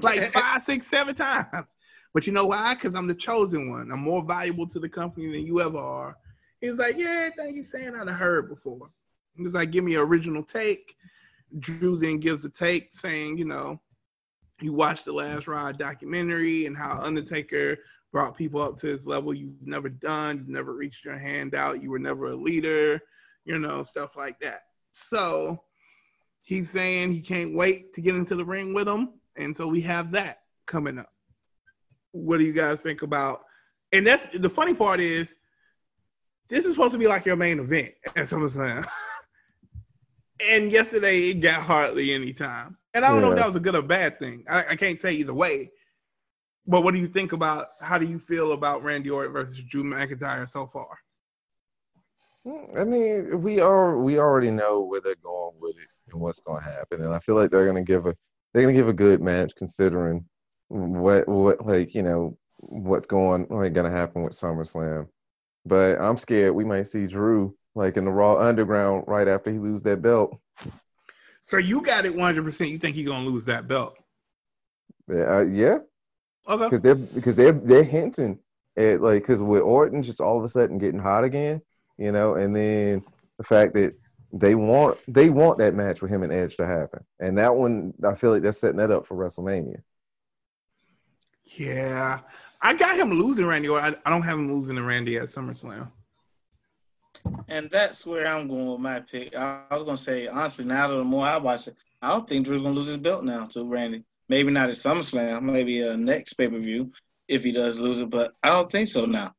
like 0.01 0.21
five, 0.31 0.61
six, 0.61 0.87
seven 0.87 1.15
times." 1.15 1.67
But 2.13 2.25
you 2.25 2.33
know 2.33 2.45
why? 2.45 2.73
Because 2.73 2.95
I'm 2.95 3.07
the 3.07 3.13
chosen 3.13 3.69
one. 3.69 3.91
I'm 3.91 3.99
more 3.99 4.23
valuable 4.23 4.67
to 4.69 4.79
the 4.79 4.89
company 4.89 5.31
than 5.31 5.45
you 5.45 5.61
ever 5.61 5.77
are. 5.77 6.17
He's 6.61 6.79
like, 6.79 6.97
yeah, 6.97 7.31
everything 7.31 7.55
you're 7.55 7.63
saying 7.63 7.95
I've 7.95 8.09
heard 8.09 8.49
before. 8.49 8.89
He 9.35 9.43
was 9.43 9.53
like, 9.53 9.71
give 9.71 9.83
me 9.83 9.95
an 9.95 10.01
original 10.01 10.43
take. 10.43 10.95
Drew 11.59 11.97
then 11.97 12.19
gives 12.19 12.43
a 12.45 12.49
take 12.49 12.89
saying, 12.91 13.37
you 13.37 13.45
know, 13.45 13.79
he 14.59 14.69
watched 14.69 15.05
the 15.05 15.13
Last 15.13 15.47
Ride 15.47 15.77
documentary 15.77 16.65
and 16.65 16.77
how 16.77 16.99
Undertaker 17.01 17.77
brought 18.11 18.37
people 18.37 18.61
up 18.61 18.77
to 18.77 18.87
his 18.87 19.05
level 19.05 19.33
you've 19.33 19.65
never 19.65 19.87
done, 19.87 20.37
you've 20.37 20.49
never 20.49 20.73
reached 20.73 21.05
your 21.05 21.17
hand 21.17 21.55
out, 21.55 21.81
you 21.81 21.89
were 21.89 21.99
never 21.99 22.27
a 22.27 22.35
leader, 22.35 22.99
you 23.45 23.57
know, 23.57 23.83
stuff 23.83 24.17
like 24.17 24.39
that. 24.39 24.63
So 24.91 25.61
he's 26.41 26.69
saying 26.69 27.11
he 27.11 27.21
can't 27.21 27.55
wait 27.55 27.93
to 27.93 28.01
get 28.01 28.15
into 28.15 28.35
the 28.35 28.45
ring 28.45 28.73
with 28.73 28.87
him. 28.87 29.13
And 29.37 29.55
so 29.55 29.67
we 29.67 29.81
have 29.81 30.11
that 30.11 30.41
coming 30.65 30.97
up. 30.97 31.13
What 32.11 32.37
do 32.37 32.43
you 32.43 32.53
guys 32.53 32.81
think 32.81 33.03
about? 33.03 33.45
And 33.91 34.05
that's 34.05 34.27
the 34.37 34.49
funny 34.49 34.73
part 34.73 34.99
is 34.99 35.35
this 36.49 36.65
is 36.65 36.73
supposed 36.73 36.93
to 36.93 36.97
be 36.97 37.07
like 37.07 37.25
your 37.25 37.35
main 37.35 37.59
event 37.59 37.91
at 38.07 38.25
SummerSlam. 38.25 38.87
and 40.39 40.71
yesterday 40.71 41.29
it 41.29 41.35
got 41.35 41.61
hardly 41.61 42.13
any 42.13 42.33
time. 42.33 42.77
And 42.93 43.05
I 43.05 43.09
don't 43.09 43.21
know 43.21 43.31
if 43.31 43.37
that 43.37 43.45
was 43.45 43.55
a 43.55 43.59
good 43.59 43.75
or 43.75 43.83
bad 43.83 44.19
thing. 44.19 44.43
I, 44.49 44.65
I 44.71 44.75
can't 44.75 44.97
say 44.97 45.13
either 45.13 45.33
way. 45.33 45.71
But 46.65 46.83
what 46.83 46.93
do 46.93 46.99
you 46.99 47.07
think 47.07 47.33
about 47.33 47.69
how 47.81 47.97
do 47.97 48.05
you 48.05 48.19
feel 48.19 48.51
about 48.53 48.83
Randy 48.83 49.09
Orton 49.09 49.33
versus 49.33 49.61
Drew 49.69 49.83
McIntyre 49.83 50.47
so 50.47 50.65
far? 50.65 50.97
I 52.77 52.83
mean, 52.83 53.41
we 53.41 53.59
are 53.59 53.97
we 53.97 54.17
already 54.17 54.51
know 54.51 54.81
where 54.81 55.01
they're 55.01 55.15
going 55.23 55.55
with 55.59 55.75
it 55.77 55.87
and 56.11 56.21
what's 56.21 56.39
going 56.39 56.63
to 56.63 56.69
happen, 56.69 57.03
and 57.03 57.13
I 57.13 57.19
feel 57.19 57.35
like 57.35 57.51
they're 57.51 57.65
going 57.65 57.83
to 57.83 57.87
give 57.87 58.05
a 58.05 58.15
they're 58.53 58.63
going 58.63 58.73
to 58.73 58.79
give 58.79 58.87
a 58.87 58.93
good 58.93 59.21
match 59.21 59.53
considering 59.57 60.25
what 60.69 61.27
what 61.27 61.65
like 61.65 61.93
you 61.93 62.03
know 62.03 62.37
what's 62.57 63.07
going 63.07 63.47
like 63.49 63.73
going 63.73 63.89
to 63.89 63.97
happen 63.97 64.23
with 64.23 64.33
SummerSlam. 64.33 65.07
But 65.69 66.01
I'm 66.01 66.17
scared 66.17 66.55
we 66.55 66.65
might 66.65 66.87
see 66.87 67.05
Drew 67.05 67.55
like 67.75 67.95
in 67.95 68.05
the 68.05 68.11
Raw 68.11 68.37
Underground 68.39 69.03
right 69.07 69.27
after 69.27 69.51
he 69.51 69.59
lose 69.59 69.83
that 69.83 70.01
belt. 70.01 70.35
So 71.43 71.57
you 71.57 71.81
got 71.81 72.05
it 72.05 72.15
100%. 72.15 72.69
You 72.69 72.79
think 72.79 72.95
he's 72.95 73.07
going 73.07 73.23
to 73.23 73.29
lose 73.29 73.45
that 73.45 73.67
belt? 73.67 73.95
Yeah, 75.07 75.37
uh, 75.37 75.41
yeah, 75.41 75.77
Okay. 76.47 76.63
because 76.63 76.81
they're 76.81 76.95
because 76.95 77.35
they're 77.35 77.51
they're 77.51 77.83
hinting 77.83 78.39
at 78.77 79.01
like 79.01 79.21
because 79.21 79.41
with 79.41 79.61
Orton 79.61 80.03
just 80.03 80.21
all 80.21 80.37
of 80.37 80.43
a 80.43 80.49
sudden 80.49 80.77
getting 80.79 80.99
hot 80.99 81.23
again, 81.23 81.61
you 81.97 82.11
know, 82.11 82.35
and 82.35 82.55
then 82.55 83.03
the 83.37 83.43
fact 83.43 83.73
that 83.75 83.93
they 84.33 84.53
want 84.53 84.99
they 85.07 85.29
want 85.29 85.57
that 85.59 85.73
match 85.73 86.01
with 86.01 86.11
him 86.11 86.21
and 86.23 86.31
Edge 86.33 86.57
to 86.57 86.65
happen, 86.67 87.03
and 87.19 87.37
that 87.39 87.55
one 87.55 87.93
I 88.03 88.13
feel 88.15 88.31
like 88.31 88.43
they're 88.43 88.53
setting 88.53 88.77
that 88.77 88.91
up 88.91 89.07
for 89.07 89.15
WrestleMania. 89.17 89.81
Yeah. 91.57 92.19
I 92.61 92.73
got 92.73 92.97
him 92.97 93.11
losing 93.11 93.45
Randy 93.45 93.69
Orton. 93.69 93.95
I, 93.95 94.09
I 94.09 94.11
don't 94.11 94.21
have 94.21 94.37
him 94.37 94.51
losing 94.51 94.75
to 94.75 94.83
Randy 94.83 95.17
at 95.17 95.23
SummerSlam. 95.23 95.89
And 97.47 97.69
that's 97.71 98.05
where 98.05 98.27
I'm 98.27 98.47
going 98.47 98.67
with 98.67 98.79
my 98.79 98.99
pick. 98.99 99.35
I, 99.35 99.63
I 99.69 99.75
was 99.75 99.83
gonna 99.83 99.97
say 99.97 100.27
honestly, 100.27 100.65
now 100.65 100.87
that 100.87 100.95
the 100.95 101.03
more 101.03 101.25
I 101.25 101.37
watch 101.37 101.67
it, 101.67 101.75
I 102.01 102.09
don't 102.09 102.27
think 102.27 102.45
Drew's 102.45 102.61
gonna 102.61 102.73
lose 102.73 102.87
his 102.87 102.97
belt 102.97 103.23
now 103.23 103.45
to 103.47 103.63
Randy. 103.65 104.03
Maybe 104.27 104.51
not 104.51 104.69
at 104.69 104.75
SummerSlam, 104.75 105.41
maybe 105.43 105.81
a 105.81 105.97
next 105.97 106.33
pay 106.33 106.47
per 106.47 106.59
view 106.59 106.91
if 107.27 107.43
he 107.43 107.51
does 107.51 107.79
lose 107.79 108.01
it, 108.01 108.09
but 108.09 108.33
I 108.43 108.49
don't 108.49 108.69
think 108.69 108.89
so 108.89 109.05
now. 109.05 109.33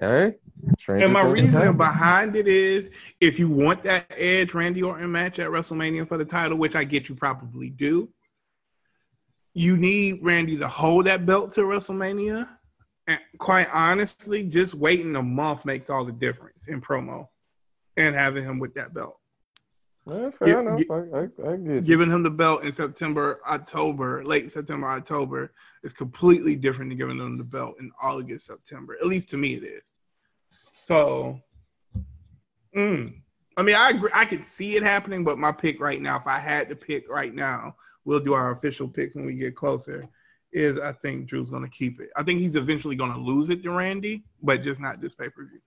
All 0.00 0.12
right, 0.12 0.34
Stranger 0.78 1.04
And 1.04 1.12
my 1.12 1.22
things 1.22 1.54
reasoning 1.54 1.76
behind 1.76 2.36
it 2.36 2.46
is 2.46 2.90
if 3.20 3.38
you 3.38 3.48
want 3.48 3.82
that 3.84 4.06
Edge 4.16 4.54
Randy 4.54 4.82
Orton 4.82 5.10
match 5.10 5.38
at 5.38 5.50
WrestleMania 5.50 6.06
for 6.06 6.16
the 6.16 6.24
title, 6.24 6.56
which 6.56 6.76
I 6.76 6.84
get 6.84 7.08
you 7.08 7.14
probably 7.14 7.70
do, 7.70 8.08
you 9.54 9.76
need 9.76 10.20
Randy 10.22 10.56
to 10.58 10.68
hold 10.68 11.06
that 11.06 11.26
belt 11.26 11.52
to 11.54 11.62
WrestleMania. 11.62 12.48
And 13.06 13.18
quite 13.38 13.68
honestly, 13.72 14.42
just 14.42 14.74
waiting 14.74 15.16
a 15.16 15.22
month 15.22 15.64
makes 15.64 15.88
all 15.88 16.04
the 16.04 16.12
difference 16.12 16.68
in 16.68 16.80
promo 16.80 17.28
and 17.96 18.14
having 18.14 18.44
him 18.44 18.58
with 18.58 18.74
that 18.74 18.92
belt. 18.94 19.18
Yeah, 20.06 20.30
fair 20.38 20.60
enough. 20.60 20.80
I, 20.90 20.94
I, 20.94 21.52
I 21.52 21.56
get. 21.56 21.84
Giving 21.84 22.10
him 22.10 22.22
the 22.22 22.30
belt 22.30 22.64
in 22.64 22.72
September, 22.72 23.40
October, 23.46 24.24
late 24.24 24.50
September, 24.50 24.86
October 24.86 25.52
is 25.82 25.92
completely 25.92 26.56
different 26.56 26.90
than 26.90 26.98
giving 26.98 27.18
him 27.18 27.36
the 27.36 27.44
belt 27.44 27.76
in 27.78 27.90
August, 28.00 28.46
September. 28.46 28.96
At 29.00 29.06
least 29.06 29.28
to 29.30 29.36
me, 29.36 29.54
it 29.54 29.64
is. 29.64 29.82
So, 30.72 31.40
mm, 32.74 33.12
I 33.56 33.62
mean, 33.62 33.74
I 33.74 33.90
agree. 33.90 34.10
I 34.14 34.24
could 34.24 34.44
see 34.44 34.76
it 34.76 34.82
happening, 34.82 35.24
but 35.24 35.38
my 35.38 35.52
pick 35.52 35.80
right 35.80 36.00
now, 36.00 36.16
if 36.16 36.26
I 36.26 36.38
had 36.38 36.68
to 36.70 36.76
pick 36.76 37.10
right 37.10 37.34
now, 37.34 37.76
we'll 38.08 38.18
do 38.18 38.32
our 38.32 38.52
official 38.52 38.88
picks 38.88 39.14
when 39.14 39.26
we 39.26 39.34
get 39.34 39.54
closer. 39.54 40.08
Is 40.50 40.80
I 40.80 40.92
think 40.92 41.26
Drew's 41.26 41.50
going 41.50 41.62
to 41.62 41.68
keep 41.68 42.00
it. 42.00 42.08
I 42.16 42.22
think 42.22 42.40
he's 42.40 42.56
eventually 42.56 42.96
going 42.96 43.12
to 43.12 43.20
lose 43.20 43.50
it 43.50 43.62
to 43.64 43.70
Randy, 43.70 44.24
but 44.42 44.62
just 44.62 44.80
not 44.80 44.98
this 44.98 45.14
pay 45.14 45.28
per 45.28 45.44
view. 45.44 45.60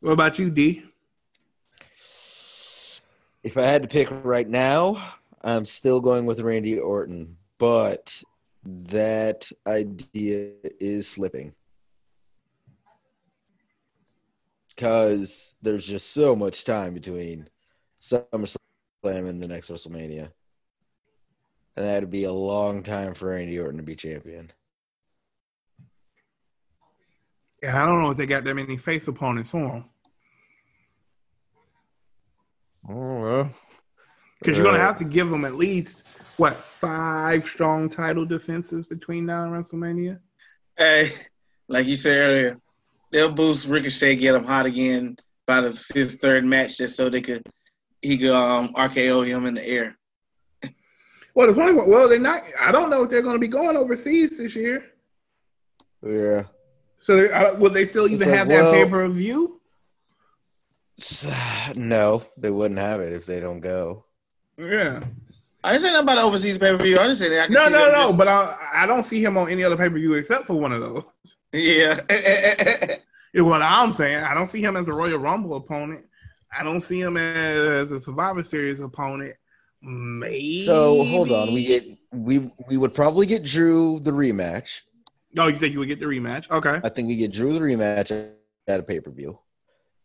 What 0.00 0.12
about 0.12 0.38
you, 0.38 0.50
D? 0.50 0.82
If 3.42 3.58
I 3.58 3.64
had 3.64 3.82
to 3.82 3.88
pick 3.88 4.08
right 4.24 4.48
now, 4.48 5.12
I'm 5.42 5.66
still 5.66 6.00
going 6.00 6.24
with 6.24 6.40
Randy 6.40 6.78
Orton, 6.78 7.36
but 7.58 8.22
that 8.64 9.46
idea 9.66 10.52
is 10.80 11.06
slipping. 11.06 11.52
Because 14.70 15.56
there's 15.60 15.84
just 15.84 16.14
so 16.14 16.34
much 16.34 16.64
time 16.64 16.94
between 16.94 17.50
SummerSlam 18.02 18.56
and 19.08 19.42
the 19.42 19.48
next 19.48 19.70
WrestleMania. 19.70 20.30
And 21.76 21.86
that'd 21.86 22.10
be 22.10 22.24
a 22.24 22.32
long 22.32 22.82
time 22.82 23.14
for 23.14 23.30
Randy 23.30 23.58
Orton 23.58 23.76
to 23.76 23.82
be 23.82 23.94
champion. 23.94 24.50
And 27.62 27.76
I 27.76 27.86
don't 27.86 28.02
know 28.02 28.10
if 28.10 28.16
they 28.16 28.26
got 28.26 28.44
that 28.44 28.54
many 28.54 28.76
face 28.76 29.08
opponents 29.08 29.50
for 29.50 29.58
him. 29.58 29.84
I 32.88 32.92
don't 32.92 33.22
know. 33.22 33.50
Because 34.40 34.56
you're 34.56 34.66
gonna 34.66 34.78
Uh, 34.78 34.82
have 34.86 34.98
to 34.98 35.04
give 35.04 35.28
them 35.28 35.44
at 35.44 35.54
least 35.54 36.06
what 36.36 36.54
five 36.56 37.44
strong 37.44 37.88
title 37.88 38.24
defenses 38.24 38.86
between 38.86 39.26
now 39.26 39.44
and 39.44 39.52
WrestleMania. 39.52 40.20
Hey, 40.76 41.10
like 41.68 41.86
you 41.86 41.96
said 41.96 42.18
earlier, 42.18 42.58
they'll 43.10 43.32
boost 43.32 43.66
Ricochet, 43.68 44.16
get 44.16 44.34
him 44.34 44.44
hot 44.44 44.66
again 44.66 45.16
by 45.46 45.62
the, 45.62 45.90
his 45.94 46.16
third 46.16 46.44
match, 46.44 46.76
just 46.76 46.96
so 46.96 47.08
they 47.08 47.22
could 47.22 47.42
he 48.06 48.18
could 48.18 48.30
um 48.30 48.72
RKO 48.74 49.26
him 49.26 49.46
in 49.46 49.54
the 49.54 49.66
air. 49.66 49.96
Well, 51.34 51.46
the 51.48 51.54
funny. 51.54 51.72
one, 51.72 51.88
Well, 51.90 52.08
they're 52.08 52.18
not. 52.18 52.42
I 52.60 52.72
don't 52.72 52.88
know 52.90 53.02
if 53.02 53.10
they're 53.10 53.20
going 53.22 53.34
to 53.34 53.38
be 53.40 53.48
going 53.48 53.76
overseas 53.76 54.38
this 54.38 54.56
year. 54.56 54.84
Yeah. 56.02 56.44
So, 56.98 57.16
they, 57.20 57.30
uh, 57.32 57.54
will 57.56 57.70
they 57.70 57.84
still 57.84 58.06
even 58.08 58.28
like, 58.28 58.38
have 58.38 58.48
that 58.48 58.62
well- 58.62 58.72
pay 58.72 58.88
per 58.88 59.06
view? 59.08 59.60
No, 61.74 62.24
they 62.38 62.50
wouldn't 62.50 62.80
have 62.80 63.00
it 63.00 63.12
if 63.12 63.26
they 63.26 63.38
don't 63.40 63.60
go. 63.60 64.04
Yeah. 64.56 65.00
I 65.62 65.72
didn't 65.72 65.82
say 65.82 65.90
nothing 65.90 66.04
about 66.04 66.14
the 66.14 66.22
overseas 66.22 66.56
pay 66.58 66.74
per 66.74 66.82
view. 66.82 66.98
I 66.98 67.06
just 67.06 67.20
said 67.20 67.32
that. 67.32 67.50
I 67.50 67.52
No, 67.52 67.68
no, 67.68 67.90
no. 67.90 68.06
just- 68.06 68.16
But 68.18 68.28
I, 68.28 68.56
I 68.72 68.86
don't 68.86 69.02
see 69.02 69.22
him 69.22 69.36
on 69.36 69.50
any 69.50 69.62
other 69.62 69.76
pay 69.76 69.88
per 69.90 69.96
view 69.98 70.14
except 70.14 70.46
for 70.46 70.54
one 70.58 70.72
of 70.72 70.80
those. 70.80 71.04
yeah. 71.52 72.00
What 73.38 73.60
I'm 73.60 73.92
saying. 73.92 74.24
I 74.24 74.32
don't 74.32 74.46
see 74.48 74.62
him 74.62 74.76
as 74.78 74.88
a 74.88 74.94
Royal 74.94 75.18
Rumble 75.18 75.56
opponent. 75.56 76.06
I 76.52 76.62
don't 76.62 76.80
see 76.80 77.00
him 77.00 77.16
as 77.16 77.90
a 77.90 78.00
Survivor 78.00 78.42
Series 78.42 78.80
opponent. 78.80 79.34
Maybe. 79.82 80.64
So 80.66 81.04
hold 81.04 81.30
on, 81.30 81.52
we 81.52 81.64
get 81.64 81.84
we 82.12 82.50
we 82.68 82.76
would 82.76 82.94
probably 82.94 83.26
get 83.26 83.44
Drew 83.44 84.00
the 84.00 84.10
rematch. 84.10 84.80
Oh, 85.38 85.48
you 85.48 85.58
think 85.58 85.74
you 85.74 85.78
would 85.80 85.88
get 85.88 86.00
the 86.00 86.06
rematch? 86.06 86.50
Okay. 86.50 86.80
I 86.82 86.88
think 86.88 87.08
we 87.08 87.16
get 87.16 87.32
Drew 87.32 87.52
the 87.52 87.60
rematch 87.60 88.10
at 88.68 88.80
a 88.80 88.82
pay 88.82 89.00
per 89.00 89.10
view. 89.10 89.38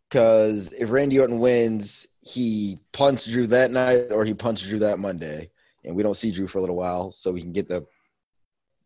Because 0.08 0.72
if 0.74 0.90
Randy 0.90 1.18
Orton 1.18 1.38
wins, 1.38 2.06
he 2.20 2.78
punched 2.92 3.30
Drew 3.30 3.46
that 3.46 3.70
night 3.70 4.08
or 4.10 4.26
he 4.26 4.34
punched 4.34 4.68
Drew 4.68 4.78
that 4.80 4.98
Monday, 4.98 5.50
and 5.84 5.96
we 5.96 6.02
don't 6.02 6.16
see 6.16 6.30
Drew 6.30 6.46
for 6.46 6.58
a 6.58 6.60
little 6.60 6.76
while, 6.76 7.12
so 7.12 7.32
we 7.32 7.40
can 7.40 7.52
get 7.52 7.66
the 7.66 7.86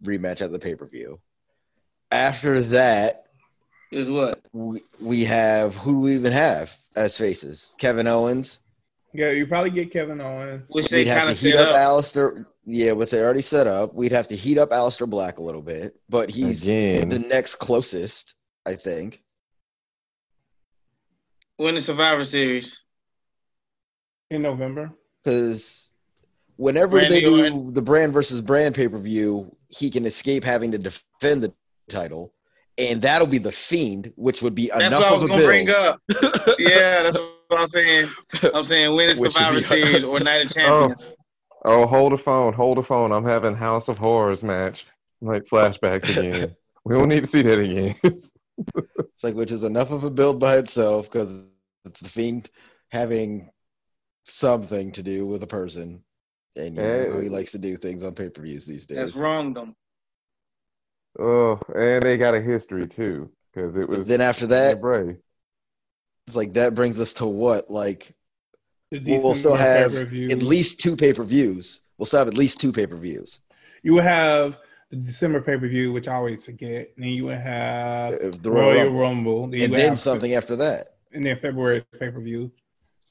rematch 0.05 0.41
at 0.41 0.53
the 0.53 0.59
pay 0.59 0.77
per 0.77 0.87
view. 0.87 1.19
After 2.13 2.61
that, 2.61 3.27
Is 3.91 4.09
what? 4.09 4.41
we, 4.53 4.81
we 5.03 5.25
have 5.25 5.75
who 5.75 5.93
do 5.93 6.01
we 6.01 6.15
even 6.15 6.33
have 6.33 6.73
as 6.97 7.17
faces? 7.17 7.75
Kevin 7.79 8.07
Owens. 8.07 8.61
Yeah, 9.13 9.31
you 9.31 9.47
probably 9.47 9.71
get 9.71 9.91
Kevin 9.93 10.21
Owens. 10.21 10.69
Which 10.71 10.89
they 10.89 10.99
We'd 10.99 11.09
have 11.09 11.19
kind 11.25 11.29
to 11.29 11.35
of 11.35 11.41
heat 11.41 11.53
set 11.53 11.69
up, 11.69 11.75
up. 11.75 11.81
Aleister. 12.05 12.45
Yeah, 12.67 12.93
which 12.93 13.11
they 13.11 13.21
already 13.23 13.43
set 13.43 13.67
up. 13.67 13.95
We'd 13.95 14.13
have 14.13 14.29
to 14.29 14.37
heat 14.37 14.59
up 14.59 14.71
Aleister 14.71 15.09
Black 15.09 15.39
a 15.39 15.43
little 15.43 15.63
bit, 15.63 15.95
but 16.09 16.29
he's 16.31 16.65
Again. 16.65 17.09
the 17.09 17.19
next 17.21 17.55
closest, 17.57 18.35
I 18.67 18.75
think. 18.75 19.23
Win 21.59 21.75
the 21.77 21.81
Survivor 21.81 22.25
Series. 22.25 22.83
in 24.31 24.43
November. 24.43 24.93
because 25.25 25.91
whenever 26.57 26.97
Randy 26.97 27.15
they 27.15 27.21
do 27.21 27.39
Orton. 27.45 27.75
the 27.75 27.83
brand 27.83 28.13
versus 28.13 28.41
brand 28.41 28.75
pay 28.75 28.89
per 28.89 28.99
view, 28.99 29.57
he 29.69 29.91
can 29.91 30.05
escape 30.05 30.43
having 30.45 30.73
to 30.73 30.79
defend 30.79 31.43
the 31.43 31.55
title, 31.89 32.35
and 32.79 33.01
that'll 33.03 33.27
be 33.27 33.39
the 33.39 33.53
Fiend, 33.53 34.13
which 34.17 34.43
would 34.43 34.55
be 34.55 34.69
That's 34.69 34.87
enough 34.87 35.01
what 35.01 35.09
I 35.09 35.13
was 35.13 35.23
of 35.23 35.29
a 35.29 35.29
gonna 35.31 35.41
bill. 35.41 35.49
bring 35.49 35.71
up. 35.71 36.01
yeah, 36.59 37.03
that's 37.03 37.19
what 37.19 37.61
I'm 37.61 37.69
saying. 37.69 38.11
I'm 38.55 38.65
saying 38.65 38.95
win 38.95 39.09
the 39.09 39.15
Survivor 39.31 39.61
Series 39.61 40.05
or 40.05 40.21
Night 40.21 40.45
of 40.47 40.53
oh. 40.57 40.61
Champions. 40.61 41.13
Oh, 41.65 41.87
hold 41.87 42.13
the 42.13 42.19
phone, 42.19 42.53
hold 42.53 42.77
the 42.77 42.83
phone. 42.83 43.13
I'm 43.13 43.25
having 43.25 43.55
House 43.57 43.89
of 43.89 43.99
Horrors 43.99 44.45
match, 44.45 44.87
like 45.21 45.45
flashbacks 45.45 46.17
again. 46.17 46.55
we 46.85 46.97
don't 46.97 47.09
need 47.09 47.25
to 47.25 47.29
see 47.29 47.43
that 47.43 47.59
again. 47.59 47.95
It's 48.05 49.25
like 49.25 49.35
which 49.35 49.51
is 49.51 49.65
enough 49.65 49.91
of 49.91 50.05
a 50.05 50.11
build 50.11 50.39
by 50.39 50.59
itself 50.59 51.11
because 51.11 51.49
it's 51.85 52.01
the 52.01 52.09
Fiend 52.09 52.51
having 52.91 53.51
something 54.25 54.93
to 54.93 55.03
do 55.03 55.27
with 55.27 55.43
a 55.43 55.47
person, 55.47 56.05
and 56.57 56.77
you 56.77 56.83
know 56.83 57.13
how 57.15 57.21
he 57.21 57.29
likes 57.29 57.53
to 57.53 57.59
do 57.59 57.77
things 57.77 58.05
on 58.05 58.15
pay 58.15 58.31
per 58.31 58.43
views 58.43 58.67
these 58.67 58.87
days. 58.87 58.99
That's 58.99 59.17
wrong, 59.17 59.53
though. 59.53 59.75
Oh, 61.19 61.61
and 61.75 62.03
they 62.03 62.17
got 62.17 62.35
a 62.35 62.41
history 62.41 62.87
too, 62.87 63.31
because 63.53 63.77
it 63.77 63.89
was 63.89 64.07
then 64.07 64.21
after 64.21 64.47
that, 64.49 64.81
Bray. 64.81 65.17
it's 66.27 66.37
like 66.37 66.53
that 66.55 66.75
brings 66.75 66.99
us 67.01 67.15
to 67.15 67.27
what 67.27 67.71
like 67.71 68.15
we'll, 68.91 69.23
we'll 69.23 69.35
still 69.35 69.55
have 69.57 69.95
at 69.95 70.11
least 70.43 70.81
two 70.81 70.97
pay 70.97 71.13
per 71.13 71.25
views. 71.25 71.81
We'll 71.99 72.07
still 72.07 72.19
have 72.19 72.29
at 72.29 72.35
least 72.35 72.61
two 72.61 72.73
pay 72.73 72.87
per 72.87 72.97
views. 72.97 73.41
You 73.83 73.95
would 73.95 74.05
have 74.05 74.59
the 74.91 74.97
December 74.97 75.41
pay 75.41 75.57
per 75.57 75.69
view, 75.69 75.93
which 75.93 76.09
I 76.09 76.15
always 76.15 76.45
forget. 76.45 76.91
And 76.97 77.05
Then 77.05 77.11
you 77.13 77.25
would 77.27 77.39
have 77.39 78.15
Uh, 78.15 78.31
The 78.41 78.51
Royal, 78.51 78.71
Royal 78.73 78.85
Rumble, 78.91 79.01
Rumble. 79.01 79.47
Then 79.49 79.61
and 79.63 79.75
then 79.75 79.89
have- 79.91 80.01
something 80.01 80.35
after 80.35 80.57
that. 80.57 80.97
and 81.13 81.25
then 81.25 81.37
February's 81.39 81.85
pay 81.99 82.11
per 82.11 82.21
view, 82.21 82.53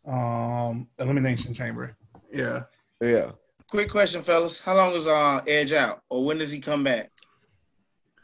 um, 0.05 0.87
Elimination 0.99 1.53
Chamber. 1.53 1.97
Yeah, 2.31 2.63
Yeah. 3.01 3.31
Quick 3.71 3.89
question, 3.89 4.21
fellas. 4.21 4.59
How 4.59 4.75
long 4.75 4.93
is 4.93 5.07
uh, 5.07 5.41
Edge 5.47 5.73
out, 5.73 6.01
or 6.09 6.23
when 6.23 6.37
does 6.37 6.51
he 6.51 6.59
come 6.59 6.83
back? 6.83 7.11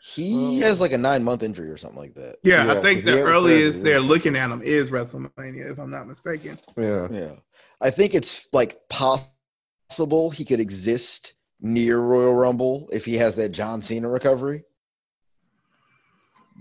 He 0.04 0.58
Oh. 0.64 0.68
has 0.68 0.82
like 0.82 0.94
a 0.94 0.98
nine 0.98 1.24
month 1.24 1.44
injury 1.44 1.70
or 1.70 1.78
something 1.78 2.00
like 2.00 2.16
that. 2.16 2.38
yeah. 2.44 2.66
Yeah, 2.66 2.74
I 2.74 2.82
think 2.82 3.06
the 3.06 3.22
earliest 3.22 3.82
it, 3.82 3.84
they're 3.84 4.00
yeah. 4.00 4.08
looking 4.08 4.36
at 4.36 4.50
him 4.50 4.62
is 4.64 4.90
WrestleMania, 4.90 5.70
if 5.72 5.78
I'm 5.80 5.92
not 5.92 6.08
mistaken. 6.08 6.58
Yeah. 6.76 7.08
Yeah. 7.12 7.34
I 7.82 7.92
think 7.92 8.16
it's 8.16 8.48
like 8.52 8.80
possible 8.90 10.32
he 10.32 10.44
could 10.44 10.60
exist 10.60 11.34
near 11.60 12.00
Royal 12.00 12.34
Rumble 12.34 12.90
if 12.92 13.06
he 13.06 13.16
has 13.18 13.36
that 13.36 13.50
John 13.50 13.82
Cena 13.84 14.10
recovery. 14.10 14.64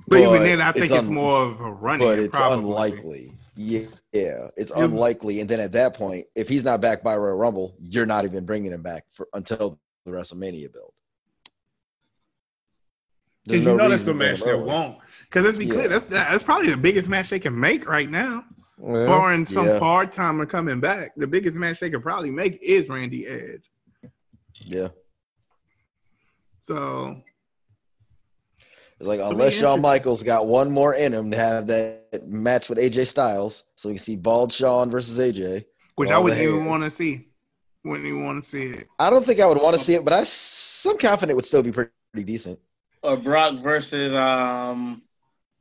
But, 0.08 0.20
even 0.20 0.42
then, 0.42 0.60
I 0.60 0.72
think 0.72 0.86
it's, 0.86 0.94
un- 0.94 1.12
more 1.12 1.42
of 1.44 1.60
a 1.60 1.70
running. 1.72 2.06
But 2.06 2.18
it's 2.18 2.30
probably. 2.34 2.58
unlikely. 2.58 3.32
Yeah, 3.56 3.86
yeah, 4.12 4.48
it's 4.56 4.72
Yeah. 4.74 4.84
unlikely. 4.84 5.40
And 5.40 5.48
then 5.48 5.60
at 5.60 5.72
that 5.72 5.94
point, 5.94 6.26
if 6.34 6.48
he's 6.48 6.64
not 6.64 6.80
back 6.80 7.02
by 7.02 7.16
Royal 7.16 7.36
Rumble, 7.36 7.76
you're 7.78 8.06
not 8.06 8.24
even 8.24 8.44
bringing 8.46 8.72
him 8.72 8.82
back 8.82 9.04
for 9.12 9.28
until 9.34 9.78
the 10.04 10.10
WrestleMania 10.12 10.72
build. 10.72 10.92
Because 13.44 13.60
you 13.60 13.68
no 13.68 13.76
know 13.76 13.88
that's 13.88 14.04
the 14.04 14.14
match 14.14 14.42
they 14.42 14.54
won't. 14.54 14.98
Because 15.24 15.44
let's 15.44 15.56
be 15.56 15.66
Yeah. 15.66 15.72
clear, 15.74 15.88
that's 15.88 16.04
that's 16.06 16.42
probably 16.42 16.70
the 16.70 16.76
biggest 16.76 17.08
match 17.08 17.30
they 17.30 17.38
can 17.38 17.58
make 17.58 17.88
right 17.88 18.10
now. 18.10 18.44
Yeah. 18.82 19.06
Barring 19.06 19.44
some 19.44 19.66
Yeah. 19.66 19.78
part 19.78 20.12
timer 20.12 20.46
coming 20.46 20.80
back, 20.80 21.12
the 21.16 21.26
biggest 21.26 21.56
match 21.56 21.80
they 21.80 21.90
could 21.90 22.02
probably 22.02 22.30
make 22.30 22.58
is 22.62 22.88
Randy 22.88 23.26
Edge. 23.26 23.70
Yeah. 24.66 24.88
So 26.62 27.22
It's 28.98 29.06
like 29.06 29.20
unless 29.20 29.54
Shawn. 29.54 29.80
Michaels 29.80 30.22
got 30.22 30.46
one 30.46 30.70
more 30.70 30.94
in 30.94 31.12
him 31.14 31.30
to 31.30 31.36
have 31.36 31.66
that 31.68 32.28
match 32.28 32.68
with 32.68 32.78
AJ 32.78 33.06
Styles, 33.06 33.64
so 33.76 33.88
we 33.88 33.94
can 33.94 34.02
see 34.04 34.16
bald 34.16 34.52
Shawn 34.52 34.90
versus 34.90 35.18
AJ. 35.18 35.64
which 35.96 36.10
I 36.10 36.18
wouldn't 36.18 36.40
even 36.40 36.64
want 36.66 36.84
to 36.84 36.90
see. 36.90 37.28
Wouldn't 37.84 38.06
even 38.06 38.24
want 38.24 38.44
to 38.44 38.48
see 38.48 38.64
it. 38.64 38.88
I 38.98 39.08
don't 39.10 39.24
think 39.24 39.40
I 39.40 39.46
would 39.46 39.60
want 39.60 39.76
to 39.78 39.82
see 39.82 39.94
it, 39.94 40.04
but 40.04 40.12
I 40.12 40.22
some 40.24 40.98
confident 40.98 41.30
it 41.32 41.34
would 41.36 41.44
still 41.46 41.62
be 41.62 41.72
pretty 41.72 41.90
decent. 42.24 42.58
Or 43.02 43.16
Brock 43.16 43.58
versus 43.58 44.14
um, 44.14 45.02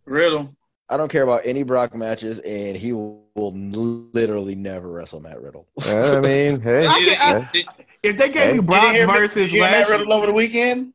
Riddle? 0.05 0.53
I 0.89 0.97
don't 0.97 1.09
care 1.09 1.23
about 1.23 1.41
any 1.45 1.63
Brock 1.63 1.95
matches, 1.95 2.39
and 2.39 2.75
he 2.75 2.93
will, 2.93 3.23
will 3.35 3.53
literally 3.53 4.55
never 4.55 4.89
wrestle 4.89 5.19
Matt 5.21 5.41
Riddle. 5.41 5.67
I 5.85 6.19
mean, 6.19 6.59
hey, 6.59 6.87
I 6.87 6.99
Did, 6.99 7.17
can- 7.17 7.49
yeah. 7.53 7.61
If 8.01 8.17
they 8.17 8.29
gave 8.29 8.47
Hey. 8.47 8.53
me 8.53 8.59
Brock 8.59 8.81
did 8.81 8.87
you 8.91 8.97
hear, 8.97 9.07
versus 9.07 9.33
did 9.33 9.51
you 9.51 9.61
hear 9.61 9.71
Matt 9.71 9.79
Lashley, 9.87 9.97
Riddle 9.97 10.13
over 10.13 10.25
the 10.27 10.33
weekend? 10.33 10.93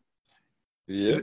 yeah, 0.87 1.21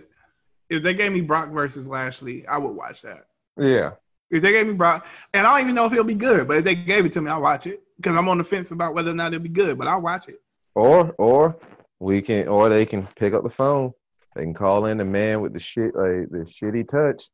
if 0.69 0.81
they 0.83 0.93
gave 0.93 1.11
me 1.11 1.21
Brock 1.21 1.49
versus 1.51 1.87
Lashley, 1.87 2.47
I 2.47 2.57
would 2.57 2.75
watch 2.75 3.01
that. 3.01 3.25
yeah. 3.57 3.91
If 4.31 4.41
they 4.41 4.53
gave 4.53 4.65
me 4.67 4.73
Brock, 4.73 5.05
and 5.33 5.45
I 5.45 5.51
don't 5.57 5.65
even 5.65 5.75
know 5.75 5.85
if 5.85 5.91
it'll 5.91 6.05
be 6.05 6.13
good, 6.15 6.47
but 6.47 6.55
if 6.57 6.63
they 6.63 6.73
gave 6.73 7.03
it 7.05 7.11
to 7.13 7.21
me, 7.21 7.29
I'll 7.29 7.41
watch 7.41 7.67
it 7.67 7.83
because 7.97 8.15
I'm 8.15 8.29
on 8.29 8.37
the 8.37 8.45
fence 8.45 8.71
about 8.71 8.93
whether 8.95 9.11
or 9.11 9.13
not 9.13 9.33
it'll 9.33 9.43
be 9.43 9.49
good. 9.49 9.77
But 9.77 9.87
I'll 9.89 9.99
watch 9.99 10.29
it. 10.29 10.41
Or 10.73 11.13
or 11.17 11.57
we 11.99 12.21
can 12.21 12.47
or 12.47 12.69
they 12.69 12.85
can 12.85 13.05
pick 13.17 13.33
up 13.33 13.43
the 13.43 13.49
phone. 13.49 13.93
They 14.35 14.43
can 14.43 14.53
call 14.53 14.85
in 14.85 14.97
the 14.97 15.05
man 15.05 15.41
with 15.41 15.53
the 15.53 15.59
shit 15.59 15.93
like 15.95 16.29
the 16.29 16.45
shitty 16.49 16.87
touch. 16.89 17.29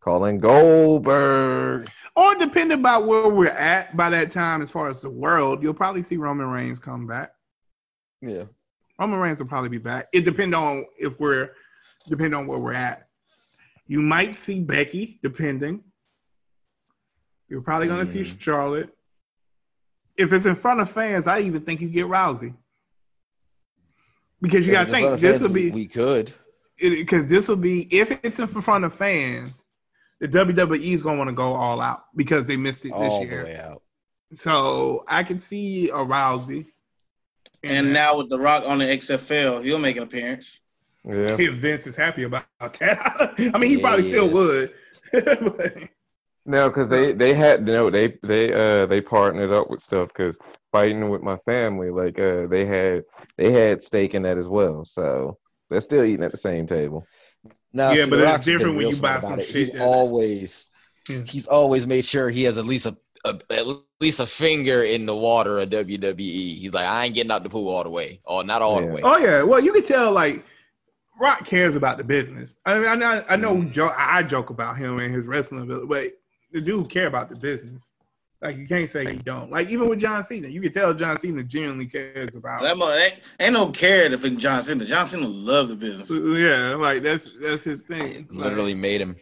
Call 0.00 0.26
in 0.26 0.38
Goldberg. 0.38 1.90
Or 2.14 2.34
depending 2.36 2.78
about 2.78 3.06
where 3.06 3.28
we're 3.28 3.48
at 3.48 3.96
by 3.96 4.08
that 4.10 4.30
time, 4.30 4.62
as 4.62 4.70
far 4.70 4.88
as 4.88 5.00
the 5.00 5.10
world, 5.10 5.62
you'll 5.62 5.74
probably 5.74 6.04
see 6.04 6.16
Roman 6.16 6.46
Reigns 6.48 6.78
come 6.78 7.06
back. 7.06 7.32
yeah. 8.20 8.44
Roman 8.98 9.18
Reigns 9.18 9.38
will 9.40 9.46
probably 9.46 9.68
be 9.68 9.76
back. 9.78 10.06
It 10.14 10.24
depends 10.24 10.56
on 10.56 10.86
if 10.98 11.18
we're 11.20 11.50
depend 12.08 12.34
on 12.34 12.46
where 12.46 12.58
we're 12.58 12.72
at. 12.72 13.08
You 13.88 14.00
might 14.00 14.34
see 14.36 14.60
Becky, 14.60 15.18
depending. 15.22 15.82
You're 17.48 17.60
probably 17.60 17.88
gonna 17.88 18.06
see 18.06 18.20
Mm. 18.22 18.40
Charlotte. 18.40 18.90
If 20.16 20.32
it's 20.32 20.46
in 20.46 20.54
front 20.54 20.80
of 20.80 20.88
fans, 20.90 21.26
I 21.26 21.40
even 21.40 21.60
think 21.60 21.82
you 21.82 21.90
get 21.90 22.06
Rousey. 22.06 22.56
Because 24.40 24.66
you 24.66 24.72
gotta 24.72 24.90
it's 24.90 24.92
in 24.98 25.00
front 25.00 25.20
think 25.20 25.20
this 25.20 25.38
fans, 25.40 25.42
will 25.48 25.54
be 25.54 25.70
we 25.70 25.86
could. 25.86 26.32
because 26.78 27.26
this 27.26 27.48
will 27.48 27.56
be 27.56 27.88
if 27.90 28.10
it's 28.24 28.38
in 28.38 28.46
front 28.46 28.84
of 28.84 28.92
fans, 28.94 29.64
the 30.20 30.28
WWE 30.28 30.78
is 30.90 31.02
gonna 31.02 31.18
want 31.18 31.28
to 31.28 31.34
go 31.34 31.52
all 31.54 31.80
out 31.80 32.04
because 32.14 32.46
they 32.46 32.56
missed 32.56 32.84
it 32.84 32.88
this 32.90 32.96
all 32.98 33.20
the 33.20 33.26
year. 33.26 33.44
way 33.44 33.56
out. 33.56 33.82
So 34.32 35.04
I 35.08 35.22
can 35.22 35.38
see 35.40 35.88
a 35.88 35.94
Rousey. 35.94 36.66
And 37.62 37.92
now 37.92 38.18
with 38.18 38.28
The 38.28 38.38
Rock 38.38 38.64
on 38.66 38.78
the 38.78 38.84
XFL, 38.84 39.64
he'll 39.64 39.78
make 39.78 39.96
an 39.96 40.02
appearance. 40.04 40.60
Yeah. 41.04 41.36
if 41.38 41.54
Vince 41.54 41.86
is 41.86 41.96
happy 41.96 42.24
about 42.24 42.44
that. 42.60 43.34
I 43.54 43.58
mean, 43.58 43.70
he 43.70 43.78
probably 43.78 44.04
Yeah, 44.04 44.10
still 44.10 44.26
yes. 44.26 44.34
would. 44.34 44.72
But 45.56 45.78
No, 46.44 46.68
because 46.68 46.88
they 46.88 47.12
they 47.12 47.32
had 47.34 47.64
no 47.64 47.90
they 47.90 48.18
they 48.22 48.52
uh 48.52 48.86
they 48.86 49.00
partnered 49.00 49.52
up 49.52 49.70
with 49.70 49.80
stuff 49.80 50.08
because 50.08 50.38
fighting 50.72 51.08
with 51.08 51.22
my 51.22 51.36
family 51.46 51.90
like 51.90 52.18
uh 52.18 52.46
they 52.48 52.66
had 52.66 53.02
they 53.38 53.50
had 53.52 53.80
stake 53.82 54.14
in 54.14 54.22
that 54.22 54.38
as 54.38 54.48
well 54.48 54.84
so 54.84 55.38
they're 55.70 55.80
still 55.80 56.04
eating 56.04 56.24
at 56.24 56.30
the 56.30 56.36
same 56.36 56.66
table. 56.66 57.04
No, 57.72 57.90
Yeah, 57.92 58.04
see, 58.04 58.10
but 58.10 58.16
The 58.16 58.22
it's 58.22 58.32
Rock's 58.32 58.44
different 58.46 58.76
when 58.76 58.88
you 58.88 58.96
buy 58.96 59.20
some 59.20 59.38
it. 59.40 59.46
shit 59.46 59.56
He's 59.56 59.80
always 59.80 60.66
Yeah. 61.08 61.22
he's 61.26 61.46
always 61.46 61.86
made 61.86 62.04
sure 62.04 62.30
he 62.30 62.44
has 62.44 62.58
at 62.58 62.64
least 62.64 62.86
a, 62.86 62.96
a 63.24 63.38
at 63.50 63.66
least 64.00 64.20
a 64.20 64.26
finger 64.26 64.82
in 64.82 65.06
the 65.06 65.14
water 65.14 65.58
of 65.58 65.70
WWE. 65.70 66.58
He's 66.58 66.72
like, 66.72 66.86
I 66.86 67.04
ain't 67.06 67.14
getting 67.14 67.32
out 67.32 67.42
the 67.42 67.48
pool 67.48 67.68
all 67.68 67.82
the 67.84 67.90
way, 67.90 68.20
or 68.24 68.44
not 68.44 68.62
all 68.62 68.80
the 68.80 68.86
way. 68.86 69.00
Oh 69.02 69.18
yeah, 69.18 69.42
well 69.42 69.60
you 69.60 69.72
can 69.72 69.82
tell 69.84 70.12
like 70.12 70.44
Rock 71.18 71.46
cares 71.46 71.76
about 71.76 71.96
the 71.98 72.04
business. 72.04 72.58
I 72.66 72.78
mean, 72.78 72.88
I 72.88 72.94
know, 72.94 73.24
I 73.28 73.36
know, 73.36 73.54
we 73.54 73.66
joke, 73.66 73.92
I 73.96 74.22
joke 74.22 74.50
about 74.50 74.76
him 74.76 74.98
and 74.98 75.14
his 75.14 75.24
wrestling 75.24 75.62
ability, 75.62 75.86
but 75.86 76.12
the 76.52 76.60
dude 76.60 76.90
care 76.90 77.06
about 77.06 77.30
the 77.30 77.36
business. 77.36 77.90
Like 78.46 78.58
you 78.58 78.66
can't 78.68 78.88
say 78.88 79.04
he 79.12 79.18
don't. 79.18 79.50
Like 79.50 79.70
even 79.70 79.88
with 79.88 79.98
John 79.98 80.22
Cena, 80.22 80.46
you 80.46 80.60
can 80.60 80.70
tell 80.70 80.94
John 80.94 81.18
Cena 81.18 81.42
genuinely 81.42 81.86
cares 81.86 82.36
about. 82.36 82.62
That 82.62 82.78
mo- 82.78 82.92
ain't, 82.92 83.18
ain't 83.40 83.54
no 83.54 83.70
carrot 83.70 84.22
in 84.24 84.38
John 84.38 84.62
Cena. 84.62 84.84
John 84.84 85.04
Cena 85.04 85.26
love 85.26 85.68
the 85.68 85.74
business. 85.74 86.08
Yeah, 86.12 86.76
like 86.76 87.02
that's 87.02 87.28
that's 87.40 87.64
his 87.64 87.82
thing. 87.82 88.28
Like, 88.30 88.44
Literally 88.44 88.74
made 88.74 89.00
him. 89.00 89.16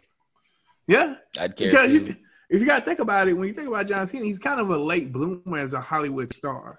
yeah. 0.87 1.15
I'd 1.39 1.55
care. 1.55 1.71
Because 1.71 1.87
too. 1.87 2.05
you, 2.05 2.15
if 2.51 2.61
you 2.61 2.67
got 2.67 2.81
to 2.81 2.85
think 2.85 2.99
about 2.99 3.27
it, 3.27 3.33
when 3.33 3.47
you 3.47 3.53
think 3.55 3.67
about 3.67 3.87
John 3.87 4.05
Cena, 4.05 4.25
he's 4.25 4.37
kind 4.37 4.59
of 4.59 4.69
a 4.69 4.77
late 4.77 5.11
bloomer 5.11 5.57
as 5.57 5.73
a 5.73 5.81
Hollywood 5.81 6.31
star. 6.31 6.77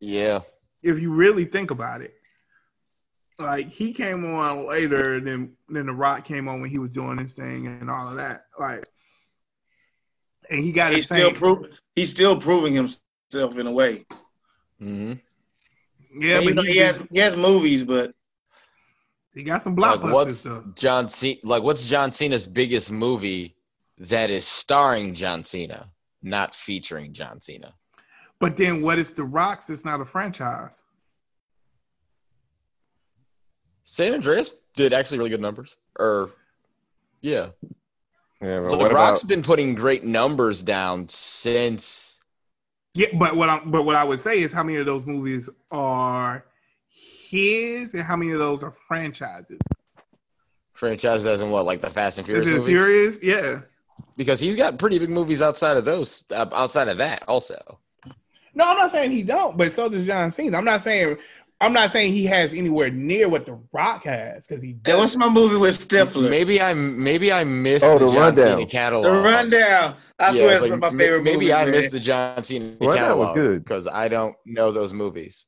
yeah, 0.00 0.40
If 0.82 0.98
you 0.98 1.12
really 1.12 1.44
think 1.44 1.70
about 1.70 2.00
it, 2.00 2.14
like 3.38 3.68
he 3.68 3.92
came 3.92 4.24
on 4.24 4.66
later 4.66 5.20
than 5.20 5.52
than 5.68 5.86
The 5.86 5.92
Rock 5.92 6.24
came 6.24 6.48
on 6.48 6.60
when 6.60 6.70
he 6.70 6.78
was 6.80 6.90
doing 6.90 7.18
his 7.18 7.34
thing 7.34 7.68
and 7.68 7.88
all 7.88 8.08
of 8.08 8.16
that. 8.16 8.46
Like, 8.58 8.84
and 10.50 10.64
he 10.64 10.72
got 10.72 10.92
He's 10.92 10.98
his 10.98 11.06
still 11.06 11.30
thing. 11.30 11.34
pro- 11.36 11.64
he's 11.96 12.10
still 12.10 12.40
proving 12.40 12.74
himself 12.74 13.58
in 13.58 13.66
a 13.66 13.72
way. 13.72 14.04
hmm 14.78 15.14
yeah, 16.18 16.40
he, 16.40 16.52
but 16.54 16.64
he 16.64 16.72
he, 16.72 16.78
has 16.78 16.98
he 17.10 17.18
has 17.18 17.36
movies, 17.36 17.84
but 17.84 18.12
he 19.34 19.42
got 19.42 19.62
some 19.62 19.76
like 19.76 20.02
what's 20.02 20.38
stuff. 20.38 20.64
John 20.74 21.08
Cena? 21.08 21.38
Like 21.44 21.62
what's 21.62 21.82
John 21.82 22.10
Cena's 22.10 22.46
biggest 22.46 22.90
movie 22.90 23.56
that 23.98 24.30
is 24.30 24.46
starring 24.46 25.14
John 25.14 25.44
Cena, 25.44 25.90
not 26.22 26.54
featuring 26.54 27.12
John 27.12 27.40
Cena? 27.40 27.74
But 28.40 28.56
then 28.56 28.82
what 28.82 28.98
is 28.98 29.12
The 29.12 29.24
Rock's? 29.24 29.68
It's 29.68 29.84
not 29.84 30.00
a 30.00 30.04
franchise. 30.04 30.82
San 33.84 34.14
Andreas 34.14 34.50
did 34.76 34.92
actually 34.92 35.18
really 35.18 35.30
good 35.30 35.40
numbers. 35.40 35.76
Or 35.98 36.30
yeah, 37.20 37.48
Yeah, 38.40 38.60
but 38.60 38.70
so 38.70 38.76
what 38.78 38.90
the 38.90 38.94
Rock's 38.94 39.22
about 39.22 39.28
been 39.28 39.42
putting 39.42 39.74
great 39.74 40.04
numbers 40.04 40.62
down 40.62 41.08
since. 41.08 42.20
Yeah, 42.94 43.08
but 43.14 43.36
what 43.36 43.48
I 43.48 43.60
but 43.64 43.84
what 43.84 43.96
I 43.96 44.04
would 44.04 44.20
say 44.20 44.38
is 44.40 44.52
how 44.52 44.62
many 44.62 44.78
of 44.78 44.86
those 44.86 45.06
movies 45.06 45.48
are 45.70 46.44
his 46.88 47.94
and 47.94 48.02
how 48.02 48.16
many 48.16 48.32
of 48.32 48.38
those 48.38 48.62
are 48.62 48.70
franchises? 48.70 49.58
Franchises 50.72 51.24
doesn't 51.24 51.50
what 51.50 51.64
like 51.64 51.80
the 51.80 51.90
Fast 51.90 52.18
and 52.18 52.26
Furious 52.26 52.46
Is 52.46 52.54
it 52.54 52.58
movies 52.58 52.74
Furious? 52.74 53.22
Yeah. 53.22 53.60
because 54.16 54.38
he's 54.40 54.56
got 54.56 54.78
pretty 54.78 54.98
big 54.98 55.10
movies 55.10 55.42
outside 55.42 55.76
of 55.76 55.84
those. 55.84 56.24
Uh, 56.30 56.46
outside 56.52 56.88
of 56.88 56.98
that, 56.98 57.24
also. 57.26 57.80
No, 58.54 58.64
I'm 58.64 58.78
not 58.78 58.90
saying 58.90 59.10
he 59.10 59.22
don't, 59.22 59.56
but 59.56 59.72
so 59.72 59.88
does 59.88 60.06
John 60.06 60.30
Cena. 60.30 60.56
I'm 60.56 60.64
not 60.64 60.80
saying 60.80 61.18
I'm 61.60 61.72
not 61.72 61.90
saying 61.90 62.12
he 62.12 62.24
has 62.26 62.54
anywhere 62.54 62.88
near 62.90 63.28
what 63.28 63.44
The 63.44 63.58
Rock 63.72 64.04
has 64.04 64.46
because 64.46 64.62
he 64.62 64.68
hey, 64.70 64.76
does. 64.92 64.96
what's 64.98 65.16
my 65.16 65.28
movie 65.28 65.56
with 65.56 65.74
Stifler? 65.74 66.30
Maybe 66.30 66.60
I 66.62 66.72
maybe 66.72 67.32
I 67.32 67.42
missed 67.42 67.84
Oh, 67.84 67.98
the, 67.98 68.06
The 68.06 68.12
John 68.12 68.20
Rundown. 68.20 68.44
Cena 68.58 68.66
catalog. 68.66 69.04
The 69.04 69.20
Rundown. 69.28 69.96
I 70.20 70.30
Yeah, 70.30 70.32
swear 70.36 70.54
it's 70.54 70.62
it's 70.62 70.62
like, 70.62 70.70
one 70.70 70.72
of 70.74 70.80
my 70.80 70.90
ma- 70.90 70.98
favorite 70.98 71.22
Maybe 71.24 71.36
movies. 71.36 71.52
I 71.54 71.62
man. 71.64 71.70
missed 71.72 71.90
the 71.90 72.00
John 72.00 72.42
Cena 72.44 72.64
Rundown 72.64 72.86
was 72.88 72.96
catalog 72.98 73.34
good. 73.34 73.64
because 73.64 73.88
I 73.88 74.06
don't 74.06 74.36
know 74.46 74.70
those 74.70 74.92
movies. 74.92 75.46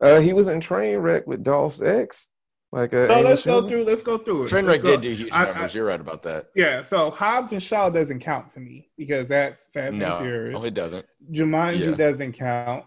uh 0.00 0.20
he 0.20 0.32
was 0.32 0.46
in 0.46 0.60
Trainwreck 0.60 1.26
with 1.26 1.42
Dolph's 1.42 1.82
ex, 1.82 2.28
like 2.70 2.94
uh, 2.94 3.06
so 3.08 3.14
Amy 3.14 3.24
let's 3.28 3.42
go 3.44 3.66
through. 3.66 3.82
Let's 3.84 4.02
go 4.04 4.16
through 4.18 4.44
it. 4.44 4.52
Trainwreck 4.52 4.80
did 4.82 5.00
do 5.00 5.10
huge 5.12 5.30
I- 5.32 5.46
numbers. 5.46 5.74
I- 5.74 5.76
You're 5.76 5.86
right 5.86 6.00
about 6.00 6.22
that. 6.22 6.50
Yeah, 6.54 6.84
so 6.84 7.10
Hobbs 7.10 7.50
and 7.50 7.60
Shaw 7.60 7.90
doesn't 7.90 8.20
count 8.20 8.50
to 8.52 8.60
me 8.60 8.90
because 8.96 9.26
that's 9.26 9.66
Fast 9.74 9.96
No, 9.96 10.18
and 10.18 10.24
Furious. 10.24 10.52
no, 10.60 10.64
it 10.64 10.74
doesn't. 10.74 11.04
Jumanji 11.32 11.86
Yeah. 11.86 11.96
doesn't 11.96 12.34
count. 12.34 12.84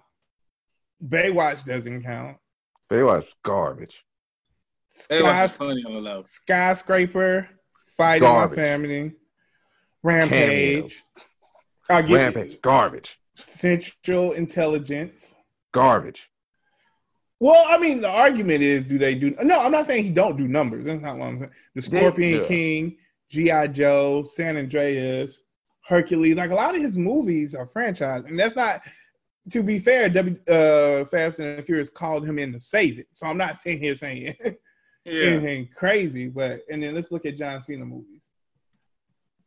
Baywatch 1.05 1.65
doesn't 1.65 2.03
count. 2.03 2.38
Baywatch 2.92 3.28
garbage. 3.44 4.04
They 5.10 5.20
Sky, 5.20 5.48
funny 5.48 5.84
on 5.86 5.94
the 5.94 6.02
level. 6.02 6.24
skyscraper, 6.24 7.48
fighting 7.96 8.24
Garbage. 8.24 8.58
my 8.58 8.64
family, 8.64 9.14
Rampage. 10.04 11.02
I'll 11.89 12.04
Rampage 12.04 12.52
you 12.54 12.58
garbage. 12.62 13.18
Central 13.34 14.34
Intelligence. 14.34 15.34
Garbage. 15.72 16.30
Well, 17.39 17.64
I 17.68 17.78
mean, 17.78 18.02
the 18.02 18.10
argument 18.10 18.62
is, 18.62 18.84
do 18.86 18.98
they 18.98 19.16
do? 19.16 19.34
No, 19.42 19.62
I'm 19.62 19.72
not 19.72 19.88
saying 19.88 20.04
he 20.04 20.12
don't 20.12 20.38
do 20.38 20.48
numbers. 20.50 20.86
That's 20.86 21.02
not 21.02 21.18
what 21.18 21.26
I'm 21.28 21.39
saying. 21.39 21.52
The 21.76 21.82
Scorpion 21.82 22.39
Yeah. 22.42 22.48
King, 22.48 22.98
GI 23.30 23.68
Joe, 23.70 24.24
San 24.24 24.58
Andreas, 24.58 25.44
Hercules. 25.88 26.36
Like 26.36 26.52
a 26.52 26.56
lot 26.56 26.76
of 26.76 26.82
his 26.82 26.98
movies 26.98 27.56
are 27.56 27.66
franchise, 27.66 28.26
and 28.26 28.38
that's 28.38 28.56
not. 28.58 28.82
To 29.50 29.64
be 29.64 29.80
fair, 29.80 30.08
W 30.08 30.38
uh, 30.48 31.06
Fast 31.06 31.39
and 31.39 31.66
Furious 31.66 31.89
called 31.89 32.26
him 32.26 32.38
in 32.38 32.54
to 32.54 32.60
save 32.60 33.00
it. 33.00 33.08
So 33.12 33.26
I'm 33.26 33.38
not 33.38 33.60
sitting 33.60 33.80
here 33.82 33.96
saying 33.96 34.36
Yeah. 35.04 35.24
anything 35.30 35.68
crazy, 35.76 36.28
but 36.28 36.62
and 36.70 36.82
then 36.84 36.94
let's 36.94 37.12
look 37.12 37.26
at 37.26 37.36
John 37.38 37.60
Cena 37.62 37.84
movies. 37.84 38.30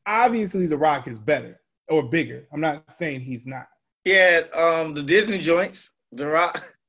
Obviously, 0.07 0.67
The 0.67 0.77
Rock 0.77 1.07
is 1.07 1.19
better 1.19 1.61
or 1.89 2.03
bigger. 2.03 2.47
I'm 2.53 2.61
not 2.61 2.91
saying 2.93 3.21
he's 3.21 3.47
not. 3.47 3.67
Yeah, 4.05 4.43
um 4.55 4.95
the 4.95 5.03
Disney 5.03 5.39
joints, 5.39 5.91
The 6.13 6.27
Rock. 6.27 6.63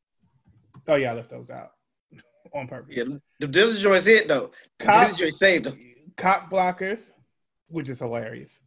Oh 0.87 0.95
yeah, 0.95 1.11
I 1.11 1.15
left 1.15 1.31
those 1.31 1.49
out 1.49 1.71
on 2.53 2.67
purpose. 2.67 2.95
Yeah, 2.95 3.05
the 3.39 3.47
Disney 3.47 3.81
joints 3.81 4.05
hit 4.05 4.27
though. 4.27 4.51
The 4.79 4.85
Cop- 4.85 5.07
Disney 5.09 5.17
joints 5.25 5.39
saved 5.39 5.65
him. 5.65 5.79
Cock 6.15 6.51
blockers, 6.51 7.11
which 7.69 7.89
is 7.89 7.97
hilarious. 7.99 8.59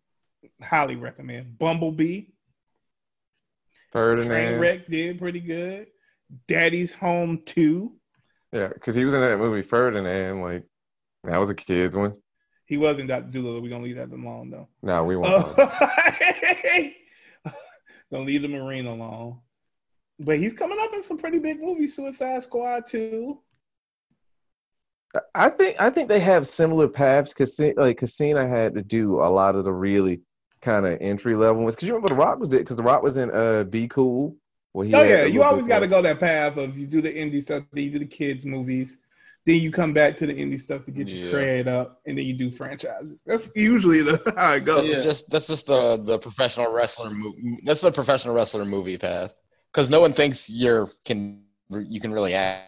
Highly 0.61 0.97
recommend. 0.97 1.59
Bumblebee, 1.59 2.23
Ferdinand. 3.93 4.61
Trainwreck 4.61 4.89
did 4.89 5.19
pretty 5.19 5.41
good. 5.41 5.89
Daddy's 6.47 6.93
Home 6.95 7.43
2. 7.45 7.93
Yeah, 8.53 8.69
because 8.69 8.95
he 8.95 9.05
was 9.05 9.15
in 9.15 9.21
that 9.21 9.39
movie 9.39 9.63
Ferdinand. 9.63 10.41
Like 10.43 10.65
that 11.25 11.39
was 11.39 11.51
a 11.51 11.55
kid's 11.55 11.97
one. 11.97 12.15
He 12.67 12.77
wasn't 12.77 13.09
Dr. 13.09 13.31
Dolittle. 13.31 13.63
We're 13.63 13.71
gonna 13.71 13.85
leave 13.85 13.97
that 13.97 14.11
alone 14.11 14.51
though. 14.51 14.69
No, 14.83 15.05
we 15.05 15.17
won't. 15.17 15.55
Oh. 15.59 15.73
Gonna 18.11 18.25
leave 18.25 18.43
the 18.43 18.49
Marine 18.49 18.87
alone. 18.87 19.39
But 20.19 20.39
he's 20.39 20.55
coming 20.55 20.79
up 20.81 20.93
in 20.95 21.03
some 21.03 21.19
pretty 21.19 21.39
big 21.39 21.61
movies, 21.61 21.95
Suicide 21.95 22.43
Squad 22.43 22.87
2. 22.89 23.39
I 25.35 25.49
think 25.51 25.81
I 25.81 25.91
think 25.91 26.09
they 26.09 26.21
have 26.21 26.47
similar 26.47 26.89
paths 26.89 27.33
because 27.33 27.59
like 27.77 27.99
Casino 27.99 28.47
had 28.47 28.75
to 28.75 28.83
do 28.83 29.21
a 29.21 29.29
lot 29.29 29.57
of 29.57 29.65
the 29.65 29.73
really 29.73 30.21
kind 30.63 30.87
of 30.87 30.99
entry 31.01 31.35
level 31.37 31.63
ones. 31.63 31.75
Because 31.75 31.89
you 31.89 31.95
remember 31.95 32.15
the 32.15 32.21
Rock 32.21 32.39
was 32.39 32.49
it 32.51 32.59
because 32.59 32.77
the 32.77 32.83
Rock 32.83 33.03
was 33.03 33.17
in 33.17 33.31
uh 33.31 33.65
Be 33.65 33.89
Cool. 33.89 34.37
Where 34.73 34.87
he 34.87 34.95
Oh 34.95 35.03
yeah, 35.03 35.25
you 35.25 35.43
always 35.43 35.67
got 35.67 35.81
to 35.81 35.87
go 35.87 36.03
that 36.03 36.21
path 36.21 36.57
of 36.57 36.77
you 36.79 36.87
do 36.87 37.01
the 37.01 37.13
indie 37.13 37.43
stuff, 37.43 37.65
then 37.73 37.85
you 37.85 37.91
do 37.91 37.99
the 38.01 38.05
kids 38.07 38.45
movies, 38.45 38.99
then 39.47 39.57
you 39.61 39.71
come 39.71 39.93
back 39.95 40.17
to 40.19 40.27
the 40.27 40.35
indie 40.35 40.61
stuff 40.61 40.85
to 40.85 40.91
get 40.91 41.09
your 41.09 41.33
cred 41.33 41.67
up, 41.67 42.01
and 42.07 42.19
then 42.19 42.27
you 42.27 42.35
do 42.35 42.51
franchises. 42.51 43.23
That's 43.27 43.51
usually 43.57 44.03
the 44.03 44.33
how 44.37 44.53
it 44.55 44.65
goes. 44.65 44.87
Yeah. 44.87 45.03
Just 45.03 45.31
that's 45.31 45.47
just 45.47 45.67
the 45.67 45.97
the 45.97 46.19
professional 46.19 46.71
wrestler 46.71 47.11
movie. 47.11 47.59
That's 47.65 47.81
the 47.81 47.91
professional 47.91 48.35
wrestler 48.35 48.65
movie 48.67 48.99
path 48.99 49.33
because 49.73 49.89
no 49.91 50.01
one 50.01 50.13
thinks 50.13 50.51
you're 50.51 50.91
can 51.05 51.43
you 51.71 52.01
can 52.01 52.13
really 52.13 52.35
act 52.35 52.65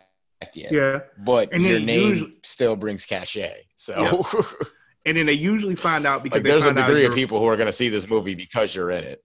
yet. 0.54 0.72
Yeah, 0.72 1.00
But 1.18 1.52
And 1.52 1.62
your 1.64 1.80
name 1.80 2.08
usually- 2.10 2.36
still 2.44 2.76
brings 2.76 3.04
cachet. 3.04 3.64
So 3.76 3.92
Yeah. 4.32 4.40
and 5.06 5.16
then 5.16 5.26
they 5.26 5.32
usually 5.32 5.74
find 5.74 6.06
out 6.06 6.22
because 6.22 6.38
like 6.38 6.42
they 6.44 6.50
there's 6.50 6.64
a 6.64 6.66
find 6.66 6.78
out 6.78 6.86
degree 6.88 7.04
of 7.06 7.14
people 7.14 7.38
who 7.38 7.46
are 7.46 7.56
going 7.56 7.66
to 7.66 7.72
see 7.72 7.88
this 7.88 8.08
movie 8.08 8.34
because 8.34 8.74
you're 8.74 8.90
in 8.90 9.04
it. 9.04 9.22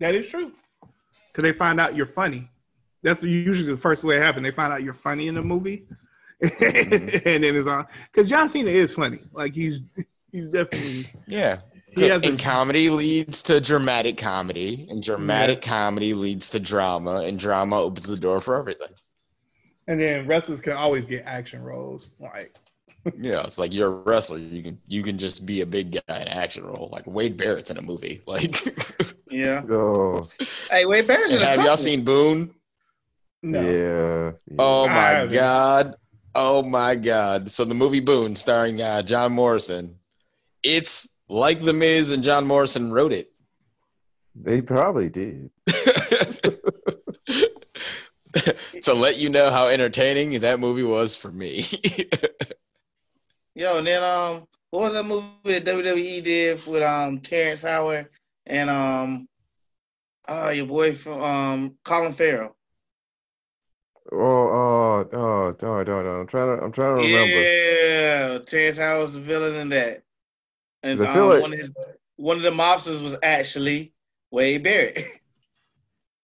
that 0.00 0.14
is 0.14 0.28
true. 0.28 0.52
Because 1.28 1.44
they 1.50 1.56
find 1.56 1.80
out 1.80 1.94
you're 1.96 2.06
funny. 2.06 2.50
That's 3.02 3.22
usually 3.22 3.70
the 3.70 3.78
first 3.78 4.04
way 4.04 4.16
it 4.16 4.22
happens. 4.22 4.44
They 4.44 4.50
find 4.50 4.72
out 4.72 4.82
you're 4.82 4.92
funny 4.94 5.28
in 5.28 5.34
the 5.34 5.42
movie, 5.42 5.86
Mhm. 6.42 7.22
and 7.26 7.44
then 7.44 7.56
it's 7.56 7.66
on. 7.68 7.86
Because 8.12 8.28
John 8.28 8.48
Cena 8.48 8.70
is 8.70 8.94
funny. 8.94 9.18
Like 9.32 9.54
he's 9.54 9.80
he's 10.30 10.48
definitely 10.50 11.06
Yeah. 11.26 11.60
he 11.94 12.02
has 12.08 12.22
and 12.22 12.38
a 12.40 12.42
comedy 12.42 12.90
leads 12.90 13.42
to 13.44 13.60
dramatic 13.60 14.16
comedy, 14.18 14.86
and 14.90 15.02
dramatic 15.02 15.62
comedy 15.62 16.14
leads 16.14 16.50
to 16.50 16.60
drama, 16.60 17.22
and 17.22 17.38
drama 17.38 17.80
opens 17.80 18.06
the 18.06 18.16
door 18.16 18.40
for 18.40 18.56
everything. 18.56 18.88
and 19.88 20.00
then 20.00 20.26
wrestlers 20.26 20.60
can 20.60 20.72
always 20.74 21.06
get 21.06 21.24
action 21.26 21.62
roles. 21.62 22.12
Like 22.20 22.54
Yeah, 23.18 23.44
it's 23.46 23.58
like 23.58 23.72
you're 23.72 23.88
a 23.88 23.90
wrestler. 23.90 24.38
You 24.38 24.62
can 24.62 24.78
you 24.86 25.02
can 25.02 25.18
just 25.18 25.44
be 25.44 25.60
a 25.60 25.66
big 25.66 25.92
guy 25.92 26.20
in 26.20 26.28
action 26.28 26.64
role. 26.64 26.88
Like 26.92 27.06
Wade 27.06 27.36
Barrett's 27.36 27.70
in 27.70 27.78
a 27.78 27.82
movie. 27.82 28.20
Like, 28.26 28.62
Yeah. 29.30 29.62
Oh 29.68 30.28
Hey, 30.70 30.84
Wade 30.84 31.06
Barrett's 31.06 31.32
in 31.32 31.38
and 31.38 31.44
a 31.44 31.48
have 31.48 31.56
y'all 31.58 31.64
couple. 31.70 31.76
seen 31.78 32.04
Boone? 32.04 32.54
no, 33.42 33.60
yeah. 33.60 34.32
yeah. 34.48 34.56
Oh 34.58 34.84
I 34.84 34.88
my 34.88 35.08
haven't. 35.10 35.34
like 41.28 41.60
the 41.60 41.72
Miz 41.72 42.10
and 42.10 42.22
John 42.22 42.46
Morrison 42.46 42.92
wrote 42.92 43.12
it. 43.12 43.32
They 44.34 44.62
probably 44.62 45.08
did. 45.08 45.50
to 48.82 48.94
let 48.94 49.16
you 49.16 49.28
know 49.28 49.50
how 49.50 49.68
entertaining 49.68 50.38
that 50.40 50.60
movie 50.60 50.82
was 50.82 51.16
for 51.16 51.30
me. 51.30 51.66
Yo, 53.54 53.78
and 53.78 53.86
then 53.86 54.02
um, 54.02 54.46
what 54.70 54.80
was 54.80 54.94
that 54.94 55.04
movie 55.04 55.28
that 55.44 55.64
WWE 55.64 56.22
did 56.22 56.66
with 56.66 56.82
um 56.82 57.20
Terrence 57.20 57.62
Howard 57.62 58.08
and 58.46 58.70
um, 58.70 59.28
uh, 60.26 60.52
your 60.54 60.66
boy 60.66 60.94
from 60.94 61.22
um 61.22 61.78
Colin 61.84 62.12
Farrell? 62.12 62.56
Oh, 64.10 64.16
oh, 64.18 65.08
oh, 65.12 65.16
oh, 65.16 65.56
oh, 65.62 65.84
oh. 65.86 66.20
I'm 66.20 66.26
trying 66.26 66.58
to, 66.58 66.64
I'm 66.64 66.72
trying 66.72 66.96
to 66.96 67.02
remember. 67.02 67.52
Yeah, 68.32 68.38
Terrence 68.38 68.78
Howard 68.78 69.00
was 69.02 69.12
the 69.12 69.20
villain 69.20 69.54
in 69.54 69.68
that. 69.70 70.02
And 70.82 71.00
um, 71.00 71.28
like- 71.28 71.42
one 71.42 71.52
of 71.52 71.58
his 71.58 71.70
one 72.16 72.36
of 72.38 72.42
the 72.42 72.50
mobsters 72.50 73.02
was 73.02 73.16
actually 73.22 73.92
Wade 74.30 74.62
Barrett. 74.62 75.04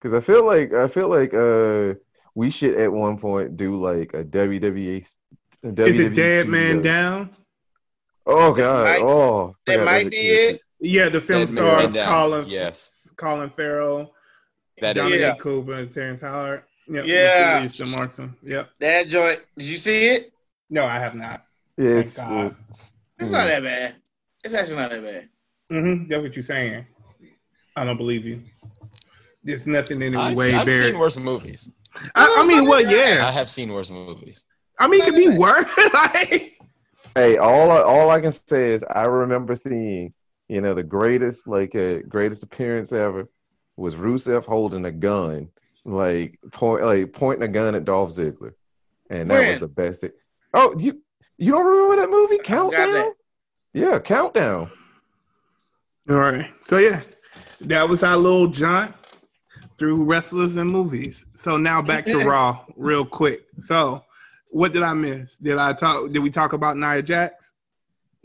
Because 0.01 0.15
I 0.15 0.21
feel 0.21 0.47
like, 0.47 0.73
I 0.73 0.87
feel 0.87 1.09
like, 1.09 1.35
uh, 1.35 1.95
we 2.35 2.51
should 2.51 2.79
at 2.81 2.93
one 2.93 3.19
point 3.19 3.57
do 3.57 3.83
like 3.83 4.15
a 4.15 4.23
WWE. 4.23 5.05
A 5.65 5.69
WWE 5.69 5.89
Is 5.89 5.99
it 6.01 6.15
Dead 6.15 6.49
Man. 6.49 6.83
Down? 6.83 7.31
Oh 8.27 8.53
God! 8.53 8.85
might- 8.85 9.01
oh, 9.03 9.49
I 9.49 9.53
That 9.73 9.79
forgot 9.81 9.85
might 9.85 10.11
be 10.11 10.17
existed. 10.31 10.55
it. 10.57 10.63
Yeah, 10.81 11.09
the 11.09 11.21
film 11.21 11.41
Dead 11.47 11.51
stars 11.51 11.95
Colin 11.95 12.47
Yes. 12.49 12.91
Colin 13.17 13.51
Farrell, 13.51 14.15
That 14.81 14.97
is 14.97 15.03
Dominic 15.03 15.21
Yeah. 15.21 15.35
Cooper, 15.37 15.73
and 15.75 15.93
Terrence 15.93 16.21
Howard. 16.21 16.63
Yep, 16.87 17.05
Yeah. 17.07 17.59
Lisa 17.63 17.85
Martin. 17.87 18.37
Yep. 18.43 18.71
That 18.79 19.07
joint. 19.09 19.45
Did 19.57 19.67
you 19.69 19.77
see 19.79 20.09
it? 20.09 20.33
No, 20.71 20.85
I 20.87 20.99
have 21.01 21.15
not. 21.15 21.45
Yeah, 21.77 21.95
Thank 21.95 22.07
it's 22.07 22.17
God. 22.17 22.57
It's 23.19 23.29
Mhm. 23.29 23.33
not 23.33 23.47
that 23.49 23.63
bad. 23.63 23.97
It's 24.45 24.55
actually 24.55 24.77
not 24.77 24.91
that 24.91 25.03
bad. 25.03 25.29
Mm-hmm. 25.73 26.09
That's 26.09 26.23
what 26.23 26.37
you're 26.37 26.43
saying. 26.45 26.87
I 27.77 27.85
don't 27.85 27.97
believe 27.97 28.25
you. 28.25 28.43
There's 29.43 29.67
nothing 29.67 30.01
in 30.03 30.15
it 30.15 30.35
with 30.35 30.55
I've, 30.55 30.61
I've 30.61 30.67
Barrett. 30.67 30.93
seen 30.93 30.99
worse 30.99 31.17
movies. 31.17 31.69
I, 32.15 32.37
I 32.39 32.47
mean, 32.47 32.67
well, 32.69 32.81
yeah. 32.81 33.27
I 33.27 33.31
have 33.33 33.51
seen 33.51 33.73
worse 33.73 33.91
movies. 33.91 34.45
I 34.79 34.89
mean, 34.89 35.01
it 35.01 35.07
could 35.07 35.17
be 35.17 35.37
worse. 35.37 35.69
like, 35.95 36.59
Hey, 37.15 37.37
all 37.37 37.71
I, 37.71 37.81
all 37.81 38.11
I 38.11 38.21
can 38.21 38.33
say 38.33 38.75
is 38.75 38.85
I 38.89 39.03
remember 39.03 39.57
seeing, 39.57 40.13
you 40.49 40.61
know, 40.61 40.75
the 40.75 40.83
greatest 40.83 41.49
like 41.49 41.75
uh, 41.75 41.99
greatest 42.09 42.43
appearance 42.43 42.93
ever 42.93 43.29
was 43.77 43.97
Rusev 43.97 44.45
holding 44.45 44.85
a 44.85 44.93
gun, 44.93 45.49
like 45.85 46.39
point 46.53 46.85
like 46.85 47.13
pointing 47.13 47.43
a 47.43 47.49
gun 47.49 47.75
at 47.75 47.85
Dolph 47.85 48.13
Ziggler, 48.13 48.53
and 49.11 49.31
that 49.31 49.51
was 49.51 49.61
the 49.61 49.69
best. 49.69 50.03
Thing. 50.03 50.13
Oh, 50.55 50.75
you 50.79 51.03
you 51.39 51.53
don't 51.53 51.67
remember 51.67 51.97
that 51.97 52.11
movie 52.11 52.39
Countdown? 52.39 52.93
that. 52.93 53.15
Yeah, 53.73 53.99
Countdown. 53.99 54.71
all 56.09 56.17
right. 56.17 56.53
So 56.61 56.79
yeah, 56.79 57.01
that 57.63 57.89
was 57.89 58.03
our 58.03 58.17
little 58.17 58.47
jaunt 58.47 58.95
through 59.77 60.05
wrestlers 60.05 60.57
and 60.57 60.71
movies. 60.71 61.25
So 61.35 61.57
now 61.57 61.83
back 61.83 62.05
to 62.05 62.25
Raw, 62.25 62.65
real 62.77 63.05
quick. 63.05 63.47
So, 63.59 64.05
what 64.51 64.73
did 64.73 64.83
I 64.83 64.95
miss? 64.95 65.37
Did 65.39 65.59
I 65.59 65.73
talk? 65.73 66.11
Did 66.11 66.21
we 66.21 66.31
talk 66.31 66.53
about 66.53 66.77
Nia 66.77 67.03
Jax? 67.03 67.53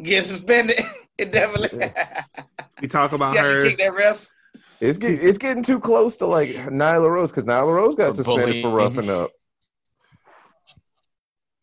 Get 0.02 0.24
suspended. 0.24 0.80
It 1.16 1.32
definitely. 1.32 1.92
We 2.82 2.88
talk 2.88 3.12
about 3.12 3.34
See 3.34 3.38
how 3.38 3.44
she 3.46 3.52
her. 3.52 3.64
kicked 3.66 3.78
that 3.78 3.94
ref? 3.94 4.30
It's 4.82 4.98
get, 4.98 5.24
it's 5.24 5.38
getting 5.38 5.64
too 5.64 5.80
close 5.80 6.18
to 6.18 6.26
like 6.26 6.50
Nyla 6.50 7.08
Rose 7.08 7.32
because 7.32 7.46
Nyla 7.46 7.74
Rose 7.74 7.96
got 7.96 8.10
For 8.16 8.24
suspended 8.24 8.64
for 8.64 8.72
roughing 8.72 9.10
up. 9.12 9.32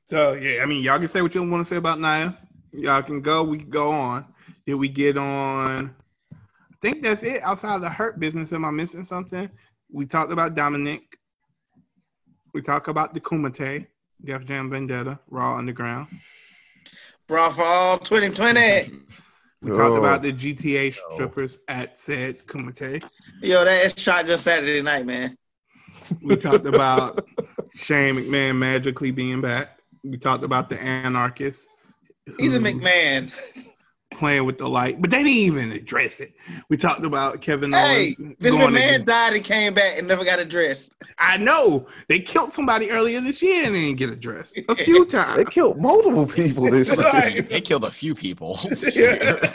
So 0.05 0.33
yeah, 0.35 0.63
I 0.63 0.67
mean, 0.67 0.83
y'all 0.83 0.99
can 0.99 1.09
say 1.09 1.21
what 1.21 1.35
you 1.35 1.43
want 1.49 1.67
to 1.67 1.69
say 1.69 1.77
about 1.77 2.01
Nia. 2.01 2.39
Y'all 2.73 3.03
can 3.03 3.21
go. 3.21 3.43
We 3.43 3.59
can 3.59 3.71
go 3.71 3.91
on. 3.91 4.25
Did 4.67 4.75
we 4.75 4.89
get 4.89 5.19
on? 5.19 5.95
I 6.33 6.37
think 6.81 7.03
that's 7.03 7.23
it. 7.23 7.43
Outside 7.43 7.75
of 7.75 7.83
the 7.83 7.91
hurt 7.91 8.19
business, 8.21 8.53
am 8.53 8.65
I 8.65 8.71
missing 8.71 9.05
something? 9.05 9.51
We 9.93 10.07
talked 10.07 10.33
about 10.33 10.55
Dominic. 10.55 11.19
We 12.55 12.63
talk 12.63 12.89
about 12.89 13.15
the 13.15 13.21
Kumite, 13.21 13.87
Def 14.25 14.45
Jam 14.45 14.71
Vendetta, 14.71 15.19
Raw 15.31 15.57
Underground. 15.57 16.09
Brawl 17.27 17.53
for 17.53 17.63
all 17.63 17.99
2020. 17.99 18.93
We 19.63 19.73
talked 19.73 19.99
about 19.99 20.23
the 20.23 20.33
GTA 20.33 20.95
strippers 20.95 21.59
at 21.69 21.99
said 21.99 22.47
Kumite. 22.47 23.05
Yo, 23.43 23.65
that 23.65 23.99
shot 23.99 24.27
just 24.27 24.45
Saturday 24.45 24.81
night, 24.81 25.05
man. 25.05 25.37
We 26.23 26.37
talked 26.37 26.67
about 26.67 27.29
Shane 27.75 28.17
McMahon 28.17 28.57
magically 28.57 29.11
being 29.11 29.41
back. 29.41 29.79
We 30.03 30.17
talked 30.17 30.45
about 30.45 30.71
the 30.71 30.81
anarchists. 30.81 31.69
He's 32.39 32.57
a 32.57 32.59
McMahon. 32.59 33.33
Playing 34.11 34.45
with 34.45 34.59
the 34.59 34.69
light, 34.69 35.01
but 35.01 35.11
they 35.11 35.19
didn't 35.19 35.33
even 35.33 35.73
address 35.73 36.21
it. 36.21 36.35
We 36.69 36.77
talked 36.77 37.05
about 37.05 37.41
Kevin 37.41 37.73
Hey, 37.73 38.15
Owens 38.19 38.19
Vince 38.41 38.55
going 38.57 38.75
McMahon 38.75 38.87
against- 38.89 39.07
died 39.07 39.33
and 39.35 39.45
came 39.45 39.73
back 39.75 39.99
and 39.99 40.09
never 40.09 40.25
got 40.25 40.39
addressed. 40.39 40.95
I 41.19 41.37
know 41.37 41.87
they 42.09 42.19
killed 42.21 42.53
somebody 42.53 42.91
earlier 42.91 43.21
this 43.21 43.41
year 43.41 43.65
and 43.67 43.75
they 43.75 43.81
didn't 43.81 43.99
get 43.99 44.11
addressed 44.11 44.59
a 44.69 44.75
few 44.85 45.05
times. 45.07 45.37
They 45.37 45.45
killed 45.45 45.81
multiple 45.81 46.27
people 46.27 46.71
this 46.71 46.89
year. 46.95 46.97
Right. 46.97 47.49
They 47.49 47.61
killed 47.61 47.85
a 47.85 47.91
few 47.91 48.15
people. 48.15 48.59
Yeah. 48.95 49.55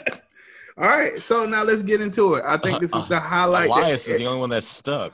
All 0.78 0.90
right, 0.90 1.24
so 1.24 1.46
now 1.46 1.64
let's 1.64 1.84
get 1.84 2.02
into 2.02 2.34
it. 2.34 2.44
I 2.46 2.58
think 2.58 2.82
this 2.82 2.94
is 2.94 3.08
the 3.08 3.16
uh, 3.16 3.20
uh, 3.20 3.22
highlight. 3.22 3.70
that- 3.70 3.78
Elias 3.78 4.08
is 4.10 4.18
the 4.18 4.26
only 4.26 4.42
one 4.42 4.50
that's 4.50 4.68
stuck 4.68 5.14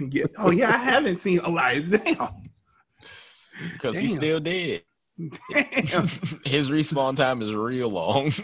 Yeah. 0.00 0.24
Oh 0.36 0.50
yeah, 0.50 0.70
I 0.74 0.78
haven't 0.78 1.16
seen 1.18 1.38
Elias. 1.40 1.88
Damn. 1.88 2.28
because 3.72 3.98
he's 3.98 4.12
still 4.14 4.40
dead. 4.40 4.82
His 6.44 6.70
respawn 6.70 7.16
time 7.16 7.42
is 7.42 7.52
real 7.54 7.88
long. 7.88 8.32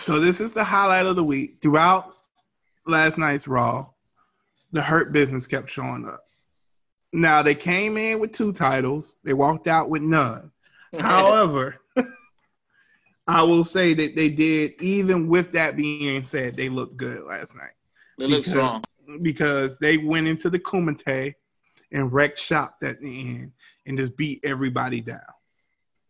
So 0.00 0.18
this 0.18 0.40
is 0.40 0.52
the 0.52 0.64
highlight 0.64 1.06
of 1.06 1.14
the 1.14 1.22
week. 1.22 1.58
Throughout 1.62 2.12
last 2.84 3.16
night's 3.16 3.46
Raw, 3.46 3.86
the 4.72 4.82
Hurt 4.82 5.12
Business 5.12 5.46
kept 5.46 5.70
showing 5.70 6.04
up. 6.08 6.24
Now 7.12 7.42
they 7.42 7.54
came 7.54 7.96
in 7.96 8.18
with 8.18 8.32
two 8.32 8.52
titles. 8.52 9.18
They 9.22 9.34
walked 9.34 9.68
out 9.68 9.88
with 9.90 10.02
none. 10.02 10.50
However, 10.98 11.76
I 13.28 13.42
will 13.44 13.62
say 13.62 13.94
that 13.94 14.16
they 14.16 14.28
did, 14.30 14.72
even 14.82 15.28
with 15.28 15.52
that 15.52 15.76
being 15.76 16.24
said, 16.24 16.56
they 16.56 16.68
looked 16.68 16.96
good 16.96 17.22
last 17.22 17.54
night 17.54 17.70
They 18.18 18.26
look 18.26 18.40
Because- 18.40 18.50
strong. 18.52 18.82
because 19.22 19.78
they 19.78 19.96
went 19.98 20.26
into 20.26 20.50
the 20.50 20.58
Kumite 20.58 21.34
and 21.92 22.12
wrecked 22.12 22.40
shop 22.40 22.78
at 22.82 23.00
the 23.00 23.36
end 23.36 23.52
and 23.86 23.96
just 23.96 24.16
beat 24.16 24.40
everybody 24.42 25.00
down. 25.00 25.20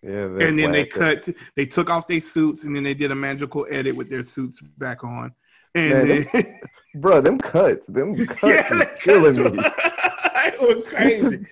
Yeah, 0.04 0.24
and 0.24 0.58
then 0.58 0.70
they 0.70 0.84
cut, 0.84 1.26
they 1.56 1.64
took 1.64 1.88
off 1.88 2.06
their 2.06 2.20
suits 2.20 2.64
and 2.64 2.76
then 2.76 2.82
they 2.82 2.92
did 2.92 3.10
a 3.10 3.14
magical 3.14 3.66
edit 3.70 3.96
with 3.96 4.10
their 4.10 4.22
suits 4.22 4.60
back 4.60 5.02
on. 5.02 5.32
And 5.74 6.06
Man, 6.06 6.26
then, 6.32 6.60
Bro, 6.96 7.22
them 7.22 7.38
cuts, 7.38 7.86
them 7.86 8.14
cuts 8.26 8.42
yeah, 8.42 8.68
the 8.68 8.90
killing 9.00 9.36
cuts 9.36 9.54
me. 9.54 9.62
it 10.46 10.60
was 10.60 10.84
crazy. 10.86 11.46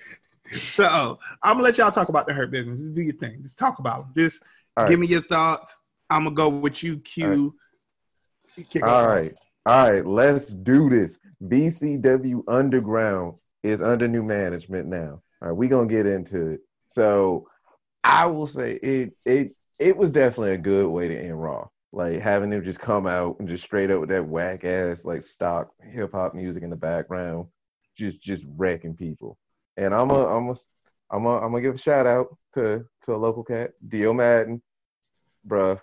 so 0.51 1.17
I'm 1.41 1.55
gonna 1.55 1.63
let 1.63 1.77
y'all 1.79 1.91
talk 1.91 2.09
about 2.09 2.27
the 2.27 2.33
hurt 2.33 2.51
business. 2.51 2.79
Just 2.79 2.93
do 2.93 3.01
your 3.01 3.15
thing. 3.15 3.41
Just 3.41 3.57
talk 3.57 3.79
about 3.79 4.13
them. 4.13 4.23
Just 4.23 4.43
All 4.77 4.85
give 4.85 4.99
right. 4.99 4.99
me 4.99 5.07
your 5.07 5.23
thoughts. 5.23 5.81
I'm 6.11 6.25
gonna 6.25 6.35
go 6.35 6.49
with 6.49 6.83
you, 6.83 6.97
Q. 6.97 7.55
All 8.83 8.83
off. 8.83 9.07
right. 9.07 9.33
All 9.65 9.91
right, 9.91 10.05
let's 10.05 10.45
do 10.45 10.89
this. 10.89 11.19
BCW 11.43 12.43
Underground 12.47 13.35
is 13.63 13.81
under 13.81 14.07
new 14.07 14.21
management 14.21 14.87
now. 14.87 15.21
All 15.41 15.49
right, 15.49 15.51
we're 15.51 15.69
gonna 15.69 15.87
get 15.87 16.05
into 16.05 16.47
it. 16.49 16.59
So 16.87 17.47
I 18.03 18.25
will 18.27 18.47
say 18.47 18.73
it 18.73 19.13
it 19.25 19.55
it 19.79 19.97
was 19.97 20.11
definitely 20.11 20.53
a 20.53 20.57
good 20.57 20.87
way 20.87 21.07
to 21.07 21.17
end 21.19 21.41
Raw. 21.41 21.67
Like 21.91 22.19
having 22.19 22.49
them 22.49 22.63
just 22.63 22.79
come 22.79 23.05
out 23.05 23.39
and 23.39 23.47
just 23.47 23.63
straight 23.63 23.91
up 23.91 23.99
with 23.99 24.09
that 24.09 24.27
whack 24.27 24.65
ass 24.65 25.05
like 25.05 25.21
stock 25.21 25.69
hip 25.81 26.11
hop 26.11 26.33
music 26.33 26.63
in 26.63 26.69
the 26.69 26.75
background, 26.75 27.47
just 27.95 28.21
just 28.21 28.45
wrecking 28.57 28.95
people. 28.95 29.37
And 29.77 29.93
I'm 29.93 30.09
a 30.09 30.25
I'm 30.25 30.49
a 30.49 30.55
I'm 31.11 31.25
a 31.25 31.37
I'm 31.37 31.51
gonna 31.51 31.61
give 31.61 31.75
a 31.75 31.77
shout 31.77 32.07
out 32.07 32.35
to 32.55 32.85
to 33.03 33.13
a 33.13 33.17
local 33.17 33.43
cat, 33.43 33.71
Dio 33.87 34.13
Maddin, 34.13 34.61
bruh. 35.47 35.79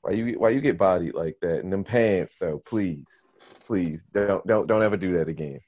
Why 0.00 0.12
you 0.12 0.34
why 0.38 0.48
you 0.50 0.60
get 0.60 0.78
bodied 0.78 1.14
like 1.14 1.36
that? 1.42 1.60
And 1.60 1.72
them 1.72 1.84
pants 1.84 2.36
though, 2.40 2.62
please, 2.64 3.06
please 3.66 4.04
don't 4.12 4.44
don't 4.46 4.66
don't 4.66 4.82
ever 4.82 4.96
do 4.96 5.18
that 5.18 5.28
again. 5.28 5.60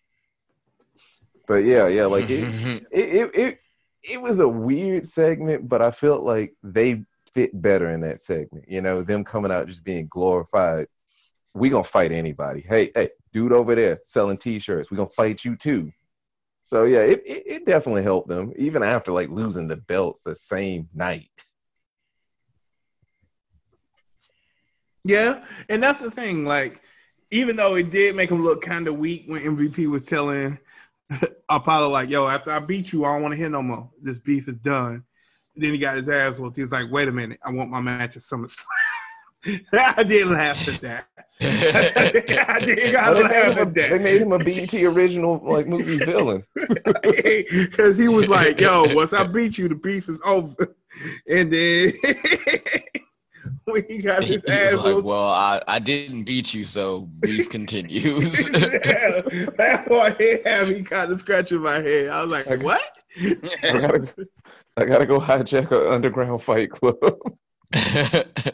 But 1.47 1.65
yeah, 1.65 1.89
yeah, 1.89 2.07
like 2.07 2.31
it 2.31 2.45
it 2.91 3.15
it 3.15 3.35
it, 3.35 3.59
it 4.05 4.21
was 4.21 4.41
a 4.41 4.49
weird 4.49 5.09
segment, 5.09 5.69
but 5.69 5.81
I 5.83 5.91
felt 5.91 6.23
like 6.23 6.55
they 6.63 7.05
fit 7.33 7.61
better 7.61 7.91
in 7.91 8.01
that 8.03 8.21
segment. 8.21 8.67
You 8.69 8.83
know, 8.83 9.03
them 9.03 9.25
coming 9.25 9.51
out 9.51 9.67
just 9.67 9.85
being 9.85 10.07
glorified. 10.09 10.87
We 11.55 11.71
gonna 11.71 11.85
fight 11.85 12.13
anybody. 12.13 12.61
Hey, 12.61 12.91
hey, 12.95 13.09
dude 13.33 13.53
over 13.53 13.75
there 13.75 14.01
selling 14.05 14.39
t-shirts, 14.39 14.91
we 14.91 14.97
gonna 14.97 15.09
fight 15.11 15.45
you 15.45 15.57
too. 15.57 15.91
So 16.63 16.85
yeah, 16.85 17.01
it, 17.01 17.23
it, 17.27 17.43
it 17.47 17.67
definitely 17.67 18.03
helped 18.03 18.29
them, 18.29 18.53
even 18.57 18.83
after 18.83 19.13
like 19.13 19.29
losing 19.31 19.69
the 19.69 19.77
belts 19.77 20.23
the 20.23 20.35
same 20.35 20.89
night. 20.95 21.31
Yeah, 25.05 25.45
and 25.69 25.83
that's 25.83 26.01
the 26.01 26.11
thing. 26.11 26.45
Like, 26.47 26.81
even 27.31 27.57
though 27.57 27.75
it 27.75 27.91
did 27.91 28.17
make 28.17 28.31
him 28.31 28.43
look 28.43 28.63
kind 28.63 28.89
of 28.89 28.97
weak 28.97 29.25
when 29.27 29.43
MVP 29.43 29.87
was 29.91 30.03
telling 30.03 30.59
Apollo, 31.49 31.91
like, 31.91 32.11
"Yo, 32.11 32.27
after 32.27 32.51
I 32.51 32.59
beat 32.59 32.93
you, 32.93 33.05
I 33.05 33.13
don't 33.13 33.23
want 33.23 33.33
to 33.33 33.37
hear 33.37 33.51
no 33.51 33.63
more. 33.63 33.91
This 34.03 34.19
beef 34.19 34.49
is 34.49 34.57
done." 34.57 35.05
then 35.57 35.73
he 35.73 35.79
got 35.79 35.97
his 35.97 36.09
ass 36.09 36.39
whooped. 36.39 36.57
He 36.57 36.63
was 36.63 36.73
like, 36.73 36.91
"Wait 36.91 37.09
a 37.09 37.13
minute, 37.13 37.39
I 37.45 37.53
want 37.53 37.71
my 37.71 37.81
match 37.81 38.17
at 38.17 38.23
SummerSlam." 38.23 38.65
I 39.73 40.03
did 40.03 40.27
laugh 40.27 40.69
at 40.69 40.81
that. 40.81 41.07
I 41.41 42.61
did 42.61 42.93
gotta 42.93 43.15
Well, 43.15 43.23
they, 43.23 43.29
made 43.29 43.31
laugh 43.31 43.57
him 43.57 43.59
a, 43.59 43.61
at 43.61 43.75
they 43.75 43.99
made 43.99 44.23
him 44.23 44.33
a 44.33 44.39
BET 44.39 44.75
original 44.75 45.41
like 45.45 45.67
movie 45.67 45.99
villain. 46.05 46.45
Because 46.55 47.97
he 47.97 48.09
was 48.09 48.29
like, 48.29 48.61
yo, 48.61 48.85
once 48.95 49.13
I 49.13 49.27
beat 49.27 49.59
you, 49.59 49.69
the 49.69 49.75
beef 49.75 50.09
is 50.09 50.23
over. 50.25 50.75
And 51.29 51.53
then 51.53 51.93
when 53.73 53.85
he 53.89 53.99
got 53.99 54.25
He 54.25 54.35
his 54.35 54.45
was 54.45 54.85
like, 54.85 55.05
"Well, 55.05 55.27
I, 55.29 55.61
I 55.67 55.79
didn't 55.79 56.25
beat 56.25 56.53
you, 56.55 56.65
so 56.65 57.03
beef 57.21 57.49
continues." 57.49 58.47
yeah, 58.47 58.61
that 59.57 59.85
boy 59.89 60.15
had 60.45 60.69
me 60.69 60.83
kind 60.83 61.11
of 61.11 61.19
scratching 61.19 61.61
my 61.61 61.81
head. 61.81 62.09
I 62.09 62.23
was 62.23 62.31
like, 62.31 62.47
Okay. 62.47 62.63
what? 62.63 62.83
I 63.63 63.79
gotta, 63.79 64.27
I 64.77 64.85
gotta 64.85 65.07
go 65.07 65.21
hijack 65.21 65.71
an 65.71 65.93
underground 65.93 66.43
fight 66.43 66.71
club. 66.71 66.97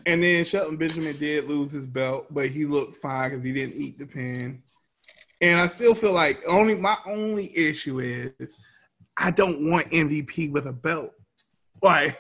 And 0.07 0.23
then 0.23 0.45
Shelton 0.45 0.77
Benjamin 0.77 1.17
did 1.19 1.49
lose 1.49 1.73
his 1.73 1.87
belt, 1.87 2.27
but 2.31 2.49
he 2.49 2.65
looked 2.65 2.97
fine 2.97 3.31
because 3.31 3.45
he 3.45 3.53
didn't 3.53 3.77
eat 3.77 3.99
the 3.99 4.07
pin. 4.07 4.63
And 5.41 5.59
I 5.59 5.67
still 5.69 5.95
feel 5.95 6.13
like 6.13 6.41
only 6.49 6.77
my 6.77 6.97
only 7.07 7.57
issue 7.57 8.01
is 8.01 8.59
I 9.19 9.31
don't 9.31 9.71
want 9.71 9.87
MVP 9.91 10.51
with 10.53 10.67
a 10.67 10.73
belt. 10.73 11.11
Like 11.83 12.19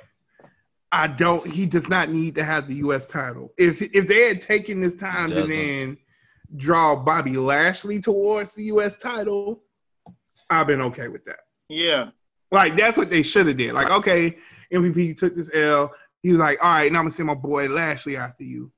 I 0.92 1.06
don't. 1.06 1.46
He 1.46 1.66
does 1.66 1.88
not 1.88 2.08
need 2.08 2.34
to 2.36 2.44
have 2.44 2.66
the 2.66 2.74
U.S. 2.76 3.06
title. 3.06 3.52
If 3.58 3.80
if 3.94 4.08
they 4.08 4.28
had 4.28 4.42
taken 4.42 4.80
this 4.80 4.96
time 4.96 5.28
to 5.30 5.42
then 5.46 5.96
draw 6.56 6.96
Bobby 7.04 7.36
Lashley 7.36 8.00
towards 8.00 8.54
the 8.54 8.64
U.S. 8.64 8.96
title, 8.96 9.62
I've 10.50 10.66
been 10.66 10.80
okay 10.82 11.08
with 11.08 11.24
that. 11.26 11.40
yeah. 11.68 12.10
Like 12.52 12.76
that's 12.76 12.96
what 12.96 13.10
they 13.10 13.22
should 13.22 13.46
have 13.46 13.56
did. 13.56 13.72
Like, 13.74 13.90
okay, 13.90 14.36
MVP 14.72 15.16
took 15.16 15.36
this 15.36 15.54
L. 15.54 15.94
He 16.24 16.30
was 16.30 16.38
like, 16.38 16.58
all 16.64 16.68
right, 16.72 16.90
now 16.90 16.98
I'm 16.98 17.04
gonna 17.04 17.12
send 17.12 17.28
my 17.28 17.34
boy 17.34 17.68
Lashley 17.68 18.16
after 18.16 18.42
you. 18.42 18.72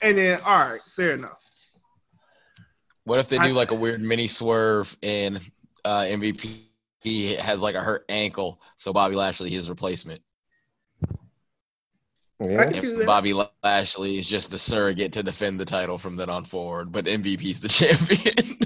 And 0.00 0.16
then, 0.16 0.40
all 0.40 0.58
right, 0.66 0.80
fair 0.94 1.12
enough. 1.12 1.44
what 3.04 3.18
if 3.18 3.28
they 3.28 3.36
I- 3.36 3.48
do 3.48 3.52
like 3.52 3.70
a 3.70 3.74
weird 3.74 4.00
mini 4.00 4.28
swerve 4.28 4.96
and 5.02 5.40
uh, 5.84 6.00
MVP 6.04 7.36
has 7.38 7.60
like 7.60 7.74
a 7.74 7.80
hurt 7.82 8.06
ankle, 8.08 8.62
so 8.76 8.92
Bobby 8.94 9.14
Lashley 9.14 9.50
his 9.50 9.68
replacement, 9.68 10.22
Yeah. 12.40 12.60
I 12.60 12.64
can 12.72 12.82
do 12.82 12.96
and. 12.96 13.06
Bobby 13.06 13.32
Lashley 13.64 14.18
is 14.18 14.26
just 14.26 14.50
the 14.50 14.58
surrogate 14.58 15.12
to 15.14 15.22
defend 15.22 15.58
the 15.58 15.64
title 15.64 15.96
from 15.96 16.16
then 16.16 16.28
on 16.28 16.44
forward, 16.44 16.92
but 16.92 17.06
MVP's 17.06 17.60
the 17.60 17.68
champion. 17.68 18.58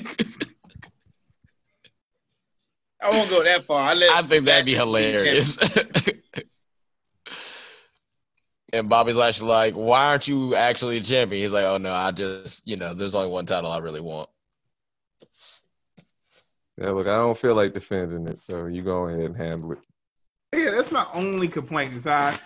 I 3.03 3.11
won't 3.11 3.31
go 3.31 3.43
that 3.45 3.63
far. 3.63 3.91
I 3.91 3.95
let. 3.95 4.11
I 4.11 4.23
think 4.27 4.45
that'd 4.45 4.67
be 4.67 4.73
be 4.73 4.79
hilarious. 4.79 5.57
and 8.73 8.89
Bobby's 8.89 9.19
actually 9.19 9.49
like, 9.49 9.75
"Why 9.75 10.07
aren't 10.07 10.29
you 10.29 10.55
actually 10.55 10.99
a 10.99 11.01
champion?" 11.01 11.43
He's 11.43 11.53
like, 11.53 11.65
"Oh 11.65 11.79
no, 11.79 11.93
I 11.93 12.11
just, 12.11 12.67
you 12.67 12.77
know, 12.77 12.93
there's 12.93 13.15
only 13.15 13.31
one 13.31 13.47
title 13.47 13.71
I 13.71 13.79
really 13.79 14.01
want." 14.01 14.29
Yeah, 16.77 16.91
look, 16.91 17.07
I 17.07 17.17
don't 17.17 17.39
feel 17.39 17.55
like 17.55 17.75
defending 17.75 18.27
it, 18.27 18.41
so 18.41 18.67
you 18.67 18.83
go 18.83 19.09
ahead 19.09 19.21
and 19.21 19.37
handle 19.37 19.73
it. 19.73 19.79
Yeah, 20.55 20.71
that's 20.71 20.91
my 20.91 21.07
only 21.15 21.49
complaint. 21.49 21.95
Is 21.95 22.07
I, 22.07 22.39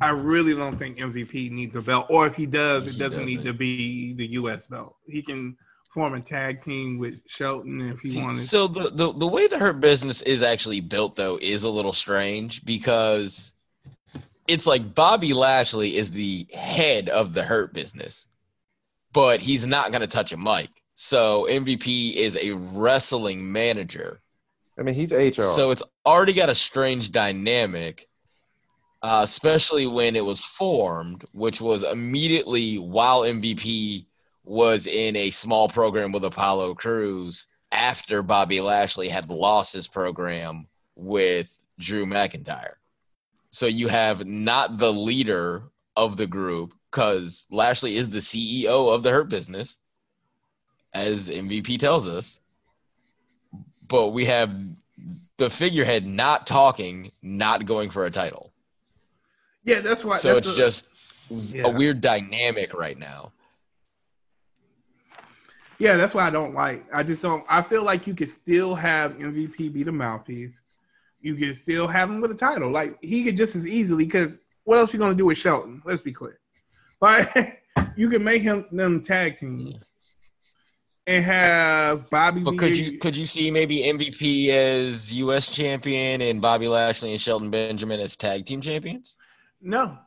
I 0.00 0.10
really 0.10 0.54
don't 0.54 0.78
think 0.78 0.98
MVP 0.98 1.50
needs 1.50 1.74
a 1.76 1.82
belt, 1.82 2.06
or 2.10 2.26
if 2.26 2.34
he 2.36 2.46
does, 2.46 2.86
it 2.86 2.92
He 2.92 2.98
doesn't, 2.98 3.24
need 3.24 3.36
doesn't. 3.38 3.52
to 3.52 3.58
be 3.58 4.14
the 4.14 4.26
U.S. 4.32 4.66
belt. 4.66 4.96
He 5.06 5.20
can 5.22 5.56
form 5.92 6.14
a 6.14 6.20
tag 6.20 6.60
team 6.60 6.98
with 6.98 7.14
Shelton 7.26 7.80
if 7.90 7.98
he 8.00 8.10
See, 8.10 8.22
wanted. 8.22 8.38
so 8.40 8.68
the, 8.68 8.90
the 8.90 9.12
the 9.12 9.26
way 9.26 9.48
the 9.48 9.58
hurt 9.58 9.80
business 9.80 10.22
is 10.22 10.40
actually 10.42 10.80
built 10.80 11.16
though 11.16 11.36
is 11.42 11.64
a 11.64 11.68
little 11.68 11.92
strange 11.92 12.64
because 12.64 13.52
it's 14.46 14.66
like 14.68 14.94
Bobby 14.94 15.32
Lashley 15.32 15.96
is 15.96 16.10
the 16.12 16.46
head 16.54 17.08
of 17.08 17.34
the 17.34 17.42
hurt 17.42 17.74
business, 17.74 18.26
but 19.12 19.40
he's 19.40 19.66
not 19.66 19.90
going 19.90 20.00
to 20.02 20.06
touch 20.06 20.32
a 20.32 20.36
mic. 20.36 20.70
So 20.94 21.46
MVP 21.50 22.14
is 22.14 22.36
a 22.36 22.52
wrestling 22.52 23.50
manager. 23.50 24.20
I 24.78 24.82
mean, 24.82 24.94
he's 24.94 25.12
HR. 25.12 25.42
So 25.42 25.70
it's 25.72 25.82
already 26.06 26.32
got 26.32 26.48
a 26.50 26.54
strange 26.54 27.10
dynamic, 27.10 28.06
uh, 29.02 29.20
especially 29.24 29.86
when 29.86 30.14
it 30.16 30.24
was 30.24 30.40
formed, 30.40 31.24
which 31.32 31.60
was 31.60 31.82
immediately 31.82 32.78
while 32.78 33.22
MVP 33.22 34.06
was 34.44 34.86
in 34.86 35.16
a 35.16 35.30
small 35.30 35.68
program 35.68 36.12
with 36.12 36.24
Apollo 36.24 36.74
Crews 36.74 37.46
after 37.72 38.22
Bobby 38.22 38.60
Lashley 38.60 39.08
had 39.08 39.30
lost 39.30 39.72
his 39.72 39.86
program 39.86 40.66
with 40.96 41.48
Drew 41.78 42.04
McIntyre. 42.04 42.74
So 43.50 43.66
you 43.66 43.88
have 43.88 44.26
not 44.26 44.78
the 44.78 44.92
leader 44.92 45.70
of 45.96 46.16
the 46.16 46.26
group 46.26 46.74
because 46.90 47.46
Lashley 47.50 47.96
is 47.96 48.10
the 48.10 48.18
CEO 48.18 48.92
of 48.94 49.02
the 49.02 49.10
Hurt 49.10 49.28
Business, 49.28 49.78
as 50.94 51.28
MVP 51.28 51.78
tells 51.78 52.06
us. 52.06 52.40
But 53.86 54.08
we 54.08 54.24
have 54.26 54.54
the 55.36 55.50
figurehead 55.50 56.06
not 56.06 56.46
talking, 56.46 57.10
not 57.22 57.66
going 57.66 57.90
for 57.90 58.06
a 58.06 58.10
title. 58.10 58.49
Yeah, 59.64 59.80
that's 59.80 60.04
why. 60.04 60.18
so 60.18 60.34
that's 60.34 60.46
it's 60.46 60.56
a- 60.56 60.60
just 60.60 60.88
yeah. 61.28 61.66
a 61.66 61.70
weird 61.70 62.00
dynamic 62.00 62.74
right 62.74 62.98
now. 62.98 63.32
Yeah, 65.78 65.96
that's 65.96 66.12
why 66.12 66.26
I 66.26 66.30
don't 66.30 66.54
like. 66.54 66.84
I 66.92 67.02
just 67.02 67.22
don't. 67.22 67.44
I 67.48 67.62
feel 67.62 67.82
like 67.82 68.06
you 68.06 68.14
could 68.14 68.28
still 68.28 68.74
have 68.74 69.16
MVP 69.16 69.72
be 69.72 69.82
the 69.82 69.92
mouthpiece. 69.92 70.60
You 71.22 71.34
could 71.34 71.56
still 71.56 71.86
have 71.86 72.10
him 72.10 72.20
with 72.20 72.30
a 72.30 72.34
title. 72.34 72.70
Like 72.70 72.98
he 73.02 73.24
could 73.24 73.36
just 73.36 73.56
as 73.56 73.66
easily. 73.66 74.04
Because 74.04 74.40
what 74.64 74.78
else 74.78 74.92
you 74.92 74.98
gonna 74.98 75.14
do 75.14 75.26
with 75.26 75.38
Shelton? 75.38 75.80
Let's 75.84 76.02
be 76.02 76.12
clear. 76.12 76.38
Like 77.00 77.62
you 77.96 78.10
can 78.10 78.22
make 78.22 78.42
him 78.42 78.66
them 78.70 79.00
tag 79.02 79.38
team 79.38 79.80
and 81.06 81.24
have 81.24 82.10
Bobby. 82.10 82.40
But 82.40 82.58
could 82.58 82.76
you 82.76 82.98
could 82.98 83.16
you 83.16 83.24
see 83.26 83.50
maybe 83.50 83.78
MVP 83.78 84.48
as 84.48 85.12
U.S. 85.14 85.48
champion 85.48 86.20
and 86.20 86.42
Bobby 86.42 86.68
Lashley 86.68 87.12
and 87.12 87.20
Shelton 87.20 87.50
Benjamin 87.50 88.00
as 88.00 88.16
tag 88.16 88.44
team 88.44 88.60
champions? 88.60 89.16
No, 89.60 89.98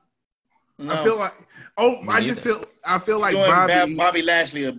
No. 0.78 0.94
I 0.94 1.04
feel 1.04 1.18
like. 1.18 1.34
Oh, 1.78 2.02
Me 2.02 2.10
I 2.10 2.22
just 2.22 2.42
feel. 2.42 2.66
I 2.84 3.00
feel 3.00 3.20
like 3.20 3.36
Bobby. 3.36 3.74
Bobby, 3.74 3.96
Bobby 3.96 4.22
Lashley 4.22 4.64
a, 4.66 4.70
a 4.70 4.74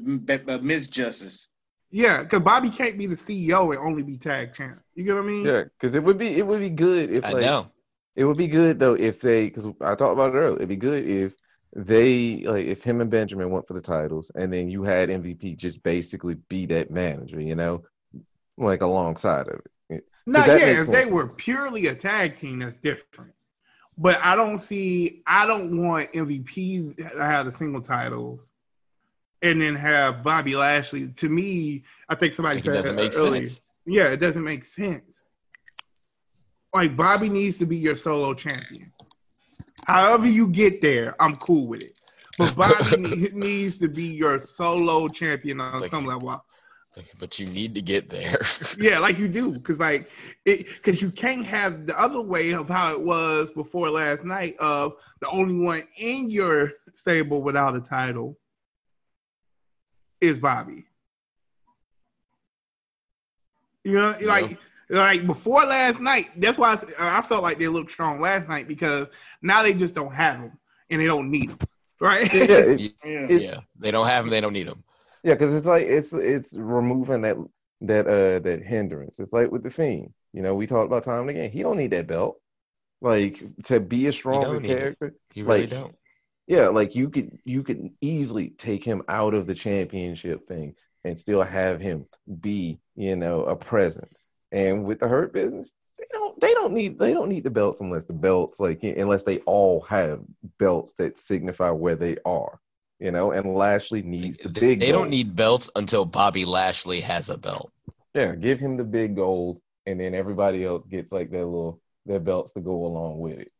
misjustice. 0.58 1.46
Yeah, 1.90 2.22
because 2.22 2.40
Bobby 2.40 2.70
can't 2.70 2.98
be 2.98 3.06
the 3.06 3.14
CEO 3.14 3.70
and 3.70 3.78
only 3.78 4.02
be 4.02 4.16
tag 4.18 4.52
champ. 4.54 4.80
You 4.94 5.04
get 5.04 5.14
what 5.14 5.24
I 5.24 5.26
mean? 5.26 5.44
yeah, 5.44 5.62
because 5.64 5.94
it 5.94 6.02
would 6.02 6.18
be 6.18 6.28
it 6.38 6.46
would 6.46 6.60
be 6.60 6.70
good 6.70 7.10
if 7.12 7.24
I 7.24 7.30
like 7.30 7.42
know. 7.42 7.70
it 8.16 8.24
would 8.24 8.36
be 8.36 8.48
good 8.48 8.78
though 8.78 8.94
if 8.94 9.20
they 9.20 9.46
because 9.46 9.66
I 9.80 9.94
talked 9.94 10.12
about 10.12 10.34
it 10.34 10.38
earlier. 10.38 10.56
It'd 10.56 10.68
be 10.68 10.76
good 10.76 11.06
if 11.08 11.34
they 11.74 12.42
like 12.46 12.66
if 12.66 12.82
him 12.82 13.00
and 13.00 13.10
Benjamin 13.10 13.50
went 13.50 13.66
for 13.68 13.74
the 13.74 13.80
titles 13.80 14.30
and 14.34 14.52
then 14.52 14.68
you 14.68 14.82
had 14.82 15.08
MVP 15.08 15.56
just 15.56 15.82
basically 15.82 16.34
be 16.48 16.66
that 16.66 16.90
manager, 16.90 17.40
you 17.40 17.54
know, 17.54 17.82
like 18.56 18.82
alongside 18.82 19.48
of 19.48 19.60
it. 19.90 20.04
No, 20.26 20.44
yeah, 20.44 20.80
if 20.82 20.86
more 20.86 20.96
they 20.96 21.10
were 21.10 21.28
purely 21.28 21.86
a 21.88 21.94
tag 21.94 22.36
team, 22.36 22.60
that's 22.60 22.76
different. 22.76 23.32
But 23.96 24.18
I 24.24 24.34
don't 24.34 24.58
see. 24.58 25.22
I 25.26 25.46
don't 25.46 25.80
want 25.86 26.12
MVP 26.12 26.96
to 26.96 27.04
have 27.22 27.46
the 27.46 27.52
single 27.52 27.80
titles, 27.80 28.50
and 29.42 29.60
then 29.62 29.74
have 29.76 30.22
Bobby 30.24 30.56
Lashley. 30.56 31.08
To 31.08 31.28
me, 31.28 31.84
I 32.08 32.14
think 32.16 32.34
somebody 32.34 32.56
Like, 32.56 32.60
it 32.60 32.64
said 32.64 32.74
doesn't 32.74 32.96
make 32.96 33.14
earlier. 33.16 33.46
sense. 33.46 33.60
Yeah, 33.86 34.08
it 34.08 34.16
doesn't 34.18 34.42
make 34.44 34.64
sense. 34.64 35.22
Like 36.74 36.96
Bobby 36.96 37.28
needs 37.28 37.58
to 37.58 37.66
be 37.66 37.76
your 37.76 37.94
solo 37.96 38.34
champion. 38.34 38.92
However 39.86 40.26
you 40.26 40.48
get 40.48 40.80
there, 40.80 41.14
I'm 41.22 41.34
cool 41.36 41.68
with 41.68 41.82
it. 41.82 41.92
But 42.36 42.56
Bobby 42.56 42.96
needs 43.32 43.78
to 43.78 43.88
be 43.88 44.04
your 44.06 44.40
solo 44.40 45.06
champion 45.08 45.60
on 45.60 45.82
Like- 45.82 45.90
some 45.90 46.04
level. 46.04 46.44
But 47.18 47.38
you 47.38 47.46
need 47.46 47.74
to 47.74 47.82
get 47.82 48.10
there. 48.10 48.38
Yeah, 48.78 48.98
like 48.98 49.18
you 49.18 49.28
do, 49.28 49.52
because 49.52 49.78
like 49.78 50.10
it, 50.44 50.66
because 50.66 51.00
you 51.00 51.10
can't 51.10 51.46
have 51.46 51.86
the 51.86 51.98
other 52.00 52.20
way 52.20 52.52
of 52.52 52.68
how 52.68 52.92
it 52.92 53.00
was 53.00 53.50
before 53.52 53.90
last 53.90 54.24
night 54.24 54.56
of 54.58 54.94
the 55.20 55.28
only 55.28 55.64
one 55.64 55.82
in 55.98 56.30
your 56.30 56.72
stable 56.92 57.42
without 57.42 57.76
a 57.76 57.80
title 57.80 58.38
is 60.20 60.38
Bobby. 60.38 60.86
You 63.84 63.94
know, 63.94 64.16
Yeah. 64.20 64.26
like 64.28 64.58
like 64.90 65.26
before 65.26 65.64
last 65.64 66.00
night. 66.00 66.28
That's 66.36 66.58
why 66.58 66.76
I 66.98 67.22
felt 67.22 67.42
like 67.42 67.58
they 67.58 67.68
looked 67.68 67.90
strong 67.90 68.20
last 68.20 68.48
night 68.48 68.68
because 68.68 69.08
now 69.42 69.62
they 69.62 69.74
just 69.74 69.94
don't 69.94 70.12
have 70.14 70.40
them 70.40 70.58
and 70.90 71.00
they 71.00 71.06
don't 71.06 71.30
need 71.30 71.50
them 71.50 71.58
right? 72.00 72.32
Yeah, 72.32 72.42
it, 72.48 72.80
Yeah. 73.04 73.26
It- 73.28 73.42
yeah, 73.42 73.60
they 73.78 73.90
don't 73.90 74.06
have 74.06 74.24
them. 74.24 74.30
They 74.30 74.40
don't 74.40 74.52
need 74.52 74.66
him. 74.66 74.83
Yeah, 75.24 75.34
because 75.34 75.54
it's 75.54 75.66
like 75.66 75.86
it's 75.86 76.14
it's 76.14 76.54
removing 76.54 77.22
that 77.22 77.36
that 77.82 78.08
uh 78.08 78.40
that 78.40 78.62
hindrance. 78.64 79.20
It's 79.20 79.34
like 79.34 79.52
with 79.52 79.64
the 79.64 79.70
fiend. 79.70 80.14
You 80.32 80.42
know, 80.42 80.54
we 80.54 80.68
talked 80.68 80.86
about 80.86 81.04
time 81.04 81.30
again. 81.30 81.50
He 81.50 81.62
don't 81.62 81.78
need 81.78 81.92
that 81.92 82.08
belt. 82.08 82.40
Like 83.02 83.42
to 83.66 83.80
be 83.80 84.08
a 84.08 84.12
stronger 84.12 84.60
character. 84.60 85.14
You 85.34 85.46
really 85.46 85.62
Like, 85.62 85.70
don't. 85.70 85.96
Yeah, 86.46 86.68
like 86.68 86.94
you 86.94 87.10
could 87.10 87.38
you 87.44 87.64
could 87.64 87.90
easily 88.02 88.50
take 88.50 88.84
him 88.84 89.02
out 89.08 89.34
of 89.34 89.46
the 89.46 89.54
championship 89.54 90.46
thing 90.46 90.76
and 91.04 91.18
still 91.18 91.42
have 91.42 91.80
him 91.80 92.06
be, 92.40 92.80
you 92.96 93.16
know, 93.16 93.44
a 93.44 93.56
presence. 93.56 94.28
And 94.52 94.84
with 94.86 95.00
the 95.00 95.08
hurt 95.08 95.32
business, 95.32 95.72
they 95.98 96.06
don't 96.12 96.40
they 96.40 96.54
don't 96.54 96.74
need 96.74 96.98
they 96.98 97.14
don't 97.14 97.30
need 97.30 97.44
the 97.44 97.50
belts 97.50 97.80
unless 97.80 98.04
the 98.04 98.14
belts 98.14 98.60
like 98.60 98.82
unless 98.84 99.24
they 99.24 99.40
all 99.40 99.82
have 99.82 100.22
belts 100.58 100.94
that 100.94 101.18
signify 101.18 101.70
where 101.70 101.96
they 101.96 102.18
are. 102.26 102.60
You 103.00 103.10
know, 103.10 103.32
and 103.32 103.54
Lashley 103.54 104.02
needs 104.02 104.38
the 104.38 104.48
They, 104.48 104.60
big. 104.60 104.80
they 104.80 104.92
don't 104.92 105.10
need 105.10 105.34
belts 105.36 105.68
until 105.76 106.04
Bobby 106.04 106.44
Lashley 106.44 107.00
has 107.00 107.28
a 107.28 107.36
belt. 107.36 107.72
Yeah, 108.14 108.34
give 108.34 108.60
him 108.60 108.76
the 108.76 108.84
big 108.84 109.16
gold, 109.16 109.60
and 109.86 109.98
then 110.00 110.14
everybody 110.14 110.64
else 110.64 110.84
gets 110.88 111.10
like 111.12 111.30
their 111.30 111.44
little 111.44 111.80
their 112.06 112.20
belts 112.20 112.52
to 112.52 112.60
go 112.60 112.86
along 112.86 113.18
with 113.18 113.38
it. 113.38 113.50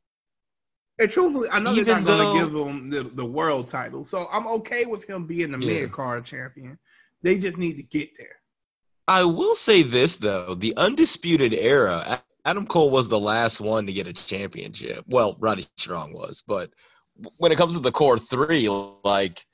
And 1.01 1.11
truthfully, 1.11 1.49
I 1.51 1.59
know 1.59 1.75
they're 1.75 1.83
Even 1.83 2.05
not 2.05 2.07
going 2.07 2.49
to 2.49 2.55
give 2.55 2.67
him 2.69 2.91
the, 2.91 3.03
the 3.03 3.25
world 3.25 3.69
title, 3.69 4.05
so 4.05 4.27
I'm 4.33 4.47
okay 4.47 4.85
with 4.87 5.05
him 5.09 5.27
being 5.27 5.51
the 5.51 5.59
Yeah. 5.59 5.83
mid 5.83 5.93
card 5.93 6.25
champion. 6.25 6.79
They 7.23 7.39
just 7.39 7.59
need 7.59 7.77
to 7.79 7.83
get 7.83 8.11
there. 8.17 8.37
I 9.09 9.25
will 9.25 9.55
say 9.57 9.83
this 9.83 10.17
though: 10.17 10.55
the 10.55 10.77
undisputed 10.77 11.53
era, 11.53 12.23
Adam 12.45 12.67
Cole 12.67 12.91
was 12.91 13.09
the 13.09 13.19
last 13.19 13.61
one 13.61 13.87
to 13.87 13.93
get 13.93 14.07
a 14.07 14.13
championship. 14.13 15.05
Well, 15.09 15.37
Roddy 15.41 15.67
Strong 15.77 16.13
was, 16.13 16.43
but 16.47 16.71
when 17.37 17.53
it 17.53 17.57
comes 17.57 17.75
to 17.75 17.81
the 17.81 17.93
core 17.93 18.19
three, 18.19 18.69
like 19.05 19.47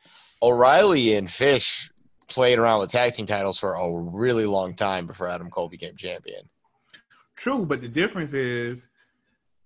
O'Reilly 0.42 1.14
and 1.16 1.30
Fish 1.30 1.90
played 2.28 2.58
around 2.58 2.80
with 2.80 2.90
tag 2.90 3.14
team 3.14 3.26
titles 3.26 3.58
for 3.58 3.74
a 3.74 3.98
really 4.10 4.46
long 4.46 4.74
time 4.76 5.06
before 5.06 5.28
Adam 5.28 5.50
Cole 5.50 5.68
became 5.68 5.96
champion. 5.96 6.48
True, 7.36 7.64
but 7.66 7.80
the 7.80 7.88
difference 7.88 8.32
is 8.32 8.88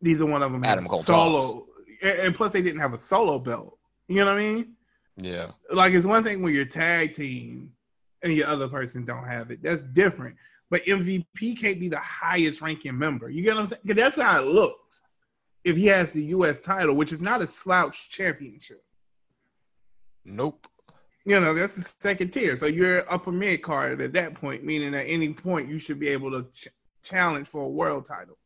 neither 0.00 0.26
one 0.26 0.42
of 0.42 0.52
them 0.52 0.64
Adam 0.64 0.84
had 0.84 0.90
Cole 0.90 1.02
solo, 1.02 1.66
and, 2.02 2.18
and 2.18 2.34
plus 2.34 2.52
they 2.52 2.62
didn't 2.62 2.80
have 2.80 2.94
a 2.94 2.98
solo 2.98 3.38
belt. 3.38 3.78
You 4.08 4.16
know 4.24 4.26
what 4.26 4.40
I 4.40 4.44
mean? 4.54 4.74
Yeah, 5.16 5.50
Like 5.70 5.92
it's 5.92 6.06
one 6.06 6.24
thing 6.24 6.42
when 6.42 6.54
your 6.54 6.64
tag 6.64 7.14
team 7.14 7.70
and 8.22 8.32
your 8.32 8.48
other 8.48 8.68
person 8.68 9.04
don't 9.04 9.24
have 9.26 9.50
it. 9.52 9.62
That's 9.62 9.82
different. 9.82 10.36
But 10.70 10.84
MVP 10.86 11.60
can't 11.60 11.78
be 11.78 11.88
the 11.88 12.00
highest 12.00 12.60
ranking 12.60 12.98
member. 12.98 13.30
You 13.30 13.42
get 13.42 13.54
what 13.54 13.62
I'm 13.62 13.68
saying? 13.68 13.82
'Cause 13.86 13.96
that's 13.96 14.16
how 14.20 14.40
it 14.40 14.46
looks. 14.46 15.02
If 15.64 15.76
he 15.76 15.86
has 15.86 16.12
the 16.12 16.22
U.S. 16.24 16.60
title, 16.60 16.94
which 16.94 17.12
is 17.12 17.22
not 17.22 17.40
a 17.40 17.48
slouch 17.48 18.10
championship. 18.10 18.84
nope. 20.24 20.66
You 21.26 21.40
know, 21.40 21.54
that's 21.54 21.74
the 21.74 21.92
second 22.00 22.32
tier. 22.32 22.54
So 22.54 22.66
you're 22.66 23.10
upper 23.10 23.32
mid 23.32 23.62
card 23.62 24.02
at 24.02 24.12
that 24.12 24.34
point, 24.34 24.62
meaning 24.62 24.94
at 24.94 25.06
any 25.08 25.32
point 25.32 25.70
you 25.70 25.78
should 25.78 25.98
be 25.98 26.08
able 26.08 26.30
to 26.30 26.46
ch- 26.52 26.68
challenge 27.02 27.48
for 27.48 27.62
a 27.62 27.68
world 27.68 28.04
title. 28.04 28.36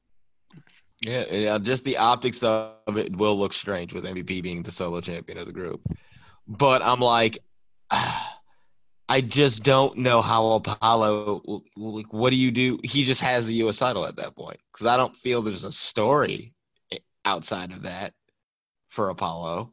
Yeah, 1.01 1.25
yeah, 1.31 1.59
just 1.59 1.85
the 1.85 1.97
optics 1.97 2.43
of 2.43 2.97
it 2.97 3.16
will 3.16 3.37
look 3.37 3.53
strange 3.53 3.93
with 3.93 4.05
MVP 4.05 4.43
being 4.43 4.62
the 4.62 4.73
solo 4.73 5.01
champion 5.01 5.39
of 5.39 5.47
the 5.47 5.53
group. 5.53 5.81
But 6.47 6.83
I'm 6.83 7.01
like, 7.01 7.39
I 7.91 9.23
just 9.23 9.62
don't 9.62 9.99
know 9.99 10.21
how 10.21 10.51
Apollo. 10.53 11.62
Like, 11.77 12.12
what 12.12 12.31
do 12.31 12.37
you 12.37 12.51
do? 12.51 12.79
He 12.85 13.05
just 13.05 13.23
has 13.23 13.47
the 13.47 13.55
U.S. 13.55 13.79
title 13.79 14.07
at 14.07 14.16
that 14.16 14.37
point 14.37 14.59
because 14.73 14.87
I 14.87 14.97
don't 14.97 15.16
feel 15.16 15.41
there's 15.41 15.64
a 15.64 15.73
story 15.73 16.53
outside 17.29 17.72
of 17.72 17.83
that 17.83 18.14
for 18.89 19.11
Apollo. 19.11 19.70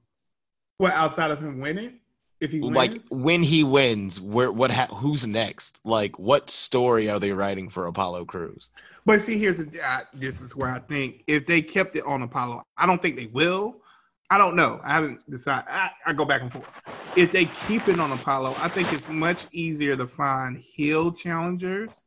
What 0.77 0.93
outside 0.93 1.31
of 1.31 1.39
him 1.39 1.59
winning, 1.61 1.99
if 2.41 2.51
he 2.51 2.59
wins, 2.59 2.75
Like 2.75 3.01
when 3.09 3.41
he 3.41 3.63
wins, 3.63 4.19
where 4.19 4.51
what? 4.51 4.71
Ha- 4.71 4.93
who's 4.93 5.25
next? 5.25 5.79
Like, 5.85 6.19
what 6.19 6.49
story 6.49 7.09
are 7.09 7.19
they 7.19 7.31
writing 7.31 7.69
for 7.69 7.87
Apollo 7.87 8.25
Crews? 8.25 8.71
But 9.05 9.21
see, 9.21 9.37
here's 9.37 9.57
the 9.57 9.81
uh, 9.81 10.01
this 10.13 10.41
is 10.41 10.53
where 10.55 10.69
I 10.69 10.79
think 10.79 11.23
if 11.27 11.45
they 11.45 11.61
kept 11.61 11.95
it 11.95 12.03
on 12.05 12.23
Apollo, 12.23 12.63
I 12.77 12.85
don't 12.85 13.01
think 13.01 13.15
they 13.15 13.27
will. 13.27 13.77
I 14.29 14.37
don't 14.37 14.55
know. 14.55 14.81
I 14.83 14.93
haven't 14.93 15.29
decided. 15.29 15.65
I, 15.69 15.91
I 16.05 16.11
go 16.11 16.25
back 16.25 16.41
and 16.41 16.51
forth. 16.51 16.69
If 17.15 17.31
they 17.31 17.45
keep 17.67 17.87
it 17.87 17.99
on 17.99 18.11
Apollo, 18.11 18.55
I 18.59 18.67
think 18.67 18.91
it's 18.91 19.07
much 19.07 19.45
easier 19.53 19.95
to 19.95 20.07
find 20.07 20.57
heel 20.57 21.13
challengers. 21.13 22.03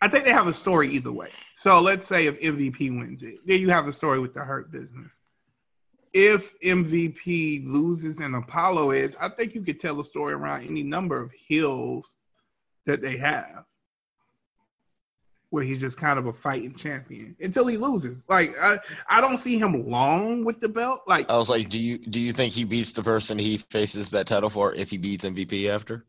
I 0.00 0.08
think 0.08 0.24
they 0.24 0.32
have 0.32 0.46
a 0.46 0.54
story 0.54 0.88
either 0.90 1.12
way. 1.12 1.28
So 1.52 1.80
let's 1.80 2.06
say 2.06 2.26
if 2.26 2.40
MVP 2.40 2.96
wins 2.98 3.22
it, 3.22 3.36
then 3.46 3.60
you 3.60 3.70
have 3.70 3.88
a 3.88 3.92
story 3.92 4.20
with 4.20 4.32
the 4.32 4.40
Hurt 4.40 4.70
Business. 4.70 5.18
If 6.12 6.58
MVP 6.60 7.66
loses 7.66 8.20
and 8.20 8.34
Apollo 8.36 8.92
is, 8.92 9.16
I 9.20 9.28
think 9.28 9.54
you 9.54 9.62
could 9.62 9.78
tell 9.78 10.00
a 10.00 10.04
story 10.04 10.34
around 10.34 10.66
any 10.66 10.82
number 10.82 11.20
of 11.20 11.32
hills 11.32 12.16
that 12.86 13.02
they 13.02 13.16
have 13.16 13.64
where 15.50 15.64
he's 15.64 15.80
just 15.80 15.98
kind 15.98 16.18
of 16.18 16.26
a 16.26 16.32
fighting 16.32 16.74
champion 16.74 17.34
until 17.40 17.66
he 17.66 17.76
loses. 17.76 18.24
Like 18.28 18.50
I, 18.62 18.78
I 19.08 19.20
don't 19.20 19.38
see 19.38 19.58
him 19.58 19.88
long 19.88 20.44
with 20.44 20.60
the 20.60 20.68
belt. 20.68 21.02
Like 21.06 21.28
I 21.28 21.36
was 21.36 21.50
like, 21.50 21.68
do 21.68 21.78
you 21.78 21.98
do 21.98 22.20
you 22.20 22.32
think 22.32 22.52
he 22.52 22.64
beats 22.64 22.92
the 22.92 23.02
person 23.02 23.38
he 23.38 23.58
faces 23.70 24.10
that 24.10 24.26
title 24.26 24.50
for 24.50 24.74
if 24.74 24.90
he 24.90 24.98
beats 24.98 25.24
MVP 25.24 25.68
after? 25.68 26.06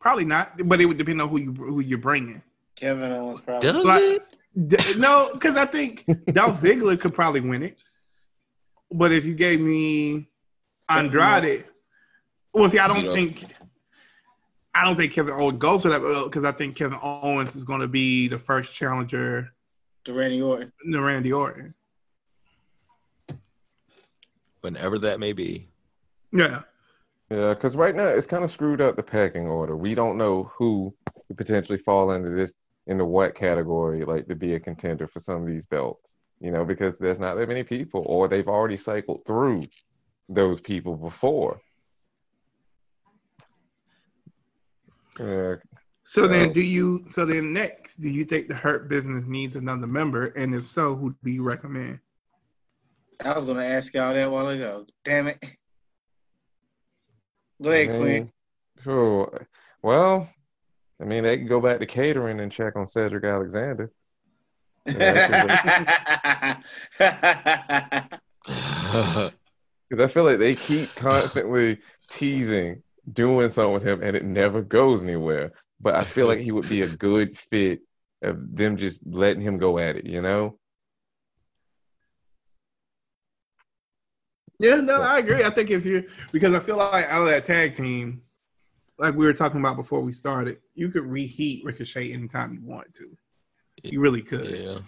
probably 0.00 0.24
not, 0.24 0.52
but 0.68 0.80
it 0.80 0.86
would 0.86 0.98
depend 0.98 1.20
on 1.20 1.28
who 1.28 1.40
you 1.40 1.52
who 1.52 1.80
you're 1.80 1.98
bringing. 1.98 2.42
Kevin 2.78 3.12
Owens 3.12 3.40
probably. 3.40 3.72
Does 3.72 3.84
Like- 3.84 4.02
it? 4.02 4.36
D- 4.66 4.76
no, 4.98 5.30
because 5.34 5.56
I 5.56 5.66
think 5.66 6.04
Dolph 6.32 6.60
Ziggler 6.60 6.98
could 6.98 7.14
probably 7.14 7.40
win 7.40 7.62
it. 7.62 7.78
But 8.90 9.12
if 9.12 9.24
you 9.24 9.34
gave 9.34 9.60
me 9.60 10.28
Andrade, 10.88 11.62
well, 12.52 12.68
see, 12.68 12.78
I 12.78 12.88
don't 12.88 13.12
think. 13.12 13.44
I 14.74 14.84
don't 14.84 14.96
think 14.96 15.12
Kevin 15.12 15.34
Owens 15.34 15.58
goes 15.58 15.82
for 15.82 15.88
that 15.90 16.02
uh, 16.02 16.24
because 16.24 16.44
I 16.44 16.52
think 16.52 16.76
Kevin 16.76 16.98
Owens 17.02 17.54
is 17.56 17.64
going 17.64 17.80
to 17.80 17.88
be 17.88 18.26
the 18.28 18.38
first 18.38 18.74
challenger 18.74 19.52
to 20.04 20.12
Randy 20.12 20.40
Orton. 20.40 20.72
to 20.92 21.00
Randy 21.00 21.32
Orton. 21.32 21.74
Whenever 24.60 24.98
that 25.00 25.20
may 25.20 25.32
be. 25.32 25.68
Yeah, 26.32 26.62
Yeah, 27.30 27.54
because 27.54 27.74
right 27.76 27.94
now 27.94 28.06
it's 28.06 28.26
kind 28.26 28.44
of 28.44 28.50
screwed 28.50 28.80
up 28.80 28.96
the 28.96 29.02
pecking 29.02 29.46
order. 29.46 29.76
We 29.76 29.94
don't 29.94 30.18
know 30.18 30.50
who 30.58 30.94
could 31.26 31.36
potentially 31.38 31.78
fall 31.78 32.10
into 32.12 32.30
this 32.30 32.52
into 32.88 33.04
what 33.04 33.34
category, 33.36 34.04
like 34.04 34.26
to 34.26 34.34
be 34.34 34.54
a 34.54 34.60
contender 34.60 35.06
for 35.06 35.20
some 35.20 35.42
of 35.42 35.46
these 35.46 35.66
belts. 35.66 36.16
You 36.40 36.50
know, 36.52 36.64
because 36.64 36.98
there's 36.98 37.18
not 37.20 37.34
that 37.36 37.48
many 37.48 37.62
people, 37.64 38.02
or 38.06 38.28
they've 38.28 38.46
already 38.48 38.76
cycled 38.76 39.24
through 39.26 39.66
those 40.28 40.60
people 40.60 40.96
before. 40.96 41.60
Yeah, 45.18 45.56
So 46.04 46.22
So- 46.22 46.28
then, 46.28 46.52
do 46.52 46.62
you? 46.62 47.04
So 47.10 47.24
then, 47.26 47.52
next, 47.52 47.96
do 48.00 48.08
you 48.08 48.24
think 48.24 48.48
the 48.48 48.54
Hurt 48.54 48.88
Business 48.88 49.26
needs 49.26 49.56
another 49.56 49.86
member? 49.86 50.26
And 50.26 50.54
if 50.54 50.66
so, 50.66 50.94
who 50.96 51.14
do 51.22 51.30
you 51.30 51.42
recommend? 51.42 52.00
I 53.22 53.34
was 53.34 53.44
gonna 53.44 53.64
ask 53.64 53.92
y'all 53.94 54.14
that 54.14 54.30
while 54.30 54.48
ago. 54.48 54.86
Damn 55.04 55.26
it. 55.26 55.44
Go 57.60 57.70
ahead, 57.70 57.90
I 57.90 57.98
Queen. 57.98 58.00
mean, 58.00 58.32
Sure. 58.84 59.46
Well, 59.82 60.30
I 61.00 61.04
mean, 61.04 61.24
they 61.24 61.38
can 61.38 61.46
go 61.46 61.60
back 61.60 61.80
to 61.80 61.86
catering 61.86 62.40
and 62.40 62.50
check 62.50 62.76
on 62.76 62.86
Cedric 62.86 63.24
Alexander. 63.24 63.90
Because 69.90 70.04
I 70.04 70.12
feel 70.12 70.24
like 70.24 70.38
they 70.38 70.54
keep 70.54 70.94
constantly 70.94 71.78
teasing 72.10 72.82
doing 73.10 73.48
something 73.48 73.74
with 73.74 73.86
him, 73.86 74.02
and 74.02 74.14
it 74.14 74.24
never 74.24 74.60
goes 74.60 75.02
anywhere. 75.02 75.52
But 75.80 75.94
I 75.94 76.04
feel 76.04 76.26
like 76.26 76.40
he 76.40 76.52
would 76.52 76.68
be 76.68 76.82
a 76.82 76.88
good 76.88 77.38
fit 77.38 77.80
of 78.22 78.54
them 78.54 78.76
just 78.76 79.06
letting 79.06 79.40
him 79.40 79.58
go 79.58 79.78
at 79.78 79.96
it, 79.96 80.04
you 80.04 80.20
know? 80.20 80.58
Yeah, 84.58 84.76
no, 84.76 85.00
I 85.00 85.20
agree. 85.20 85.44
I 85.44 85.50
think 85.50 85.70
if 85.70 85.86
you 85.86 86.08
because 86.32 86.52
I 86.52 86.58
feel 86.58 86.78
like 86.78 87.06
out 87.06 87.22
of 87.22 87.28
that 87.28 87.44
tag 87.44 87.76
team, 87.76 88.22
like 88.98 89.14
we 89.14 89.24
were 89.24 89.32
talking 89.32 89.60
about 89.60 89.76
before 89.76 90.00
we 90.00 90.12
started, 90.12 90.58
you 90.74 90.88
could 90.88 91.04
reheat 91.04 91.64
Ricochet 91.64 92.12
anytime 92.12 92.54
you 92.54 92.60
wanted 92.62 92.94
to. 92.96 93.16
You 93.84 94.00
really 94.00 94.22
could. 94.22 94.50
yeah. 94.50 94.78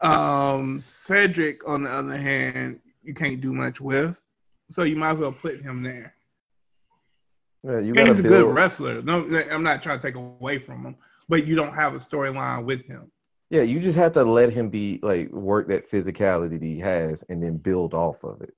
Um, 0.00 0.80
Cedric, 0.80 1.68
on 1.68 1.82
the 1.82 1.90
other 1.90 2.16
hand, 2.16 2.80
you 3.02 3.14
can't 3.14 3.40
do 3.40 3.52
much 3.52 3.80
with, 3.80 4.20
so 4.70 4.84
you 4.84 4.96
might 4.96 5.12
as 5.12 5.18
well 5.18 5.32
put 5.32 5.60
him 5.60 5.82
there. 5.82 6.14
Yeah, 7.64 7.80
you 7.80 7.94
And 7.96 8.08
he's 8.08 8.20
a 8.20 8.22
good 8.22 8.28
build. 8.28 8.54
wrestler. 8.54 9.02
No, 9.02 9.24
I'm 9.50 9.62
not 9.62 9.82
trying 9.82 9.98
to 9.98 10.02
take 10.02 10.14
away 10.14 10.58
from 10.58 10.84
him, 10.84 10.96
but 11.28 11.46
you 11.46 11.56
don't 11.56 11.74
have 11.74 11.94
a 11.94 11.98
storyline 11.98 12.64
with 12.64 12.86
him. 12.86 13.10
Yeah, 13.50 13.62
you 13.62 13.80
just 13.80 13.96
have 13.96 14.12
to 14.12 14.24
let 14.24 14.52
him 14.52 14.70
be 14.70 15.00
like 15.02 15.30
work 15.30 15.68
that 15.68 15.90
physicality 15.90 16.50
that 16.50 16.62
he 16.62 16.78
has, 16.80 17.24
and 17.28 17.42
then 17.42 17.56
build 17.56 17.94
off 17.94 18.22
of 18.22 18.42
it. 18.42 18.54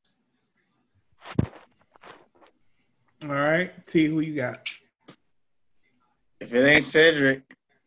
All 3.24 3.30
right, 3.30 3.70
T, 3.86 4.06
who 4.06 4.20
you 4.20 4.36
got? 4.36 4.68
If 6.40 6.54
it 6.54 6.66
ain't 6.66 6.84
Cedric, 6.84 7.42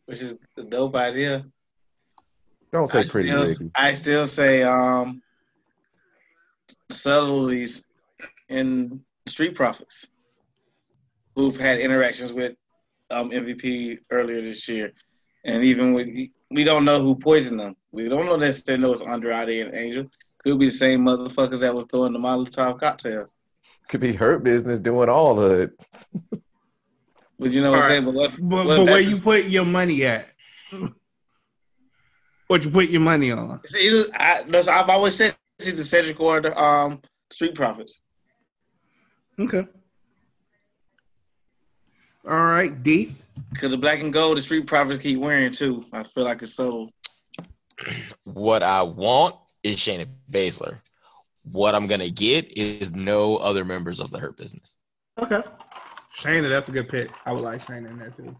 which 0.06 0.20
is 0.20 0.36
a 0.56 0.62
dope 0.62 0.96
idea, 0.96 1.44
Don't 2.72 2.90
say 2.90 3.00
I 3.00 3.04
pretty 3.04 3.28
still, 3.28 3.44
lady. 3.44 3.70
I 3.74 3.92
still 3.94 4.26
say 4.26 4.62
um 4.62 5.22
subtleties 6.90 7.82
in 8.48 9.02
Street 9.26 9.54
Profits, 9.54 10.06
who've 11.34 11.56
had 11.56 11.78
interactions 11.78 12.32
with 12.32 12.56
um, 13.10 13.30
MVP 13.30 13.98
earlier 14.10 14.42
this 14.42 14.68
year, 14.68 14.92
and 15.44 15.64
even 15.64 15.94
with 15.94 16.08
we 16.50 16.64
don't 16.64 16.84
know 16.84 17.00
who 17.00 17.14
poisoned 17.16 17.60
them. 17.60 17.76
We 17.92 18.08
don't 18.08 18.26
know 18.26 18.36
that 18.36 18.64
they 18.66 18.76
know 18.76 18.92
it's 18.92 19.02
Andrade 19.02 19.66
and 19.66 19.74
Angel. 19.74 20.06
Could 20.44 20.58
be 20.58 20.66
the 20.66 20.72
same 20.72 21.00
motherfuckers 21.00 21.60
that 21.60 21.74
was 21.74 21.86
throwing 21.86 22.12
the 22.12 22.18
Molotov 22.18 22.80
cocktails. 22.80 23.32
Could 23.88 24.00
be 24.00 24.12
hurt 24.12 24.42
business 24.42 24.80
doing 24.80 25.08
all 25.08 25.38
of 25.38 25.52
it. 25.60 25.70
But 27.42 27.50
you 27.50 27.60
know 27.60 27.72
what 27.72 27.78
All 27.78 27.84
I'm 27.84 27.90
saying? 27.90 28.04
But 28.04 28.14
what, 28.14 28.38
But, 28.40 28.56
what 28.56 28.66
but 28.66 28.84
where 28.84 29.00
that's 29.00 29.10
you 29.10 29.20
put 29.20 29.44
your 29.46 29.64
money 29.64 30.04
at? 30.04 30.32
What 32.48 32.64
you 32.64 32.70
put 32.70 32.90
your 32.90 33.00
money 33.00 33.30
on? 33.30 33.60
It's 33.64 33.74
either 33.74 34.12
I, 34.14 34.42
I've 34.44 34.90
always 34.90 35.14
said 35.14 35.34
it's 35.58 35.70
either 35.70 35.82
Cedric 35.82 36.20
or 36.20 36.38
the 36.38 36.60
um 36.60 37.00
Street 37.30 37.54
Profits. 37.54 38.02
Okay. 39.38 39.66
All 42.28 42.44
right, 42.44 42.82
D. 42.82 43.14
Because 43.54 43.70
the 43.70 43.78
black 43.78 44.00
and 44.00 44.12
gold, 44.12 44.36
the 44.36 44.42
Street 44.42 44.66
Profits 44.66 45.02
keep 45.02 45.18
wearing 45.18 45.50
too. 45.50 45.82
I 45.94 46.02
feel 46.02 46.24
like 46.24 46.42
it's 46.42 46.54
so. 46.54 46.90
What 48.24 48.62
I 48.62 48.82
want 48.82 49.36
is 49.62 49.76
Shayna 49.78 50.06
Baszler. 50.30 50.76
What 51.50 51.74
I'm 51.74 51.86
gonna 51.86 52.10
get 52.10 52.52
is 52.54 52.92
no 52.92 53.38
other 53.38 53.64
members 53.64 53.98
of 53.98 54.10
the 54.10 54.18
Hurt 54.18 54.36
Business. 54.36 54.76
Okay. 55.18 55.40
Shayna, 56.18 56.48
that's 56.48 56.68
a 56.68 56.72
good 56.72 56.88
pick. 56.88 57.10
I 57.26 57.32
would 57.32 57.42
like 57.42 57.64
Shayna 57.64 57.90
in 57.90 57.98
there 57.98 58.10
too. 58.10 58.36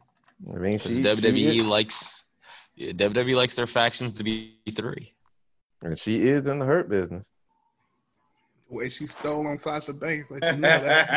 I 0.53 0.59
mean, 0.59 0.79
Because 0.79 0.97
she, 0.97 1.03
WWE 1.03 1.53
she 1.53 1.63
likes 1.63 2.25
yeah, 2.75 2.93
WWE 2.93 3.37
likes 3.37 3.55
their 3.55 3.67
factions 3.67 4.13
to 4.15 4.25
be 4.25 4.55
three. 4.75 5.13
and 5.83 5.99
she 5.99 6.27
is 6.29 6.47
in 6.47 6.59
the 6.59 6.65
hurt 6.65 6.89
business. 6.89 7.31
The 8.71 8.77
way 8.79 8.89
she 8.89 9.07
stole 9.07 9.47
on 9.47 9.59
Sasha 9.59 9.93
Banks, 9.93 10.31
let 10.31 10.43
you 10.55 10.61
know 10.61 10.69
that. 10.79 11.09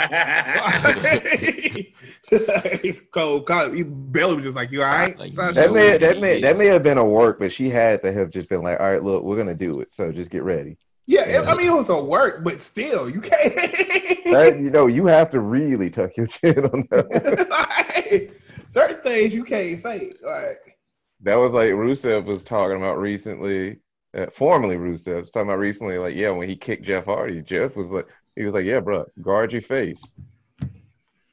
Cole, 3.12 3.42
Cole, 3.44 3.70
Bailey 4.12 4.36
was 4.36 4.44
just 4.44 4.56
like, 4.58 4.72
"You 4.72 4.84
all 4.84 4.90
right, 4.92 5.18
Like, 5.18 5.32
Sasha?" 5.32 5.54
That 5.54 5.72
may 5.72 5.98
that 5.98 6.20
may 6.20 6.42
that 6.42 6.52
is. 6.54 6.60
may 6.60 6.68
have 6.68 6.84
been 6.84 6.98
a 6.98 7.06
work, 7.06 7.40
but 7.40 7.52
she 7.52 7.70
had 7.70 8.02
to 8.04 8.12
have 8.12 8.30
just 8.30 8.50
been 8.50 8.62
like, 8.62 8.80
all 8.80 8.92
right, 8.92 9.02
look, 9.04 9.24
we're 9.24 9.38
gonna 9.38 9.56
do 9.56 9.80
it. 9.82 9.92
So 9.92 10.12
just 10.12 10.30
get 10.32 10.44
ready. 10.44 10.78
Yeah, 11.08 11.26
it- 11.26 11.48
I 11.48 11.54
mean, 11.56 11.68
it 11.68 11.74
was 11.74 11.90
a 11.90 12.04
work, 12.04 12.44
but 12.44 12.62
still, 12.62 13.10
you 13.10 13.22
can't. 13.22 13.54
That, 13.56 14.58
you 14.62 14.70
know, 14.72 14.88
you 14.88 15.06
have 15.06 15.30
to 15.32 15.40
really 15.40 15.90
tuck 15.90 16.18
your 16.18 16.26
chin 16.28 16.66
on 16.66 16.88
that. 16.92 17.48
Like, 18.06 18.40
certain 18.68 19.02
things 19.04 19.34
you 19.34 19.44
can't 19.44 19.82
fake. 19.82 20.18
Like, 20.24 20.78
that 21.22 21.36
was 21.36 21.54
like 21.54 21.70
Rusev 21.72 22.26
was 22.26 22.44
talking 22.44 22.78
about 22.78 23.00
recently. 23.00 23.80
Uh, 24.18 24.28
formerly 24.34 24.76
Rusev 24.76 25.20
was 25.22 25.32
talking 25.32 25.50
about 25.50 25.60
recently, 25.60 25.98
like, 25.98 26.16
yeah, 26.16 26.30
when 26.30 26.48
he 26.48 26.56
kicked 26.56 26.86
Jeff 26.86 27.06
Hardy, 27.06 27.42
Jeff 27.42 27.76
was 27.76 27.92
like, 27.92 28.08
he 28.36 28.44
was 28.44 28.54
like, 28.54 28.66
yeah, 28.66 28.80
bro, 28.80 29.06
guard 29.22 29.52
your 29.54 29.62
face. 29.62 30.02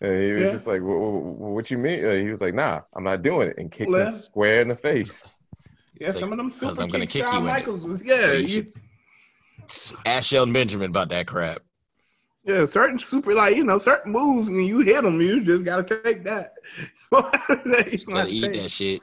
And 0.01 0.21
he 0.23 0.33
was 0.33 0.43
Yeah. 0.43 0.51
just 0.53 0.67
like, 0.67 0.83
"Wha- 0.83 0.97
wha- 0.97 1.49
what 1.51 1.71
you 1.71 1.79
mean? 1.79 2.05
Uh, 2.05 2.15
he 2.15 2.29
was 2.31 2.41
like, 2.41 2.55
nah, 2.55 2.81
I'm 2.95 3.05
not 3.05 3.23
doing 3.23 3.49
it, 3.51 3.59
and 3.59 3.71
kicked 3.71 3.91
him 3.93 4.13
square 4.17 4.61
in 4.63 4.69
the 4.69 4.75
face. 4.75 5.29
yeah, 6.01 6.09
Like, 6.09 6.17
some 6.19 6.33
of 6.33 6.39
them 6.39 6.51
super 6.51 6.81
I'm 6.83 6.89
gonna 6.89 7.07
kick 7.07 7.25
Shawn 7.25 7.43
you 7.43 7.49
it. 7.49 7.53
Michaels 7.53 7.87
was 7.87 8.05
yeah, 8.05 8.23
So 8.23 8.33
you 8.33 8.47
you, 8.49 8.73
Ask 10.07 10.27
Shelton 10.27 10.53
Benjamin 10.53 10.91
about 10.91 11.09
that 11.11 11.27
crap. 11.27 11.61
yeah, 12.45 12.67
certain 12.67 12.99
super 12.99 13.35
like 13.35 13.57
you 13.57 13.65
know 13.65 13.79
certain 13.79 14.13
moves 14.13 14.49
when 14.49 14.65
you 14.65 14.81
hit 14.81 15.03
them, 15.03 15.21
you 15.21 15.45
just 15.45 15.65
gotta 15.65 15.83
take 16.03 16.25
that. 16.25 16.55
Just 17.91 18.07
gotta 18.07 18.31
eat 18.31 18.41
take, 18.41 18.53
that 18.55 18.71
shit. 18.71 19.03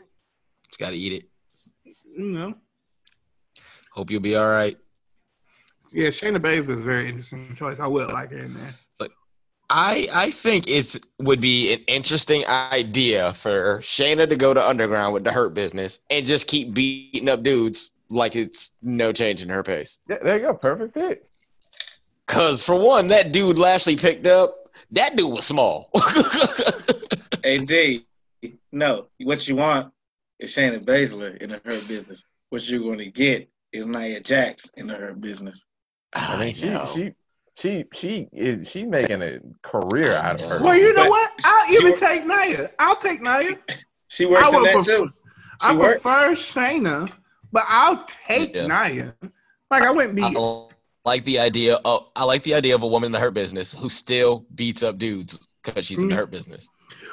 Just 0.68 0.80
gotta 0.80 0.95
eat 0.95 1.14
it. 1.14 1.30
You 2.18 2.26
know, 2.26 2.55
Hope 3.91 4.10
you'll 4.10 4.20
be 4.20 4.36
all 4.36 4.49
right. 4.49 4.76
yeah, 5.91 6.10
Shayna 6.10 6.38
Baszler 6.38 6.60
is 6.60 6.70
a 6.70 6.76
very 6.78 7.07
interesting 7.07 7.53
choice. 7.55 7.80
I 7.80 7.86
would 7.86 8.12
like 8.12 8.32
her 8.32 8.39
in 8.39 8.55
there. 8.55 8.74
I 9.70 10.10
I 10.12 10.32
think 10.32 10.68
it 10.68 10.95
would 11.20 11.39
be 11.39 11.74
an 11.74 11.82
interesting 11.88 12.43
idea 12.47 13.34
for 13.34 13.80
Shayna 13.80 14.28
to 14.28 14.36
go 14.36 14.53
to 14.53 14.68
Underground 14.68 15.14
with 15.14 15.24
the 15.24 15.32
Hurt 15.32 15.53
Business 15.53 15.99
and 16.10 16.26
just 16.26 16.47
keep 16.47 16.74
beating 16.74 17.30
up 17.30 17.43
dudes 17.43 17.91
like 18.10 18.36
it's 18.36 18.72
no 18.82 19.12
change 19.12 19.41
in 19.41 19.49
her 19.49 19.64
pace. 19.64 19.97
Yeah, 20.10 20.18
there 20.24 20.38
you 20.38 20.45
go, 20.47 20.53
perfect 20.53 20.93
fit. 20.93 21.30
Cause 22.28 22.62
for 22.64 22.76
one, 22.76 23.07
that 23.07 23.32
dude 23.32 23.57
Lashley 23.57 23.95
picked 23.95 24.28
up, 24.28 24.55
that 24.91 25.16
dude 25.16 25.32
was 25.32 25.45
small. 25.45 25.89
Hey 27.43 27.60
D, 27.60 28.03
no, 28.74 29.07
what 29.24 29.47
you 29.47 29.55
want 29.55 29.93
is 30.39 30.51
Shayna 30.51 30.84
Baszler 30.84 31.38
in 31.38 31.49
the 31.51 31.62
Hurt 31.64 31.88
Business. 31.88 32.24
What 32.49 32.68
you're 32.70 32.82
going 32.82 32.97
to 32.99 33.10
get 33.10 33.47
is 33.72 33.86
Nia 33.88 34.20
Jax 34.20 34.70
in 34.76 34.88
the 34.88 34.93
Hurt 34.95 35.22
Business. 35.22 35.64
I 36.14 36.36
I 36.36 36.39
mean, 36.39 36.53
she 36.53 36.76
she 36.93 37.14
she 37.55 37.86
she 37.93 38.28
is 38.34 38.68
she's 38.68 38.86
making 38.86 39.22
a 39.22 39.39
career 39.64 40.16
out 40.16 40.41
of 40.41 40.49
her. 40.49 40.62
Well, 40.62 40.76
you 40.78 40.93
know 40.93 41.03
But 41.03 41.10
what? 41.12 41.32
I'll 41.45 41.68
she 41.68 41.76
even 41.76 41.91
wa- 41.91 41.97
take 41.97 42.26
Nia. 42.26 42.72
I'll 42.78 42.95
take 42.97 43.22
Nia. 43.22 43.57
She 44.12 44.26
works 44.26 44.51
I 44.53 44.57
in 44.57 44.64
that 44.64 44.74
prefer- 44.74 44.97
too. 44.97 45.14
She 45.62 45.68
I 45.70 45.76
works. 45.76 46.01
prefer 46.01 46.32
Shayna, 46.32 47.12
but 47.52 47.64
I'll 47.68 48.04
take 48.06 48.54
Yeah. 48.56 48.68
Nia. 48.68 49.16
Like 49.72 49.84
I 49.84 49.91
wouldn't 49.91 50.16
be. 50.16 50.24
I 50.24 50.66
like 51.06 51.24
the 51.26 51.39
idea 51.39 51.76
of 51.86 52.08
I 52.16 52.24
like 52.24 52.43
the 52.43 52.54
idea 52.54 52.76
of 52.76 52.84
a 52.84 52.88
woman 52.88 53.08
in 53.08 53.12
the 53.12 53.20
Hurt 53.20 53.34
Business 53.34 53.72
who 53.72 53.89
still 53.89 54.45
beats 54.56 54.84
up 54.84 54.97
dudes 54.97 55.39
because 55.64 55.86
she's 55.86 56.00
in 56.00 56.08
the 56.10 56.14
Mm. 56.16 56.18
Hurt 56.18 56.32
Business. 56.32 56.68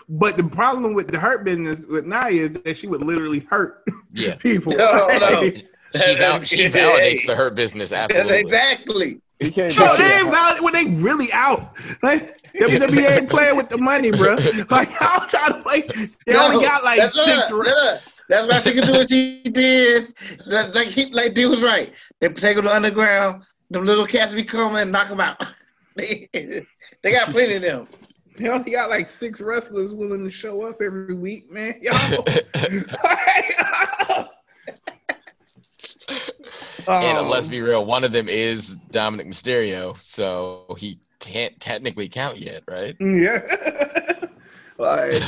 But 0.09 0.37
the 0.37 0.45
problem 0.45 0.95
with 0.95 1.09
the 1.09 1.19
hurt 1.19 1.45
business 1.45 1.85
with 1.85 2.07
Nia 2.07 2.29
is 2.31 2.53
that 2.53 2.77
she 2.77 2.87
would 2.87 3.03
literally 3.03 3.41
hurt 3.41 3.83
Yeah, 4.13 4.35
people. 4.39 4.73
No, 4.73 5.09
no. 5.09 5.51
she 5.51 6.15
val- 6.15 6.43
she 6.45 6.69
validates 6.71 7.27
the 7.27 7.35
Hurt 7.35 7.55
Business 7.57 7.93
absolutely. 8.05 8.39
exactly. 8.39 9.21
You 9.41 9.51
can't 9.53 9.77
No, 9.77 9.97
they 9.97 10.05
that. 10.05 10.31
valid 10.31 10.63
when 10.63 10.73
they 10.75 10.85
really 11.03 11.31
out. 11.33 11.77
Like 12.03 12.41
WWE 12.53 13.11
ain't 13.19 13.29
playing 13.29 13.57
with 13.57 13.69
the 13.69 13.77
money, 13.79 14.11
bro. 14.13 14.37
Like 14.71 14.89
y'all 15.01 15.27
trying 15.29 15.53
to 15.55 15.61
play. 15.63 15.83
They 16.27 16.33
No, 16.33 16.47
only 16.53 16.65
got 16.65 16.85
like 16.85 17.03
six. 17.11 17.51
not- 17.51 17.53
ra- 17.53 17.99
that's 18.29 18.47
why 18.47 18.59
she 18.59 18.73
could 18.73 18.85
do 18.85 18.93
what 18.93 19.09
she 19.09 19.43
did. 19.43 20.15
That, 20.49 20.75
like 20.75 20.89
he, 20.89 21.07
like 21.13 21.35
D 21.35 21.47
was 21.47 21.63
right. 21.63 21.95
They 22.21 22.29
take 22.29 22.57
them 22.57 22.65
to 22.65 22.75
underground. 22.75 23.45
Them 23.71 23.85
little 23.85 24.07
cats 24.07 24.33
be 24.35 24.45
coming 24.45 24.83
and 24.83 24.93
knock 24.93 25.09
them 25.09 25.21
out. 25.21 25.45
they, 25.97 26.29
they 26.33 27.13
got 27.13 27.31
plenty 27.31 27.55
of 27.55 27.63
them. 27.63 27.89
They 28.37 28.49
only 28.49 28.73
got 28.73 28.91
like 28.91 29.09
six 29.09 29.41
wrestlers 29.41 29.95
willing 29.95 30.25
to 30.25 30.31
show 30.31 30.63
up 30.63 30.83
every 30.83 31.15
week, 31.15 31.51
man. 31.51 31.75
Y'all. 31.83 32.25
and 36.89 37.19
Um, 37.19 37.29
let's 37.29 37.49
be 37.49 37.63
real, 37.63 37.85
one 37.85 38.05
of 38.05 38.13
them 38.13 38.29
is 38.29 38.77
Dominic 38.91 39.27
Mysterio, 39.27 39.99
so 39.99 40.77
he 40.79 41.01
can't 41.19 41.59
technically 41.59 42.09
count 42.09 42.39
yet, 42.39 42.63
right? 42.69 42.95
Yeah. 43.01 43.41
like 44.79 45.23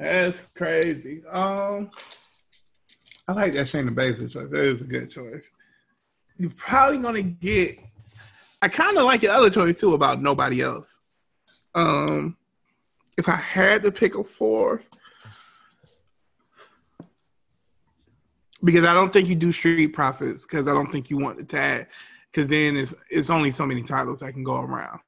that's 0.00 0.42
crazy. 0.54 1.22
Um 1.30 1.90
I 3.28 3.32
like 3.32 3.52
that 3.54 3.66
Shayna 3.66 3.94
Baszler 3.94 4.30
choice. 4.30 4.50
That 4.50 4.64
is 4.64 4.80
a 4.80 4.84
good 4.84 5.10
choice. 5.10 5.52
You're 6.38 6.50
probably 6.56 6.98
gonna 6.98 7.22
get 7.22 7.78
I 8.62 8.68
kind 8.68 8.96
of 8.98 9.04
like 9.04 9.22
your 9.22 9.32
other 9.32 9.50
choice 9.50 9.78
too 9.80 9.94
about 9.94 10.20
nobody 10.22 10.60
else. 10.62 11.00
Um 11.74 12.36
if 13.18 13.28
I 13.28 13.36
had 13.36 13.82
to 13.82 13.92
pick 13.92 14.14
a 14.16 14.24
fourth, 14.24 14.88
because 18.64 18.84
I 18.84 18.94
don't 18.94 19.12
think 19.12 19.28
you 19.28 19.34
do 19.34 19.52
street 19.52 19.88
profits 19.88 20.42
because 20.46 20.66
I 20.66 20.72
don't 20.72 20.90
think 20.90 21.10
you 21.10 21.18
want 21.18 21.36
the 21.36 21.44
tag 21.44 21.86
because 22.32 22.48
then 22.48 22.76
it's 22.76 22.94
it's 23.10 23.30
only 23.30 23.50
so 23.50 23.66
many 23.66 23.82
titles 23.82 24.20
that 24.20 24.32
can 24.32 24.44
go 24.44 24.60
around. 24.60 25.00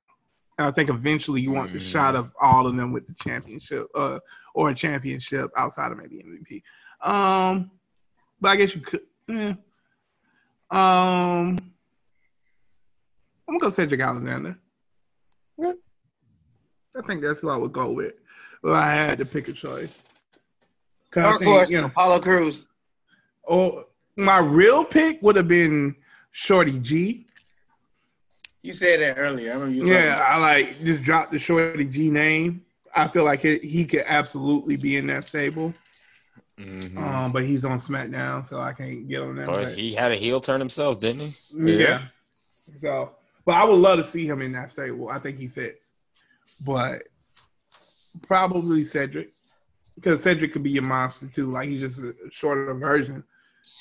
And 0.59 0.67
I 0.67 0.71
think 0.71 0.91
eventually 0.91 1.41
you 1.41 1.51
want 1.51 1.73
the 1.73 1.79
Mm. 1.79 1.91
shot 1.91 2.15
of 2.17 2.33
all 2.41 2.67
of 2.67 2.77
them 2.77 2.93
with 2.93 3.07
the 3.07 3.15
championship, 3.15 3.87
uh, 3.95 4.21
or 4.55 4.71
a 4.71 4.75
championship 4.75 5.51
outside 5.57 5.93
of 5.93 5.99
maybe 5.99 6.17
MVP. 6.23 6.63
Um, 7.09 7.71
but 8.41 8.51
I 8.51 8.57
guess 8.57 8.75
you 8.75 8.81
could. 8.81 9.01
Um, 10.71 11.59
I'm 13.47 13.59
gonna 13.59 13.59
go 13.61 13.71
Cedric 13.71 14.01
Alexander. 14.01 14.57
Yeah. 15.59 15.73
I 16.97 17.07
think 17.07 17.23
that's 17.23 17.41
who 17.41 17.51
I 17.51 17.57
would 17.57 17.73
go 17.73 17.93
with. 17.93 18.15
If 18.65 18.71
I 18.71 18.91
had 18.91 19.19
to 19.19 19.27
pick 19.27 19.49
a 19.49 19.53
choice. 19.53 20.03
Dark 21.13 21.41
think, 21.41 21.51
horse, 21.51 21.71
you 21.71 21.81
know, 21.81 21.87
Apollo 21.87 22.21
Crews. 22.21 22.67
Oh, 23.47 23.85
my 24.17 24.39
real 24.39 24.85
pick 24.85 25.21
would 25.23 25.37
have 25.37 25.49
been 25.49 25.95
Shorty 26.31 26.79
G. 26.79 27.27
You 28.63 28.73
said 28.73 29.01
that 29.01 29.19
earlier. 29.19 29.51
I 29.51 29.55
remember 29.55 29.75
you. 29.75 29.93
Yeah, 29.93 30.25
I 30.27 30.39
like 30.39 30.83
just 30.85 31.03
drop 31.03 31.31
the 31.31 31.39
Shorty 31.39 31.85
G 31.85 32.11
name. 32.11 32.65
I 32.95 33.09
feel 33.09 33.25
like 33.25 33.41
he, 33.41 33.59
he 33.59 33.85
could 33.85 34.05
absolutely 34.07 34.77
be 34.77 34.97
in 34.97 35.07
that 35.09 35.25
stable. 35.25 35.73
Mhm. 36.59 36.97
Um, 36.99 37.33
but 37.33 37.45
he's 37.45 37.65
on 37.65 37.79
SmackDown, 37.79 38.45
so 38.47 38.61
I 38.61 38.73
can't 38.75 39.09
get 39.09 39.23
on 39.23 39.37
that. 39.37 39.47
But 39.47 39.65
But, 39.65 39.79
he 39.79 39.95
had 39.95 40.13
a 40.13 40.17
heel 40.17 40.41
turn 40.41 40.61
himself, 40.61 41.01
didn't 41.01 41.35
he? 41.55 41.79
yeah. 41.81 42.03
So, 42.77 43.13
but 43.47 43.53
I 43.53 43.65
would 43.65 43.77
love 43.81 43.99
to 43.99 44.05
see 44.05 44.27
him 44.27 44.43
in 44.43 44.53
that 44.53 44.71
stable. 44.71 45.09
I 45.09 45.19
think 45.19 45.39
he 45.39 45.49
fits. 45.49 45.93
But 46.65 47.05
probably 48.23 48.85
Cedric, 48.85 49.31
because 49.95 50.23
Cedric 50.23 50.53
could 50.53 50.63
be 50.63 50.71
your 50.71 50.83
monster 50.83 51.27
too. 51.27 51.51
Like 51.51 51.69
he's 51.69 51.81
just 51.81 51.99
a 52.01 52.15
shorter 52.31 52.75
version. 52.75 53.25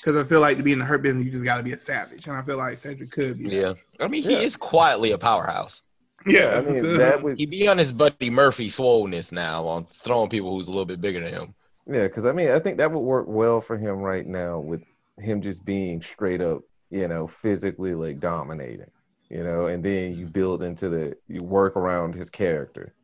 Because 0.02 0.18
I 0.24 0.26
feel 0.26 0.40
like 0.40 0.56
to 0.56 0.62
be 0.62 0.72
in 0.72 0.78
the 0.78 0.84
hurt 0.84 1.02
business, 1.02 1.24
you 1.24 1.30
just 1.30 1.44
got 1.44 1.56
to 1.58 1.62
be 1.62 1.72
a 1.72 1.78
savage, 1.78 2.26
and 2.26 2.36
I 2.36 2.42
feel 2.42 2.56
like 2.56 2.78
Cedric 2.78 3.10
could 3.10 3.38
be. 3.38 3.44
that. 3.50 3.54
Yeah. 3.54 3.74
I 4.00 4.08
mean, 4.08 4.22
he 4.22 4.32
Yeah. 4.32 4.38
is 4.38 4.56
quietly 4.56 5.10
a 5.12 5.18
powerhouse. 5.18 5.82
Yeah. 6.26 6.62
I 6.64 6.70
mean, 6.70 6.80
so- 6.80 6.96
that 6.98 7.22
would 7.22 7.38
He 7.38 7.46
be 7.46 7.68
on 7.68 7.78
his 7.78 7.92
buddy 7.92 8.30
Murphy 8.30 8.68
swollenness 8.68 9.32
now 9.32 9.64
on 9.66 9.84
throwing 9.84 10.28
people 10.28 10.50
who's 10.50 10.68
a 10.68 10.70
little 10.70 10.84
bit 10.84 11.00
bigger 11.00 11.20
than 11.20 11.32
him. 11.32 11.54
Yeah, 11.86 12.06
because 12.06 12.26
I 12.26 12.32
mean, 12.32 12.50
I 12.50 12.58
think 12.58 12.76
that 12.78 12.92
would 12.92 13.00
work 13.00 13.26
well 13.28 13.60
for 13.60 13.76
him 13.76 13.98
right 13.98 14.26
now 14.26 14.60
with 14.60 14.82
him 15.18 15.42
just 15.42 15.64
being 15.64 16.00
straight 16.00 16.40
up, 16.40 16.62
you 16.90 17.08
know, 17.08 17.26
physically 17.26 17.94
like 17.94 18.20
dominating, 18.20 18.90
you 19.28 19.42
know, 19.42 19.66
and 19.66 19.84
then 19.84 20.12
you 20.12 20.24
mm-hmm. 20.24 20.32
build 20.32 20.62
into 20.62 20.88
the 20.88 21.16
you 21.28 21.42
work 21.42 21.76
around 21.76 22.14
his 22.14 22.30
character. 22.30 22.94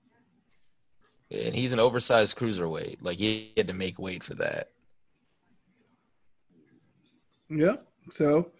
And 1.30 1.54
he's 1.54 1.72
an 1.72 1.80
oversized 1.80 2.38
cruiserweight. 2.38 2.98
Like 3.02 3.18
he 3.18 3.52
had 3.56 3.68
to 3.68 3.74
make 3.74 3.98
weight 3.98 4.22
for 4.22 4.34
that. 4.34 4.68
Yeah. 7.50 7.76
So 8.10 8.50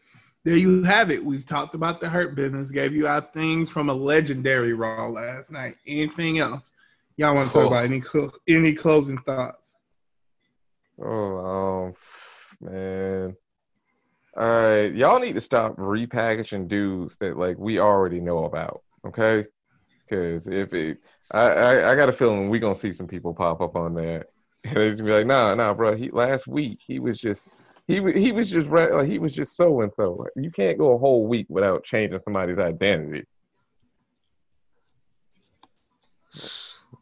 there 0.45 0.57
you 0.57 0.83
have 0.85 1.11
it. 1.11 1.23
We've 1.25 1.45
talked 1.47 1.75
about 1.75 2.01
the 2.01 2.09
hurt 2.09 2.35
business, 2.35 2.71
gave 2.71 2.93
you 2.95 3.07
our 3.07 3.21
things 3.21 3.71
from 3.71 3.89
a 3.89 3.95
legendary 3.95 4.73
Raw 4.73 5.09
last 5.09 5.51
night. 5.53 5.77
Anything 5.87 6.39
else? 6.39 6.73
Y'all 7.17 7.35
want 7.35 7.49
to 7.49 7.55
talk 7.55 7.65
Oh. 7.65 7.69
about 7.69 7.85
any 7.85 8.01
clo- 8.01 8.31
any 8.47 8.73
closing 8.75 9.19
thoughts? 9.19 9.77
Oh, 11.01 11.87
um, 11.91 11.95
man. 12.61 13.37
All 14.37 14.47
right, 14.63 14.95
y'all 14.95 15.19
need 15.19 15.35
to 15.35 15.41
stop 15.41 15.77
repackaging 15.77 16.69
dudes 16.69 17.17
that 17.17 17.37
like 17.37 17.59
we 17.59 17.81
already 17.81 18.21
know 18.21 18.45
about, 18.45 18.83
okay? 19.07 19.47
Because 20.05 20.47
if 20.47 20.73
it, 20.75 20.99
I, 21.33 21.41
I, 21.49 21.91
I 21.91 21.95
got 21.97 22.09
a 22.09 22.13
feeling 22.13 22.49
we're 22.49 22.61
gonna 22.61 22.75
see 22.75 22.93
some 22.93 23.09
people 23.09 23.35
pop 23.35 23.61
up 23.61 23.75
on 23.75 23.95
there, 23.95 24.27
and 24.65 24.77
it's 24.79 25.01
gonna 25.01 25.11
be 25.11 25.17
like, 25.19 25.27
nah, 25.27 25.55
nah, 25.55 25.75
bro. 25.75 25.97
He 25.97 26.11
last 26.11 26.47
week 26.47 26.79
he 26.87 27.01
was 27.01 27.19
just 27.19 27.49
he 27.89 28.13
he 28.13 28.33
was 28.33 28.51
just 28.51 28.69
re- 28.69 28.93
like 28.93 29.09
he 29.09 29.19
was 29.19 29.35
just 29.35 29.57
so 29.57 29.81
and 29.81 29.91
so. 29.97 30.27
You 30.37 30.51
can't 30.51 30.79
go 30.79 30.93
a 30.95 30.99
whole 30.99 31.27
week 31.27 31.47
without 31.49 31.85
changing 31.85 32.19
somebody's 32.21 32.59
identity. 32.59 33.25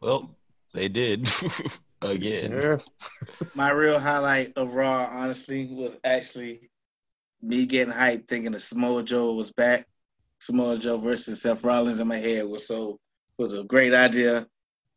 Well, 0.01 0.33
they 0.73 0.87
did 0.87 1.29
again. 2.01 2.53
Yeah, 2.53 2.77
My 3.53 3.71
real 3.71 3.99
highlight 3.99 4.53
of 4.55 4.73
Raw, 4.73 5.09
honestly, 5.11 5.67
was 5.69 5.99
actually 6.05 6.69
me 7.41 7.65
getting 7.65 7.93
hyped 7.93 8.29
thinking 8.29 8.53
that 8.53 8.61
Samoa 8.61 9.03
Joe 9.03 9.33
was 9.33 9.51
back. 9.51 9.85
Samoa 10.39 10.77
Joe 10.77 10.99
versus 10.99 11.41
Seth 11.41 11.63
Rollins 11.65 11.99
in 11.99 12.07
my 12.07 12.17
head 12.17 12.45
was 12.45 12.65
so 12.65 12.97
was 13.37 13.51
a 13.53 13.65
great 13.65 13.93
idea, 13.93 14.47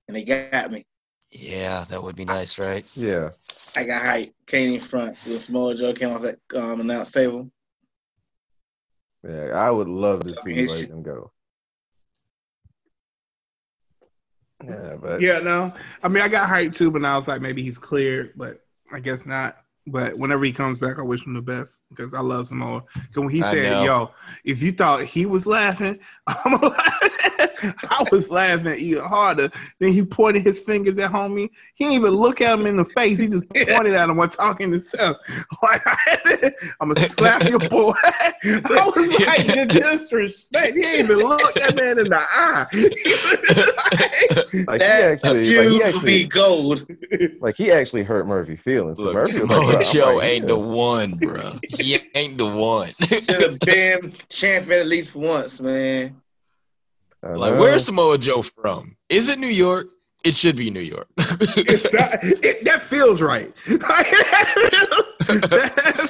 and 0.06 0.16
they 0.16 0.22
got 0.22 0.70
me. 0.70 0.84
Yeah, 1.32 1.84
that 1.90 2.02
would 2.02 2.16
be 2.16 2.24
nice, 2.24 2.58
right? 2.58 2.84
yeah. 2.94 3.30
I 3.76 3.84
got 3.84 4.02
hype. 4.02 4.34
Came 4.46 4.74
in 4.74 4.80
front 4.80 5.16
when 5.24 5.38
Samoa 5.38 5.76
Joe 5.76 5.92
came 5.92 6.10
off 6.10 6.22
that 6.22 6.40
um, 6.56 6.80
announced 6.80 7.14
table. 7.14 7.50
Yeah, 9.22 9.50
I 9.54 9.70
would 9.70 9.88
love 9.88 10.24
to 10.24 10.34
see 10.34 10.52
It's- 10.54 10.80
let 10.80 10.90
him 10.90 11.02
go. 11.02 11.30
Yeah, 14.66 14.96
but 15.00 15.20
Yeah, 15.20 15.38
no. 15.38 15.72
I 16.02 16.08
mean, 16.08 16.22
I 16.22 16.28
got 16.28 16.48
hyped 16.48 16.76
too, 16.76 16.90
but 16.90 17.00
now 17.02 17.14
I 17.14 17.16
was 17.16 17.28
like, 17.28 17.40
maybe 17.40 17.62
he's 17.62 17.78
cleared, 17.78 18.32
but 18.36 18.60
I 18.92 19.00
guess 19.00 19.24
not. 19.24 19.56
But 19.86 20.18
whenever 20.18 20.44
he 20.44 20.52
comes 20.52 20.78
back, 20.78 20.98
I 20.98 21.02
wish 21.02 21.24
him 21.24 21.32
the 21.32 21.40
best 21.40 21.80
because 21.88 22.12
I 22.12 22.20
love 22.20 22.46
Samoa. 22.46 22.84
Because 22.94 23.16
when 23.22 23.28
he 23.30 23.42
I 23.42 23.50
said, 23.50 23.72
know. 23.72 23.84
"Yo, 23.84 24.10
if 24.44 24.62
you 24.62 24.72
thought 24.72 25.00
he 25.02 25.24
was 25.24 25.46
laughing, 25.46 25.98
I'm 26.26 26.54
I 27.90 28.06
was 28.10 28.30
laughing 28.30 28.74
even 28.78 29.04
harder." 29.04 29.50
Then 29.78 29.92
he 29.92 30.04
pointed 30.04 30.42
his 30.42 30.60
fingers 30.60 30.98
at 30.98 31.10
homie. 31.10 31.50
He 31.74 31.84
didn't 31.84 31.94
even 31.94 32.12
look 32.12 32.40
at 32.40 32.58
him 32.58 32.66
in 32.66 32.76
the 32.76 32.84
face. 32.84 33.18
He 33.18 33.28
just 33.28 33.48
pointed 33.48 33.94
at 33.94 34.08
him 34.08 34.16
while 34.16 34.28
talking 34.28 34.70
to 34.72 34.80
Seth. 34.80 35.16
Like, 35.62 35.82
I'm 36.80 36.88
gonna 36.88 37.00
slap 37.00 37.42
your 37.44 37.58
boy. 37.58 37.92
I 38.04 38.92
was 38.94 39.10
like, 39.26 39.46
the 39.46 39.66
disrespect. 39.66 40.76
He 40.76 40.82
didn't 40.82 41.10
even 41.10 41.18
look 41.18 41.54
that 41.54 41.76
man 41.76 41.98
in 41.98 42.08
the 42.08 42.18
eye. 42.18 42.66
He 42.70 42.84
was 42.84 44.66
like, 44.66 44.68
like 44.68 44.80
he 44.80 44.86
That 44.86 45.02
actually, 45.12 45.48
feud 45.48 45.64
like 45.64 45.68
he 45.68 45.82
actually, 45.82 46.06
be 46.06 46.26
gold. 46.26 46.86
like 47.40 47.56
he 47.56 47.70
actually 47.70 48.02
hurt 48.02 48.26
Murphy 48.26 48.56
feelings. 48.56 48.98
Look, 48.98 49.14
Murphy 49.14 49.40
was 49.40 49.50
Samoa 49.50 49.72
like, 49.72 49.86
Joe 49.86 50.16
oh, 50.16 50.22
ain't 50.22 50.44
here." 50.44 50.48
the 50.48 50.58
one, 50.58 51.16
bro. 51.16 51.58
He 51.68 51.98
ain't 52.14 52.38
the 52.38 52.46
one. 52.46 52.92
Should 53.00 53.42
have 53.42 53.60
been 53.60 54.12
champion 54.28 54.80
at 54.80 54.86
least 54.86 55.14
once, 55.14 55.60
man. 55.60 56.19
I 57.22 57.28
like, 57.34 57.58
where's 57.60 57.84
Samoa 57.84 58.18
Joe 58.18 58.42
from? 58.42 58.96
Is 59.08 59.28
it 59.28 59.38
New 59.38 59.46
York? 59.48 59.88
It 60.24 60.36
should 60.36 60.56
be 60.56 60.70
New 60.70 60.80
York. 60.80 61.08
Not- 61.18 61.28
it, 61.42 62.64
that 62.64 62.82
feels 62.82 63.22
right. 63.22 63.54
that 63.66 64.10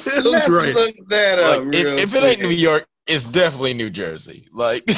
feels 0.02 0.24
Let's 0.24 0.48
right. 0.48 0.74
look 0.74 0.96
that 1.08 1.38
up. 1.38 1.64
Like, 1.64 1.74
if, 1.74 1.84
real 1.84 1.98
if 1.98 2.14
it 2.14 2.22
ain't. 2.24 2.40
New 2.42 2.48
York, 2.48 2.86
it's 3.06 3.24
definitely 3.24 3.74
New 3.74 3.90
Jersey. 3.90 4.46
Like, 4.52 4.84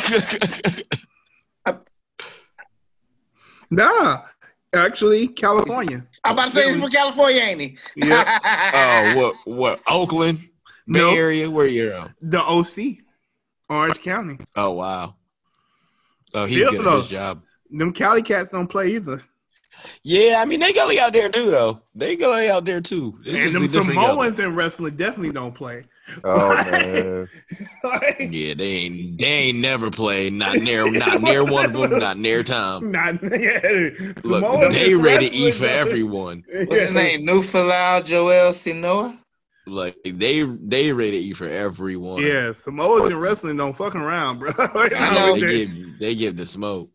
Nah, 3.71 4.21
actually, 4.75 5.29
California. 5.29 6.07
I'm 6.25 6.35
about 6.35 6.49
to 6.49 6.55
say 6.55 6.73
he's 6.73 6.81
from 6.81 6.91
California, 6.91 7.41
ain't 7.41 7.61
he? 7.61 7.79
Yeah. 7.97 8.39
oh, 9.15 9.17
what, 9.19 9.35
what? 9.47 9.81
Oakland, 9.87 10.41
Bay 10.41 10.49
No, 10.87 11.15
Area, 11.15 11.51
where 11.51 11.67
you're 11.67 11.95
at? 11.95 12.11
the 12.21 12.41
OC, 12.41 12.99
Orange 13.71 14.01
County. 14.03 14.37
Oh, 14.57 14.73
wow. 14.73 15.15
Oh, 16.35 16.47
he's 16.47 16.59
Still, 16.59 16.71
good 16.73 16.81
at 16.81 16.85
though. 16.85 17.01
his 17.03 17.11
job. 17.11 17.43
Them 17.71 17.93
Cali 17.93 18.23
cats 18.23 18.51
don't 18.51 18.67
play 18.69 18.95
either. 18.95 19.23
Yeah, 20.03 20.37
I 20.39 20.45
mean 20.45 20.61
they 20.61 20.73
go 20.73 20.89
out 20.99 21.13
there 21.13 21.29
too, 21.29 21.51
though. 21.51 21.81
They 21.95 22.15
go 22.17 22.33
out 22.35 22.65
there 22.65 22.81
too. 22.81 23.19
It's 23.25 23.35
and 23.37 23.51
them 23.55 23.65
a 23.65 23.67
different 23.67 23.99
level. 24.01 24.17
Samoans 24.23 24.39
in 24.39 24.55
wrestling 24.55 24.97
definitely 24.97 25.33
don't 25.33 25.55
play. 25.55 25.85
Oh 26.25 26.55
man, 26.55 27.29
Like, 27.85 28.29
Yeah, 28.31 28.55
they 28.55 28.65
ain't 28.65 29.19
they 29.19 29.25
ain't 29.27 29.59
never 29.59 29.91
played. 29.91 30.33
Not 30.35 30.57
near 30.59 30.91
not 30.91 31.23
near 31.23 31.45
one 31.45 31.67
of 31.67 31.73
them. 31.91 31.99
Not 31.99 32.19
near 32.19 32.43
time. 32.43 32.91
not, 32.93 33.23
yeah. 33.23 33.61
Look, 34.23 34.43
Samoans 34.45 34.75
they 34.75 34.93
in 34.93 35.01
ready 35.03 35.31
to 35.31 35.35
eat 35.35 35.55
for 35.55 35.65
everyone. 35.65 36.45
What's 36.53 36.79
his 36.81 36.93
name? 36.93 37.27
Nuufolau 37.27 38.05
Joel 38.05 38.53
Seanoa? 38.53 39.19
Like 39.67 39.97
they 40.05 40.43
they 40.43 40.93
ready 40.93 41.13
to 41.13 41.17
eat 41.19 41.37
for 41.37 41.49
everyone. 41.49 42.23
Yeah, 42.23 42.53
Samoans 42.53 43.11
in 43.11 43.17
wrestling 43.17 43.57
don't 43.57 43.77
fucking 43.77 44.01
around, 44.01 44.41
bro. 44.41 44.51
I 44.59 45.15
know. 45.15 45.35
They 45.35 45.67
give 45.67 45.99
they 46.01 46.15
give 46.15 46.37
the 46.37 46.47
smoke. 46.47 46.91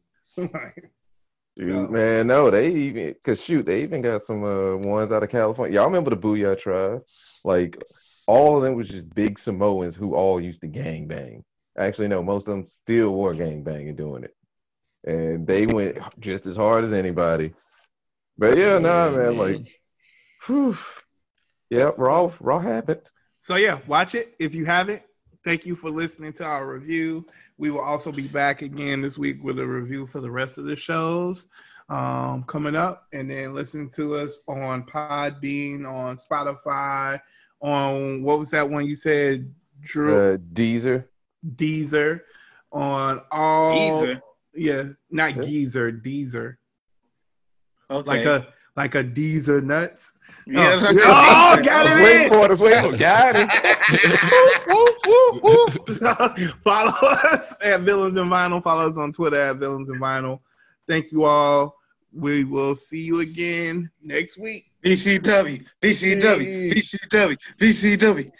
Dude, 1.57 1.89
man, 1.89 2.28
no, 2.28 2.51
they 2.51 2.72
even 2.72 3.15
cause 3.24 3.43
shoot, 3.43 3.65
they 3.65 3.82
even 3.82 4.01
got 4.01 4.22
some 4.22 4.43
uh, 4.43 4.76
ones 4.78 5.11
out 5.11 5.24
of 5.24 5.30
California. 5.30 5.76
Y'all 5.76 5.88
remember 5.88 6.11
the 6.11 6.18
Booyah 6.18 6.59
Tribe? 6.59 7.01
Like 7.43 7.82
all 8.28 8.57
of 8.57 8.63
them 8.63 8.76
was 8.76 8.89
just 8.89 9.13
big 9.15 9.39
Samoans 9.39 9.95
who 9.95 10.13
all 10.13 10.39
used 10.39 10.61
to 10.61 10.68
gang 10.68 11.07
bang. 11.07 11.43
Actually, 11.78 12.09
no, 12.09 12.22
most 12.22 12.47
of 12.47 12.51
them 12.51 12.65
still 12.65 13.11
were 13.11 13.34
gang 13.34 13.63
banging 13.63 13.95
doing 13.95 14.26
it, 14.26 14.36
and 15.05 15.47
they 15.47 15.65
went 15.65 15.97
just 16.20 16.45
as 16.45 16.57
hard 16.57 16.84
as 16.84 16.93
anybody. 16.93 17.53
But 18.38 18.57
yeah, 18.57 18.78
nah, 18.78 19.09
man, 19.09 19.18
man. 19.18 19.38
like, 19.38 19.82
whew. 20.45 20.78
Yep, 21.70 21.95
Raw, 21.97 22.32
Raw 22.39 22.59
happened. 22.59 23.01
So 23.39 23.55
yeah, 23.55 23.80
watch 23.88 24.15
it 24.15 24.36
if 24.39 24.55
you 24.55 24.65
haven't. 24.65 25.03
Thank 25.43 25.65
you 25.65 25.76
for 25.76 25.89
listening 25.89 26.34
to 26.34 26.43
our 26.45 26.68
review. 26.68 27.26
We 27.57 27.72
will 27.72 27.82
also 27.82 28.11
be 28.11 28.28
back 28.28 28.61
again 28.61 29.01
this 29.01 29.18
week 29.18 29.43
with 29.43 29.59
a 29.59 29.65
review 29.65 30.05
for 30.07 30.20
the 30.20 30.32
rest 30.32 30.57
of 30.57 30.65
the 30.65 30.76
shows 30.76 31.47
um, 31.89 32.43
coming 32.43 32.76
up, 32.76 33.07
and 33.13 33.30
then 33.30 33.53
listen 33.53 33.89
to 33.91 34.15
us 34.15 34.41
on 34.47 34.84
Podbean, 34.84 35.88
on 35.88 36.18
Spotify, 36.18 37.20
on 37.61 38.24
what 38.24 38.39
was 38.39 38.51
that 38.51 38.70
one 38.70 38.86
you 38.86 38.95
said, 38.95 39.53
Drew? 39.82 40.34
Uh, 40.34 40.38
Deezer. 40.53 41.05
Deezer, 41.55 42.22
on 42.72 43.22
all. 43.32 43.73
Deezer? 43.73 44.22
Yeah, 44.53 44.84
not 45.11 45.35
Yeah. 45.35 45.41
Geezer, 45.44 45.91
Deezer, 45.91 46.57
Okay. 47.89 48.07
like 48.07 48.26
a 48.26 48.53
like 48.77 48.93
a 48.95 49.03
Deezer 49.03 49.63
nuts. 49.63 50.13
yeah, 50.45 50.77
oh, 50.79 51.57
oh, 51.57 51.63
got 51.63 51.87
it 51.87 52.03
Wait 52.03 52.31
for 52.31 52.45
it. 52.51 52.59
Wait 52.59 52.79
for 52.79 52.93
it. 52.93 52.99
Got 52.99 53.35
it. 53.35 53.49
Woo, 54.67 54.93
woo, 55.07 55.39
woo. 55.43 56.47
Follow 56.63 56.93
us 57.01 57.55
at 57.61 57.81
Villains 57.81 58.15
and 58.15 58.31
Vinyl. 58.31 58.63
Follow 58.63 58.87
us 58.87 58.97
on 58.97 59.11
Twitter 59.11 59.41
at 59.41 59.57
Villains 59.57 59.89
and 59.89 59.99
Vinyl. 59.99 60.39
Thank 60.87 61.11
you 61.11 61.25
all. 61.25 61.75
We 62.13 62.45
will 62.45 62.75
see 62.75 63.01
you 63.01 63.19
again 63.19 63.89
next 64.01 64.37
week. 64.37 64.71
BCW, 64.85 65.67
BCW, 65.81 66.71
BCW, 66.71 67.37
BCW. 67.59 68.31